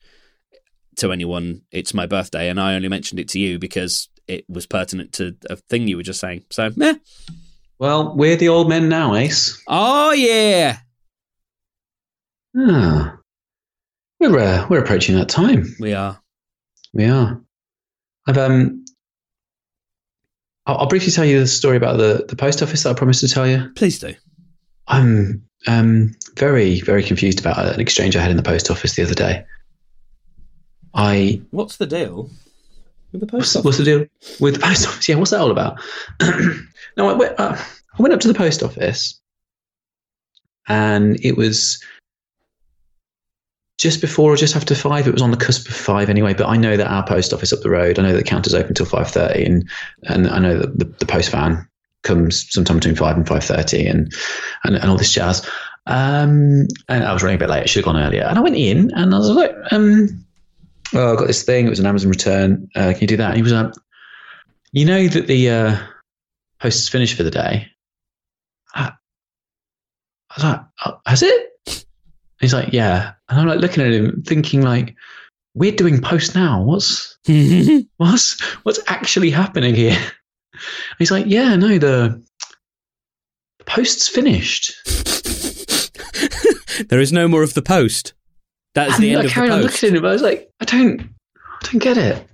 to 0.97 1.11
anyone 1.11 1.61
it's 1.71 1.93
my 1.93 2.05
birthday, 2.05 2.49
and 2.49 2.59
I 2.59 2.75
only 2.75 2.89
mentioned 2.89 3.19
it 3.19 3.29
to 3.29 3.39
you 3.39 3.59
because 3.59 4.09
it 4.27 4.45
was 4.49 4.65
pertinent 4.65 5.13
to 5.13 5.35
a 5.49 5.55
thing 5.55 5.87
you 5.87 5.97
were 5.97 6.03
just 6.03 6.19
saying. 6.19 6.43
So, 6.49 6.69
yeah. 6.75 6.93
Well, 7.79 8.15
we're 8.15 8.35
the 8.35 8.49
old 8.49 8.69
men 8.69 8.89
now, 8.89 9.15
Ace. 9.15 9.61
Oh 9.67 10.11
yeah. 10.11 10.77
Ah, 12.57 13.17
we're 14.19 14.39
uh, 14.39 14.67
we're 14.69 14.79
approaching 14.79 15.15
that 15.15 15.29
time. 15.29 15.75
We 15.79 15.93
are. 15.93 16.19
We 16.93 17.05
are. 17.05 17.39
I've 18.27 18.37
um 18.37 18.83
I'll, 20.67 20.79
I'll, 20.79 20.87
briefly 20.87 21.11
tell 21.11 21.25
you 21.25 21.39
the 21.39 21.47
story 21.47 21.77
about 21.77 21.97
the, 21.97 22.25
the 22.27 22.35
post 22.35 22.61
office 22.61 22.83
that 22.83 22.89
I 22.89 22.93
promised 22.93 23.21
to 23.21 23.27
tell 23.27 23.47
you. 23.47 23.71
Please 23.75 23.99
do. 23.99 24.13
I'm 24.87 25.43
um, 25.65 26.15
very, 26.35 26.81
very 26.81 27.03
confused 27.03 27.39
about 27.39 27.57
an 27.57 27.79
exchange 27.79 28.15
I 28.15 28.21
had 28.21 28.31
in 28.31 28.37
the 28.37 28.43
post 28.43 28.69
office 28.69 28.95
the 28.95 29.03
other 29.03 29.15
day. 29.15 29.45
I. 30.93 31.41
What's 31.51 31.77
the 31.77 31.85
deal 31.85 32.29
with 33.11 33.21
the 33.21 33.27
post 33.27 33.55
what's, 33.55 33.65
what's, 33.65 33.77
the 33.77 33.83
deal 33.85 34.05
with 34.39 34.55
the 34.55 34.59
post 34.59 34.87
office? 34.87 35.07
Yeah, 35.07 35.15
what's 35.15 35.31
that 35.31 35.39
all 35.39 35.51
about? 35.51 35.79
no, 36.97 37.09
I 37.09 37.13
went, 37.13 37.39
uh, 37.39 37.57
I 37.97 38.01
went 38.01 38.13
up 38.13 38.19
to 38.21 38.27
the 38.27 38.33
post 38.33 38.61
office 38.61 39.19
and 40.67 41.23
it 41.23 41.37
was 41.37 41.81
just 43.77 44.01
before 44.01 44.33
or 44.33 44.37
just 44.37 44.55
after 44.55 44.75
five. 44.75 45.07
It 45.07 45.13
was 45.13 45.21
on 45.21 45.31
the 45.31 45.37
cusp 45.37 45.67
of 45.67 45.75
five 45.75 46.09
anyway. 46.09 46.33
But 46.33 46.47
I 46.47 46.57
know 46.57 46.77
that 46.77 46.91
our 46.91 47.05
post 47.05 47.33
office 47.33 47.53
up 47.53 47.61
the 47.61 47.69
road. 47.69 47.99
I 47.99 48.03
know 48.03 48.11
that 48.11 48.17
the 48.17 48.23
counter's 48.23 48.53
open 48.53 48.69
until 48.69 48.85
five 48.85 49.09
thirty, 49.09 49.45
and 49.45 49.69
and 50.03 50.27
I 50.27 50.39
know 50.39 50.57
that 50.57 50.79
the, 50.79 50.85
the 50.85 51.05
post 51.05 51.31
van 51.31 51.67
comes 52.03 52.51
sometime 52.51 52.77
between 52.77 52.95
five 52.95 53.15
and 53.15 53.27
five 53.27 53.43
thirty, 53.43 53.85
and, 53.85 54.11
and 54.63 54.75
and 54.75 54.89
all 54.89 54.97
this 54.97 55.13
jazz. 55.13 55.47
Um, 55.85 56.67
and 56.89 57.03
I 57.03 57.13
was 57.13 57.23
running 57.23 57.37
a 57.37 57.39
bit 57.39 57.49
late. 57.49 57.63
I 57.63 57.65
should 57.65 57.85
have 57.85 57.93
gone 57.93 58.03
earlier. 58.03 58.23
And 58.23 58.37
I 58.37 58.41
went 58.41 58.57
in, 58.57 58.91
and 58.93 59.13
I 59.13 59.17
was 59.17 59.29
like, 59.29 59.55
um, 59.71 60.25
"Oh, 60.93 61.13
I 61.13 61.15
got 61.15 61.27
this 61.27 61.43
thing. 61.43 61.65
It 61.65 61.69
was 61.69 61.79
an 61.79 61.85
Amazon 61.85 62.09
return. 62.09 62.69
Uh, 62.75 62.91
can 62.91 63.01
you 63.01 63.07
do 63.07 63.17
that?" 63.17 63.29
And 63.29 63.37
he 63.37 63.43
was 63.43 63.53
like, 63.53 63.73
"You 64.71 64.85
know 64.85 65.07
that 65.07 65.27
the 65.27 65.49
uh, 65.49 65.77
post 66.59 66.79
is 66.79 66.89
finished 66.89 67.15
for 67.15 67.23
the 67.23 67.31
day." 67.31 67.67
I, 68.73 68.91
I 70.31 70.33
was 70.35 70.43
like, 70.43 70.61
oh, 70.85 70.99
"Has 71.05 71.21
it?" 71.21 71.51
He's 72.39 72.53
like, 72.53 72.73
yeah. 72.73 73.13
And 73.29 73.39
I'm 73.39 73.47
like 73.47 73.59
looking 73.59 73.83
at 73.83 73.91
him, 73.91 74.23
thinking 74.25 74.61
like, 74.61 74.95
we're 75.53 75.71
doing 75.71 76.01
post 76.01 76.35
now. 76.35 76.61
What's 76.61 77.17
what's 77.97 78.39
what's 78.63 78.79
actually 78.87 79.31
happening 79.31 79.75
here? 79.75 79.97
he's 80.99 81.11
like, 81.11 81.25
yeah, 81.27 81.55
no, 81.55 81.77
the, 81.77 82.23
the 83.59 83.65
post's 83.65 84.07
finished. 84.07 84.73
there 86.89 86.99
is 86.99 87.11
no 87.11 87.27
more 87.27 87.43
of 87.43 87.53
the 87.53 87.61
post. 87.61 88.13
That's 88.75 88.95
and 88.95 89.03
the 89.03 89.09
end 89.11 89.21
I 89.21 89.23
of 89.23 89.29
the 89.29 89.33
post. 89.33 89.51
On 89.51 89.61
looking 89.61 89.89
at 89.89 89.95
him, 89.95 90.05
I 90.05 90.11
was 90.11 90.21
like, 90.21 90.49
I 90.59 90.65
don't, 90.65 91.01
I 91.01 91.71
don't 91.71 91.79
get 91.79 91.97
it. 91.97 92.27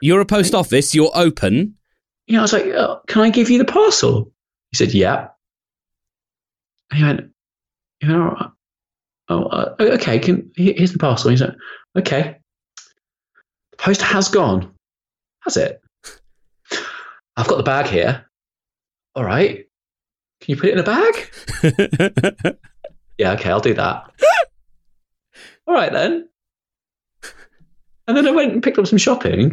You're 0.00 0.20
a 0.20 0.26
post 0.26 0.54
office. 0.54 0.94
You're 0.94 1.10
open. 1.14 1.74
Yeah, 2.26 2.38
I 2.38 2.42
was 2.42 2.52
like, 2.52 2.66
oh, 2.66 3.00
can 3.08 3.22
I 3.22 3.30
give 3.30 3.50
you 3.50 3.58
the 3.58 3.64
parcel? 3.64 4.30
He 4.70 4.76
said, 4.76 4.94
yeah. 4.94 5.28
And 6.90 6.98
he 6.98 7.04
went, 7.04 7.30
you 8.00 8.08
know, 8.08 8.52
oh, 9.30 9.44
uh, 9.44 9.74
okay, 9.80 10.18
can, 10.18 10.50
here's 10.56 10.92
the 10.92 10.98
parcel. 10.98 11.30
He's 11.30 11.40
like, 11.40 11.54
okay. 11.96 12.36
The 13.70 13.76
post 13.78 14.02
has 14.02 14.28
gone. 14.28 14.74
Has 15.42 15.56
it? 15.56 15.80
I've 17.36 17.48
got 17.48 17.56
the 17.56 17.62
bag 17.62 17.86
here. 17.86 18.26
All 19.14 19.24
right. 19.24 19.66
Can 20.40 20.54
you 20.54 20.56
put 20.56 20.68
it 20.68 20.72
in 20.72 20.78
a 20.78 20.82
bag? 20.82 22.56
yeah, 23.18 23.32
okay, 23.32 23.50
I'll 23.50 23.60
do 23.60 23.74
that. 23.74 24.10
All 25.66 25.74
right 25.74 25.92
then. 25.92 26.28
And 28.06 28.16
then 28.16 28.26
I 28.26 28.32
went 28.32 28.52
and 28.52 28.62
picked 28.62 28.78
up 28.78 28.86
some 28.86 28.98
shopping. 28.98 29.52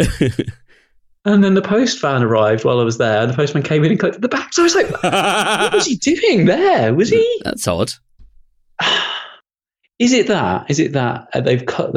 and 1.26 1.44
then 1.44 1.54
the 1.54 1.62
post 1.62 2.02
van 2.02 2.24
arrived 2.24 2.66
while 2.66 2.80
I 2.80 2.84
was 2.84 2.98
there, 2.98 3.22
and 3.22 3.30
the 3.30 3.36
postman 3.36 3.64
came 3.64 3.84
in 3.84 3.92
and 3.92 4.00
collected 4.00 4.22
the 4.22 4.30
bag. 4.30 4.52
So 4.54 4.64
I 4.64 4.66
was 4.66 4.76
like, 4.76 5.04
what 5.04 5.74
was 5.74 5.86
he 5.86 5.98
doing 5.98 6.46
there? 6.46 6.94
Was 6.96 7.10
he? 7.10 7.42
That's 7.44 7.68
odd. 7.68 7.92
Is 10.00 10.14
it 10.14 10.28
that? 10.28 10.70
Is 10.70 10.80
it 10.80 10.94
that 10.94 11.28
uh, 11.34 11.42
they've 11.42 11.66
cut 11.66 11.94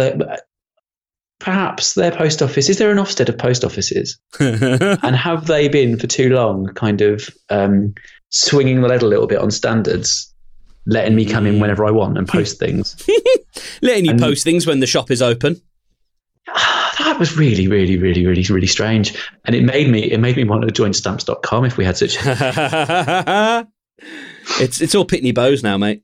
perhaps 1.41 1.95
their 1.95 2.13
post 2.13 2.43
office? 2.43 2.69
Is 2.69 2.79
there 2.79 2.91
an 2.91 2.99
Ofsted 2.99 3.29
of 3.29 3.37
post 3.37 3.65
offices? 3.65 4.19
and 4.41 5.17
have 5.17 5.47
they 5.47 5.69
been 5.69 5.99
for 5.99 6.07
too 6.07 6.31
long, 6.31 6.67
kind 6.75 7.01
of 7.01 7.29
um, 7.49 7.95
swinging 8.31 8.81
the 8.81 8.89
lead 8.89 9.03
a 9.03 9.07
little 9.07 9.27
bit 9.27 9.39
on 9.39 9.51
standards, 9.51 10.33
letting 10.87 11.17
me 11.17 11.25
come 11.25 11.47
in 11.47 11.59
whenever 11.61 11.85
I 11.85 11.91
want 11.91 12.17
and 12.17 12.29
post 12.29 12.59
things, 12.59 12.97
letting 13.83 14.05
you 14.05 14.13
and, 14.13 14.21
post 14.21 14.45
things 14.45 14.67
when 14.67 14.81
the 14.81 14.87
shop 14.87 15.11
is 15.11 15.21
open? 15.21 15.61
That 16.99 17.19
was 17.19 17.37
really, 17.37 17.67
really, 17.67 17.97
really, 17.97 18.27
really, 18.27 18.43
really 18.43 18.67
strange, 18.67 19.17
and 19.47 19.57
it 19.57 19.63
made 19.63 19.89
me 19.89 20.03
it 20.13 20.19
made 20.19 20.37
me 20.37 20.45
want 20.45 20.65
to 20.65 20.71
join 20.71 20.93
stamps.com 20.93 21.65
if 21.65 21.79
we 21.79 21.85
had 21.85 21.97
such. 21.97 22.19
it's 24.61 24.81
it's 24.83 24.95
all 24.95 25.07
Pitney 25.07 25.35
Bowes 25.35 25.63
now, 25.63 25.79
mate. 25.79 26.03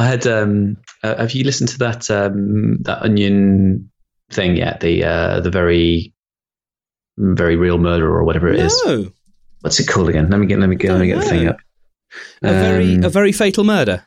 I 0.00 0.06
had. 0.06 0.26
Um, 0.26 0.78
uh, 1.04 1.16
have 1.16 1.32
you 1.32 1.44
listened 1.44 1.68
to 1.70 1.78
that 1.78 2.10
um, 2.10 2.78
that 2.84 3.02
Onion 3.02 3.90
thing 4.30 4.56
yet? 4.56 4.80
The 4.80 5.04
uh, 5.04 5.40
the 5.40 5.50
very 5.50 6.14
very 7.18 7.54
real 7.56 7.76
murder 7.76 8.10
or 8.10 8.24
whatever 8.24 8.48
it 8.48 8.56
no. 8.56 8.64
is. 8.64 9.10
What's 9.60 9.78
it 9.78 9.86
called 9.86 10.08
again? 10.08 10.30
Let 10.30 10.40
me 10.40 10.46
get 10.46 10.58
let 10.58 10.70
me 10.70 10.76
get 10.76 10.92
let 10.92 11.00
me 11.02 11.06
get 11.06 11.18
know. 11.18 11.22
the 11.22 11.28
thing 11.28 11.48
up. 11.48 11.58
A 12.42 12.48
um, 12.48 12.54
very 12.54 12.94
a 12.94 13.10
very 13.10 13.32
fatal 13.32 13.62
murder. 13.62 14.02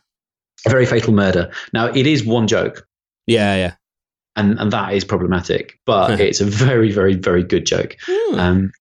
A 0.66 0.70
very 0.72 0.88
fatal 0.88 1.14
murder. 1.14 1.52
Now 1.74 1.86
it 1.86 2.08
is 2.08 2.26
one 2.26 2.48
joke. 2.48 2.88
Yeah, 3.28 3.56
yeah. 3.56 3.76
And 4.36 4.60
and 4.60 4.74
that 4.74 4.94
is 4.94 5.06
problematic, 5.06 5.80
but 5.86 6.20
it's 6.20 6.41
a 6.41 6.46
very 6.46 6.91
very 6.91 7.14
very 7.14 7.44
good 7.44 7.68
joke. 7.68 7.98
Hmm. 8.08 8.39
Um. 8.39 8.72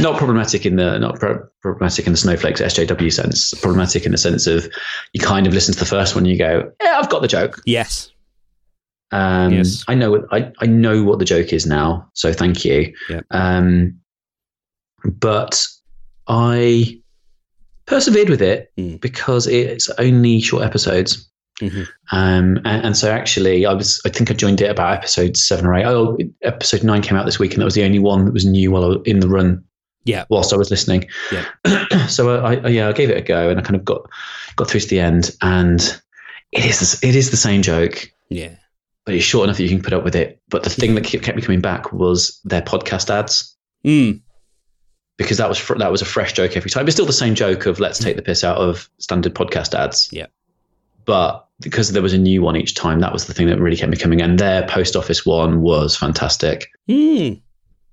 Not 0.00 0.16
problematic 0.16 0.64
in 0.64 0.76
the 0.76 0.98
not 0.98 1.18
pro- 1.18 1.44
problematic 1.60 2.06
in 2.06 2.12
the 2.12 2.16
snowflakes 2.16 2.60
SJW 2.60 3.12
sense. 3.12 3.52
Problematic 3.54 4.06
in 4.06 4.12
the 4.12 4.18
sense 4.18 4.46
of 4.46 4.68
you 5.12 5.20
kind 5.20 5.46
of 5.46 5.52
listen 5.52 5.74
to 5.74 5.80
the 5.80 5.86
first 5.86 6.14
one, 6.14 6.24
and 6.24 6.30
you 6.30 6.38
go, 6.38 6.70
"Yeah, 6.80 6.98
I've 6.98 7.10
got 7.10 7.20
the 7.22 7.28
joke." 7.28 7.60
Yes. 7.66 8.12
Um, 9.10 9.52
yes. 9.52 9.84
I 9.88 9.94
know. 9.94 10.24
I 10.30 10.52
I 10.60 10.66
know 10.66 11.02
what 11.02 11.18
the 11.18 11.24
joke 11.24 11.52
is 11.52 11.66
now. 11.66 12.08
So 12.14 12.32
thank 12.32 12.64
you. 12.64 12.94
Yeah. 13.08 13.22
Um, 13.32 13.98
but 15.04 15.66
I 16.28 17.00
persevered 17.86 18.30
with 18.30 18.42
it 18.42 18.70
mm. 18.78 19.00
because 19.00 19.48
it's 19.48 19.90
only 19.98 20.40
short 20.40 20.62
episodes. 20.62 21.28
Mm-hmm. 21.60 21.82
Um, 22.12 22.56
and, 22.64 22.86
and, 22.86 22.96
so 22.96 23.10
actually, 23.10 23.66
I 23.66 23.74
was, 23.74 24.00
I 24.04 24.08
think 24.08 24.30
I 24.30 24.34
joined 24.34 24.60
it 24.60 24.70
about 24.70 24.94
episode 24.94 25.36
seven 25.36 25.66
or 25.66 25.74
eight. 25.74 25.84
Oh, 25.84 26.16
episode 26.42 26.82
nine 26.82 27.02
came 27.02 27.16
out 27.16 27.26
this 27.26 27.38
week, 27.38 27.52
and 27.52 27.60
that 27.60 27.66
was 27.66 27.74
the 27.74 27.84
only 27.84 27.98
one 27.98 28.24
that 28.24 28.32
was 28.32 28.46
new 28.46 28.70
while 28.70 28.84
I 28.84 28.88
was 28.88 28.98
in 29.04 29.20
the 29.20 29.28
run. 29.28 29.64
Yeah. 30.04 30.24
Whilst 30.30 30.52
I 30.52 30.56
was 30.56 30.70
listening. 30.70 31.06
Yeah. 31.30 32.06
so 32.08 32.42
I, 32.42 32.56
I, 32.56 32.68
yeah, 32.68 32.88
I 32.88 32.92
gave 32.92 33.10
it 33.10 33.18
a 33.18 33.22
go, 33.22 33.50
and 33.50 33.60
I 33.60 33.62
kind 33.62 33.76
of 33.76 33.84
got 33.84 34.08
got 34.56 34.68
through 34.68 34.80
to 34.80 34.88
the 34.88 35.00
end, 35.00 35.36
and 35.42 35.80
it 36.52 36.64
is 36.64 37.02
it 37.02 37.14
is 37.14 37.30
the 37.30 37.36
same 37.36 37.62
joke. 37.62 38.10
Yeah. 38.28 38.54
But 39.04 39.14
it's 39.14 39.24
short 39.24 39.44
enough 39.44 39.56
that 39.56 39.62
you 39.64 39.68
can 39.68 39.82
put 39.82 39.92
up 39.92 40.04
with 40.04 40.16
it. 40.16 40.40
But 40.48 40.62
the 40.62 40.70
thing 40.70 40.94
that 40.94 41.04
kept 41.04 41.36
me 41.36 41.42
coming 41.42 41.60
back 41.60 41.92
was 41.92 42.40
their 42.44 42.62
podcast 42.62 43.10
ads. 43.10 43.56
Mm. 43.84 44.22
Because 45.16 45.38
that 45.38 45.48
was 45.48 45.58
fr- 45.58 45.78
that 45.78 45.92
was 45.92 46.00
a 46.00 46.06
fresh 46.06 46.32
joke 46.32 46.56
every 46.56 46.70
time. 46.70 46.86
It's 46.86 46.96
still 46.96 47.06
the 47.06 47.12
same 47.12 47.34
joke 47.34 47.66
of 47.66 47.80
let's 47.80 47.98
take 47.98 48.16
the 48.16 48.22
piss 48.22 48.44
out 48.44 48.56
of 48.56 48.88
standard 48.98 49.34
podcast 49.34 49.74
ads. 49.74 50.08
Yeah. 50.12 50.26
But 51.10 51.48
because 51.58 51.90
there 51.90 52.02
was 52.02 52.12
a 52.12 52.18
new 52.18 52.40
one 52.40 52.54
each 52.54 52.76
time, 52.76 53.00
that 53.00 53.12
was 53.12 53.26
the 53.26 53.34
thing 53.34 53.48
that 53.48 53.58
really 53.58 53.76
kept 53.76 53.90
me 53.90 53.96
coming. 53.96 54.22
And 54.22 54.38
their 54.38 54.64
post 54.68 54.94
office 54.94 55.26
one 55.26 55.60
was 55.60 55.96
fantastic. 55.96 56.68
Mm. 56.88 57.42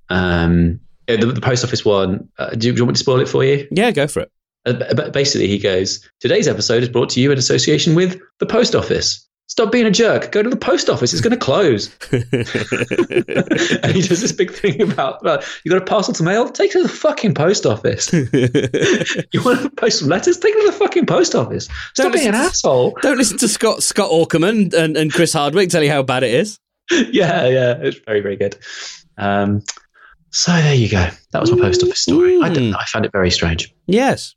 Um, 0.10 0.80
the, 1.08 1.16
the, 1.26 1.42
post 1.42 1.64
office 1.64 1.84
one. 1.84 2.30
Uh, 2.38 2.52
do, 2.52 2.68
you, 2.68 2.74
do, 2.74 2.78
you, 2.78 2.84
want 2.84 2.90
me 2.90 2.94
to 2.94 3.00
spoil 3.00 3.20
it 3.20 3.28
for 3.28 3.44
you? 3.44 3.68
Yeah, 3.72 3.90
go 3.90 4.06
for 4.06 4.20
it. 4.20 4.32
Uh, 4.68 5.10
basically, 5.10 5.48
he 5.48 5.58
goes, 5.58 6.08
"Today's 6.20 6.48
episode 6.48 6.84
is 6.84 6.90
brought 6.90 7.10
to 7.10 7.20
you 7.20 7.32
in 7.32 7.40
association 7.40 7.96
with 7.96 8.22
the 8.38 8.46
post 8.46 8.76
office. 8.76 9.27
Stop 9.50 9.72
being 9.72 9.86
a 9.86 9.92
jerk. 9.92 10.32
Go 10.34 10.44
to 10.44 10.50
the 10.50 10.58
post 10.58 10.90
office. 10.90 11.14
It's 11.14 11.22
going 11.22 11.32
to 11.32 11.38
close. 11.38 11.90
and 12.12 13.92
he 13.96 14.02
does 14.02 14.22
this 14.22 14.32
big 14.34 14.52
thing 14.54 14.82
about, 14.82 15.24
well, 15.24 15.42
you 15.64 15.72
got 15.72 15.82
a 15.82 15.86
parcel 15.86 16.14
to 16.16 16.24
mail? 16.24 16.50
Take 16.50 16.72
it 16.72 16.74
to 16.74 16.84
the 16.84 16.90
fucking 16.90 17.34
post 17.34 17.66
office. 17.66 18.12
you 19.34 19.44
want 19.44 19.62
to 19.62 19.70
post 19.78 20.00
some 20.00 20.10
letters? 20.10 20.38
Take 20.38 20.54
it 20.56 20.62
to 20.66 20.72
the 20.72 20.78
fucking 20.78 21.06
post 21.06 21.34
office. 21.34 21.66
Stop 21.94 22.06
Don't 22.06 22.12
being 22.14 22.28
an 22.28 22.34
to- 22.34 22.40
asshole. 22.40 22.98
Don't 23.02 23.18
listen 23.18 23.38
to 23.40 23.48
Scott 23.48 23.84
Scott 23.84 24.12
Aukerman 24.12 24.74
and, 24.74 24.98
and 24.98 25.14
Chris 25.14 25.34
Hardwick 25.34 25.70
tell 25.70 25.84
you 25.84 25.92
how 25.92 26.04
bad 26.04 26.24
it 26.24 26.34
is. 26.34 26.60
yeah, 26.92 27.48
yeah. 27.48 27.78
It's 27.80 28.00
very, 28.06 28.20
very 28.22 28.36
good. 28.36 28.58
Um, 29.18 29.64
so 30.32 30.52
there 30.52 30.76
you 30.76 30.90
go. 30.90 31.08
That 31.32 31.42
was 31.42 31.52
my 31.52 31.60
post 31.60 31.84
office 31.84 32.02
story. 32.02 32.38
I, 32.42 32.50
d- 32.50 32.72
Mm. 32.72 32.76
I 32.78 32.84
found 32.86 33.06
it 33.06 33.12
very 33.12 33.32
strange. 33.32 33.74
Yes. 33.86 34.36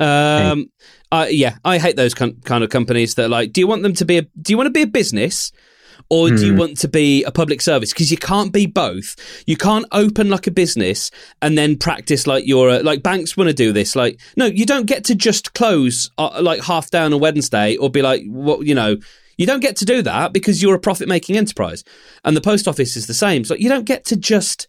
Um. 0.00 0.70
I 1.12 1.28
yeah, 1.28 1.56
I 1.64 1.78
hate 1.78 1.96
those 1.96 2.14
con- 2.14 2.40
kind 2.44 2.64
of 2.64 2.70
companies 2.70 3.14
that 3.14 3.26
are 3.26 3.28
like, 3.28 3.52
do 3.52 3.60
you 3.60 3.66
want 3.68 3.82
them 3.82 3.94
to 3.94 4.04
be 4.04 4.18
a? 4.18 4.22
Do 4.22 4.52
you 4.52 4.56
want 4.56 4.66
to 4.66 4.72
be 4.72 4.82
a 4.82 4.86
business? 4.86 5.52
Or 6.10 6.28
do 6.28 6.44
you 6.44 6.52
Hmm. 6.52 6.58
want 6.58 6.76
to 6.78 6.88
be 6.88 7.24
a 7.24 7.30
public 7.30 7.62
service? 7.62 7.92
Because 7.92 8.10
you 8.10 8.18
can't 8.18 8.52
be 8.52 8.66
both. 8.66 9.16
You 9.46 9.56
can't 9.56 9.86
open 9.92 10.28
like 10.28 10.46
a 10.46 10.50
business 10.50 11.10
and 11.40 11.56
then 11.56 11.78
practice 11.78 12.26
like 12.26 12.46
you're 12.46 12.68
a, 12.68 12.78
like 12.82 13.02
banks 13.02 13.36
want 13.38 13.48
to 13.48 13.54
do 13.54 13.72
this. 13.72 13.96
Like, 13.96 14.20
no, 14.36 14.44
you 14.44 14.66
don't 14.66 14.86
get 14.86 15.04
to 15.04 15.14
just 15.14 15.54
close 15.54 16.10
uh, 16.18 16.40
like 16.42 16.62
half 16.62 16.90
down 16.90 17.14
on 17.14 17.20
Wednesday 17.20 17.76
or 17.76 17.88
be 17.90 18.02
like, 18.02 18.22
what 18.26 18.66
you 18.66 18.74
know, 18.74 18.96
you 19.38 19.46
don't 19.46 19.60
get 19.60 19.76
to 19.76 19.84
do 19.86 20.02
that 20.02 20.32
because 20.34 20.60
you're 20.62 20.74
a 20.74 20.80
profit 20.80 21.08
making 21.08 21.36
enterprise. 21.38 21.84
And 22.24 22.36
the 22.36 22.42
post 22.42 22.68
office 22.68 22.96
is 22.96 23.06
the 23.06 23.14
same. 23.14 23.44
So 23.44 23.54
you 23.54 23.70
don't 23.70 23.86
get 23.86 24.04
to 24.06 24.16
just 24.16 24.68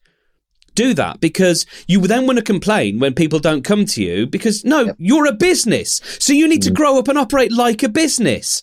do 0.76 0.94
that 0.94 1.20
because 1.20 1.66
you 1.88 2.00
then 2.02 2.26
want 2.28 2.38
to 2.38 2.44
complain 2.44 3.00
when 3.00 3.14
people 3.14 3.40
don't 3.40 3.64
come 3.64 3.86
to 3.86 4.04
you 4.04 4.28
because 4.28 4.64
no, 4.64 4.94
you're 4.98 5.26
a 5.28 5.34
business. 5.34 6.02
So 6.20 6.34
you 6.34 6.48
need 6.48 6.62
to 6.64 6.72
grow 6.72 7.00
up 7.00 7.08
and 7.08 7.18
operate 7.18 7.52
like 7.52 7.82
a 7.84 7.90
business. 7.90 8.62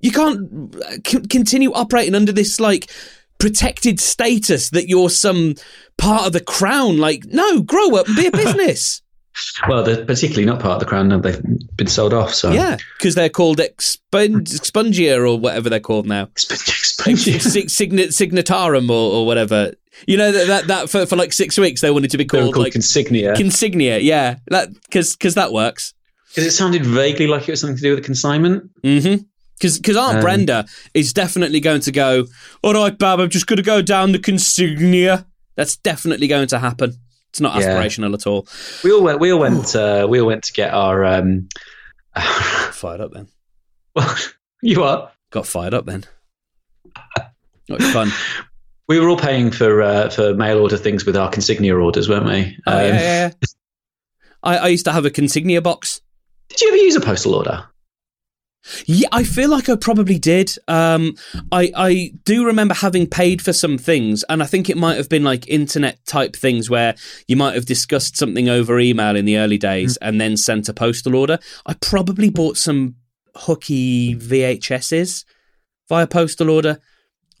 You 0.00 0.10
can't 0.10 0.74
uh, 0.76 0.96
c- 1.06 1.26
continue 1.30 1.72
operating 1.72 2.14
under 2.14 2.32
this 2.32 2.58
like 2.60 2.90
protected 3.38 3.98
status 4.00 4.70
that 4.70 4.88
you're 4.88 5.10
some 5.10 5.54
part 5.98 6.26
of 6.26 6.32
the 6.32 6.40
crown. 6.42 6.98
Like, 6.98 7.24
no, 7.26 7.60
grow 7.62 7.96
up 7.96 8.06
and 8.08 8.16
be 8.16 8.26
a 8.26 8.30
business. 8.44 9.00
Well, 9.66 9.82
they're 9.82 10.04
particularly 10.04 10.44
not 10.44 10.60
part 10.60 10.74
of 10.74 10.80
the 10.80 10.86
crown 10.86 11.08
now. 11.08 11.18
They've 11.18 11.40
been 11.76 11.86
sold 11.86 12.12
off. 12.12 12.34
So 12.34 12.50
yeah, 12.52 12.76
because 12.98 13.14
they're 13.14 13.30
called 13.30 13.60
expung- 13.60 14.44
expungia 14.44 15.18
or 15.26 15.38
whatever 15.38 15.70
they're 15.70 15.80
called 15.80 16.06
now. 16.06 16.24
Explain- 16.24 17.14
explain- 17.14 17.40
Sig- 17.40 17.70
signet- 17.70 18.12
signatarum 18.12 18.90
or, 18.90 19.12
or 19.14 19.26
whatever. 19.26 19.72
You 20.06 20.16
know 20.16 20.32
that 20.32 20.46
that, 20.48 20.66
that 20.68 20.90
for, 20.90 21.06
for 21.06 21.16
like 21.16 21.32
six 21.32 21.58
weeks 21.58 21.80
they 21.80 21.90
wanted 21.90 22.10
to 22.10 22.18
be 22.18 22.24
called, 22.24 22.54
called 22.54 22.64
like 22.64 22.72
consignia 22.72 23.34
consignia. 23.36 23.98
Yeah, 23.98 24.36
that 24.48 24.72
because 24.82 25.16
because 25.16 25.34
that 25.34 25.52
works. 25.52 25.94
because 26.28 26.44
it 26.44 26.50
sounded 26.52 26.84
vaguely 26.84 27.26
like 27.26 27.48
it 27.48 27.52
was 27.52 27.60
something 27.60 27.76
to 27.76 27.82
do 27.82 27.90
with 27.90 27.98
the 28.00 28.04
consignment. 28.04 28.70
Mm-hmm. 28.82 29.24
Because 29.60 29.96
Aunt 29.96 30.16
Um, 30.16 30.20
Brenda 30.22 30.66
is 30.92 31.12
definitely 31.12 31.60
going 31.60 31.80
to 31.82 31.92
go. 31.92 32.26
All 32.64 32.74
right, 32.74 32.98
Bab, 32.98 33.20
I'm 33.20 33.30
just 33.30 33.46
going 33.46 33.58
to 33.58 33.62
go 33.62 33.80
down 33.80 34.10
the 34.10 34.18
consignia. 34.18 35.24
That's 35.54 35.76
definitely 35.76 36.26
going 36.26 36.48
to 36.48 36.58
happen. 36.58 36.94
It's 37.30 37.40
not 37.40 37.60
Yeah. 37.60 37.68
aspirational 37.80 38.12
at 38.14 38.26
all. 38.26 38.48
We 38.82 38.90
all 38.92 39.02
went. 39.04 39.20
We 39.20 39.32
all 39.32 39.38
went. 39.38 39.76
Uh, 39.76 40.06
we 40.10 40.18
all 40.20 40.26
went 40.26 40.42
to 40.44 40.52
get 40.52 40.74
our. 40.74 41.04
Um, 41.04 41.48
Fired 42.72 43.00
up 43.02 43.12
then. 43.12 43.28
well, 43.94 44.16
you 44.62 44.82
are. 44.82 45.12
Got 45.30 45.46
fired 45.46 45.74
up 45.74 45.86
then. 45.86 46.04
Not 47.68 47.80
fun. 47.82 48.10
We 48.92 49.00
were 49.00 49.08
all 49.08 49.16
paying 49.16 49.50
for 49.50 49.80
uh, 49.80 50.10
for 50.10 50.34
mail 50.34 50.58
order 50.58 50.76
things 50.76 51.06
with 51.06 51.16
our 51.16 51.30
consignia 51.30 51.74
orders, 51.74 52.10
weren't 52.10 52.26
we? 52.26 52.58
Oh, 52.66 52.76
Um, 52.78 52.84
yeah, 52.84 52.92
yeah, 52.92 53.30
yeah. 53.40 53.48
I, 54.42 54.56
I 54.58 54.68
used 54.68 54.84
to 54.84 54.92
have 54.92 55.06
a 55.06 55.10
consignia 55.10 55.62
box. 55.62 56.02
Did 56.50 56.60
you 56.60 56.68
ever 56.68 56.76
use 56.76 56.94
a 56.94 57.00
postal 57.00 57.34
order? 57.34 57.64
Yeah, 58.84 59.08
I 59.10 59.24
feel 59.24 59.48
like 59.48 59.70
I 59.70 59.76
probably 59.76 60.18
did. 60.18 60.54
Um, 60.68 61.14
I 61.50 61.72
I 61.74 62.12
do 62.24 62.44
remember 62.44 62.74
having 62.74 63.06
paid 63.06 63.40
for 63.40 63.54
some 63.54 63.78
things, 63.78 64.24
and 64.28 64.42
I 64.42 64.46
think 64.46 64.68
it 64.68 64.76
might 64.76 64.98
have 64.98 65.08
been 65.08 65.24
like 65.24 65.48
internet 65.48 66.04
type 66.04 66.36
things 66.36 66.68
where 66.68 66.94
you 67.26 67.34
might 67.34 67.54
have 67.54 67.64
discussed 67.64 68.18
something 68.18 68.50
over 68.50 68.78
email 68.78 69.16
in 69.16 69.24
the 69.24 69.38
early 69.38 69.56
days, 69.56 69.96
and 70.02 70.20
then 70.20 70.36
sent 70.36 70.68
a 70.68 70.74
postal 70.74 71.16
order. 71.16 71.38
I 71.64 71.72
probably 71.80 72.28
bought 72.28 72.58
some 72.58 72.96
hooky 73.36 74.14
VHSs 74.16 75.24
via 75.88 76.06
postal 76.06 76.50
order. 76.50 76.78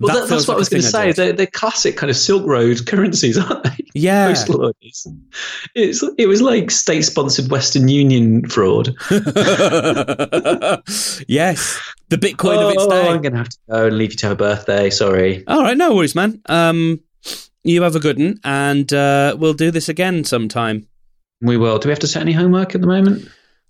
Well, 0.02 0.14
that, 0.14 0.28
feels 0.28 0.46
that's 0.46 0.48
what 0.48 0.54
like 0.54 0.56
I 0.56 0.58
was 0.58 0.68
going 0.68 0.82
to 0.82 0.88
say. 0.88 1.12
They're, 1.12 1.32
they're 1.32 1.46
classic 1.46 1.96
kind 1.96 2.10
of 2.10 2.16
Silk 2.16 2.44
Road 2.46 2.86
currencies, 2.86 3.38
aren't 3.38 3.62
they? 3.62 3.76
Yeah, 3.94 4.28
Postal 4.34 4.66
orders. 4.66 5.06
It's 5.74 6.02
it 6.18 6.26
was 6.26 6.42
like 6.42 6.70
state 6.70 7.02
sponsored 7.02 7.50
Western 7.50 7.88
Union 7.88 8.48
fraud. 8.48 8.88
yes, 11.28 11.80
the 12.08 12.16
Bitcoin 12.16 12.58
of 12.58 12.72
its 12.72 12.82
oh, 12.82 12.90
day. 12.90 13.08
I'm 13.08 13.22
going 13.22 13.32
to 13.32 13.38
have 13.38 13.48
to 13.48 13.58
go 13.70 13.86
and 13.86 13.96
leave 13.96 14.12
you 14.12 14.16
to 14.18 14.26
have 14.26 14.32
a 14.32 14.36
birthday. 14.36 14.90
Sorry. 14.90 15.46
All 15.46 15.62
right, 15.62 15.76
no 15.76 15.94
worries, 15.94 16.14
man. 16.14 16.42
Um, 16.46 17.00
you 17.62 17.82
have 17.82 17.94
a 17.94 18.00
good 18.00 18.18
one, 18.18 18.40
and 18.42 18.92
uh, 18.92 19.36
we'll 19.38 19.54
do 19.54 19.70
this 19.70 19.88
again 19.88 20.24
sometime. 20.24 20.88
We 21.40 21.56
will. 21.56 21.78
Do 21.78 21.88
we 21.88 21.92
have 21.92 22.00
to 22.00 22.08
set 22.08 22.22
any 22.22 22.32
homework 22.32 22.74
at 22.74 22.80
the 22.80 22.86
moment? 22.86 23.28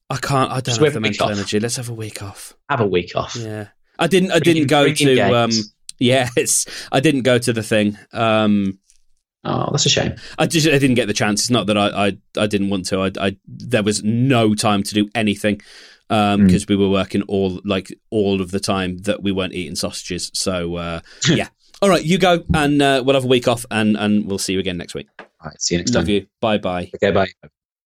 I 0.08 0.16
can't. 0.16 0.50
I 0.50 0.54
don't 0.56 0.64
Just 0.64 0.80
have 0.80 0.94
the 0.94 1.00
mental 1.00 1.26
off. 1.26 1.32
energy. 1.32 1.60
Let's 1.60 1.76
have 1.76 1.88
a 1.88 1.94
week 1.94 2.22
off. 2.22 2.54
Have 2.68 2.80
a 2.80 2.86
week 2.86 3.12
off. 3.16 3.36
Yeah, 3.36 3.68
I 3.98 4.06
didn't. 4.06 4.30
I 4.30 4.38
didn't 4.38 4.66
go 4.66 4.92
to. 4.92 5.20
Um. 5.34 5.50
Yes, 6.02 6.66
I 6.90 7.00
didn't 7.00 7.22
go 7.22 7.38
to 7.38 7.52
the 7.52 7.62
thing. 7.62 7.98
Um, 8.12 8.78
Oh, 9.44 9.68
that's 9.72 9.86
a 9.86 9.88
shame. 9.88 10.14
I 10.38 10.46
just 10.46 10.68
I 10.68 10.78
didn't 10.78 10.94
get 10.94 11.06
the 11.08 11.12
chance. 11.12 11.40
It's 11.40 11.50
not 11.50 11.66
that 11.66 11.76
I 11.76 11.88
I, 11.88 12.16
I 12.36 12.46
didn't 12.46 12.70
want 12.70 12.86
to. 12.86 13.00
I, 13.00 13.10
I 13.20 13.36
there 13.46 13.82
was 13.82 14.02
no 14.04 14.54
time 14.54 14.84
to 14.84 14.94
do 14.94 15.08
anything 15.14 15.60
because 16.08 16.68
we 16.68 16.76
were 16.76 16.88
working 16.88 17.22
all 17.22 17.60
like 17.64 17.92
all 18.10 18.40
of 18.40 18.50
the 18.50 18.60
time 18.60 18.98
that 18.98 19.22
we 19.22 19.32
weren't 19.32 19.52
eating 19.54 19.74
sausages. 19.74 20.30
So 20.34 20.76
uh, 20.76 21.00
yeah. 21.28 21.48
All 21.80 21.88
right, 21.88 22.04
you 22.04 22.16
go, 22.16 22.44
and 22.54 22.80
uh, 22.80 23.02
we'll 23.04 23.14
have 23.16 23.24
a 23.24 23.28
week 23.28 23.48
off, 23.48 23.66
and 23.68 23.96
and 23.96 24.26
we'll 24.26 24.38
see 24.38 24.52
you 24.52 24.60
again 24.60 24.76
next 24.76 24.94
week. 24.94 25.08
All 25.18 25.26
right. 25.46 25.60
See 25.60 25.74
you 25.74 25.80
next 25.80 25.92
Love 25.92 26.04
time. 26.04 26.14
you. 26.14 26.26
Bye 26.40 26.58
bye. 26.58 26.90
Okay. 26.94 27.10
Bye. 27.10 27.26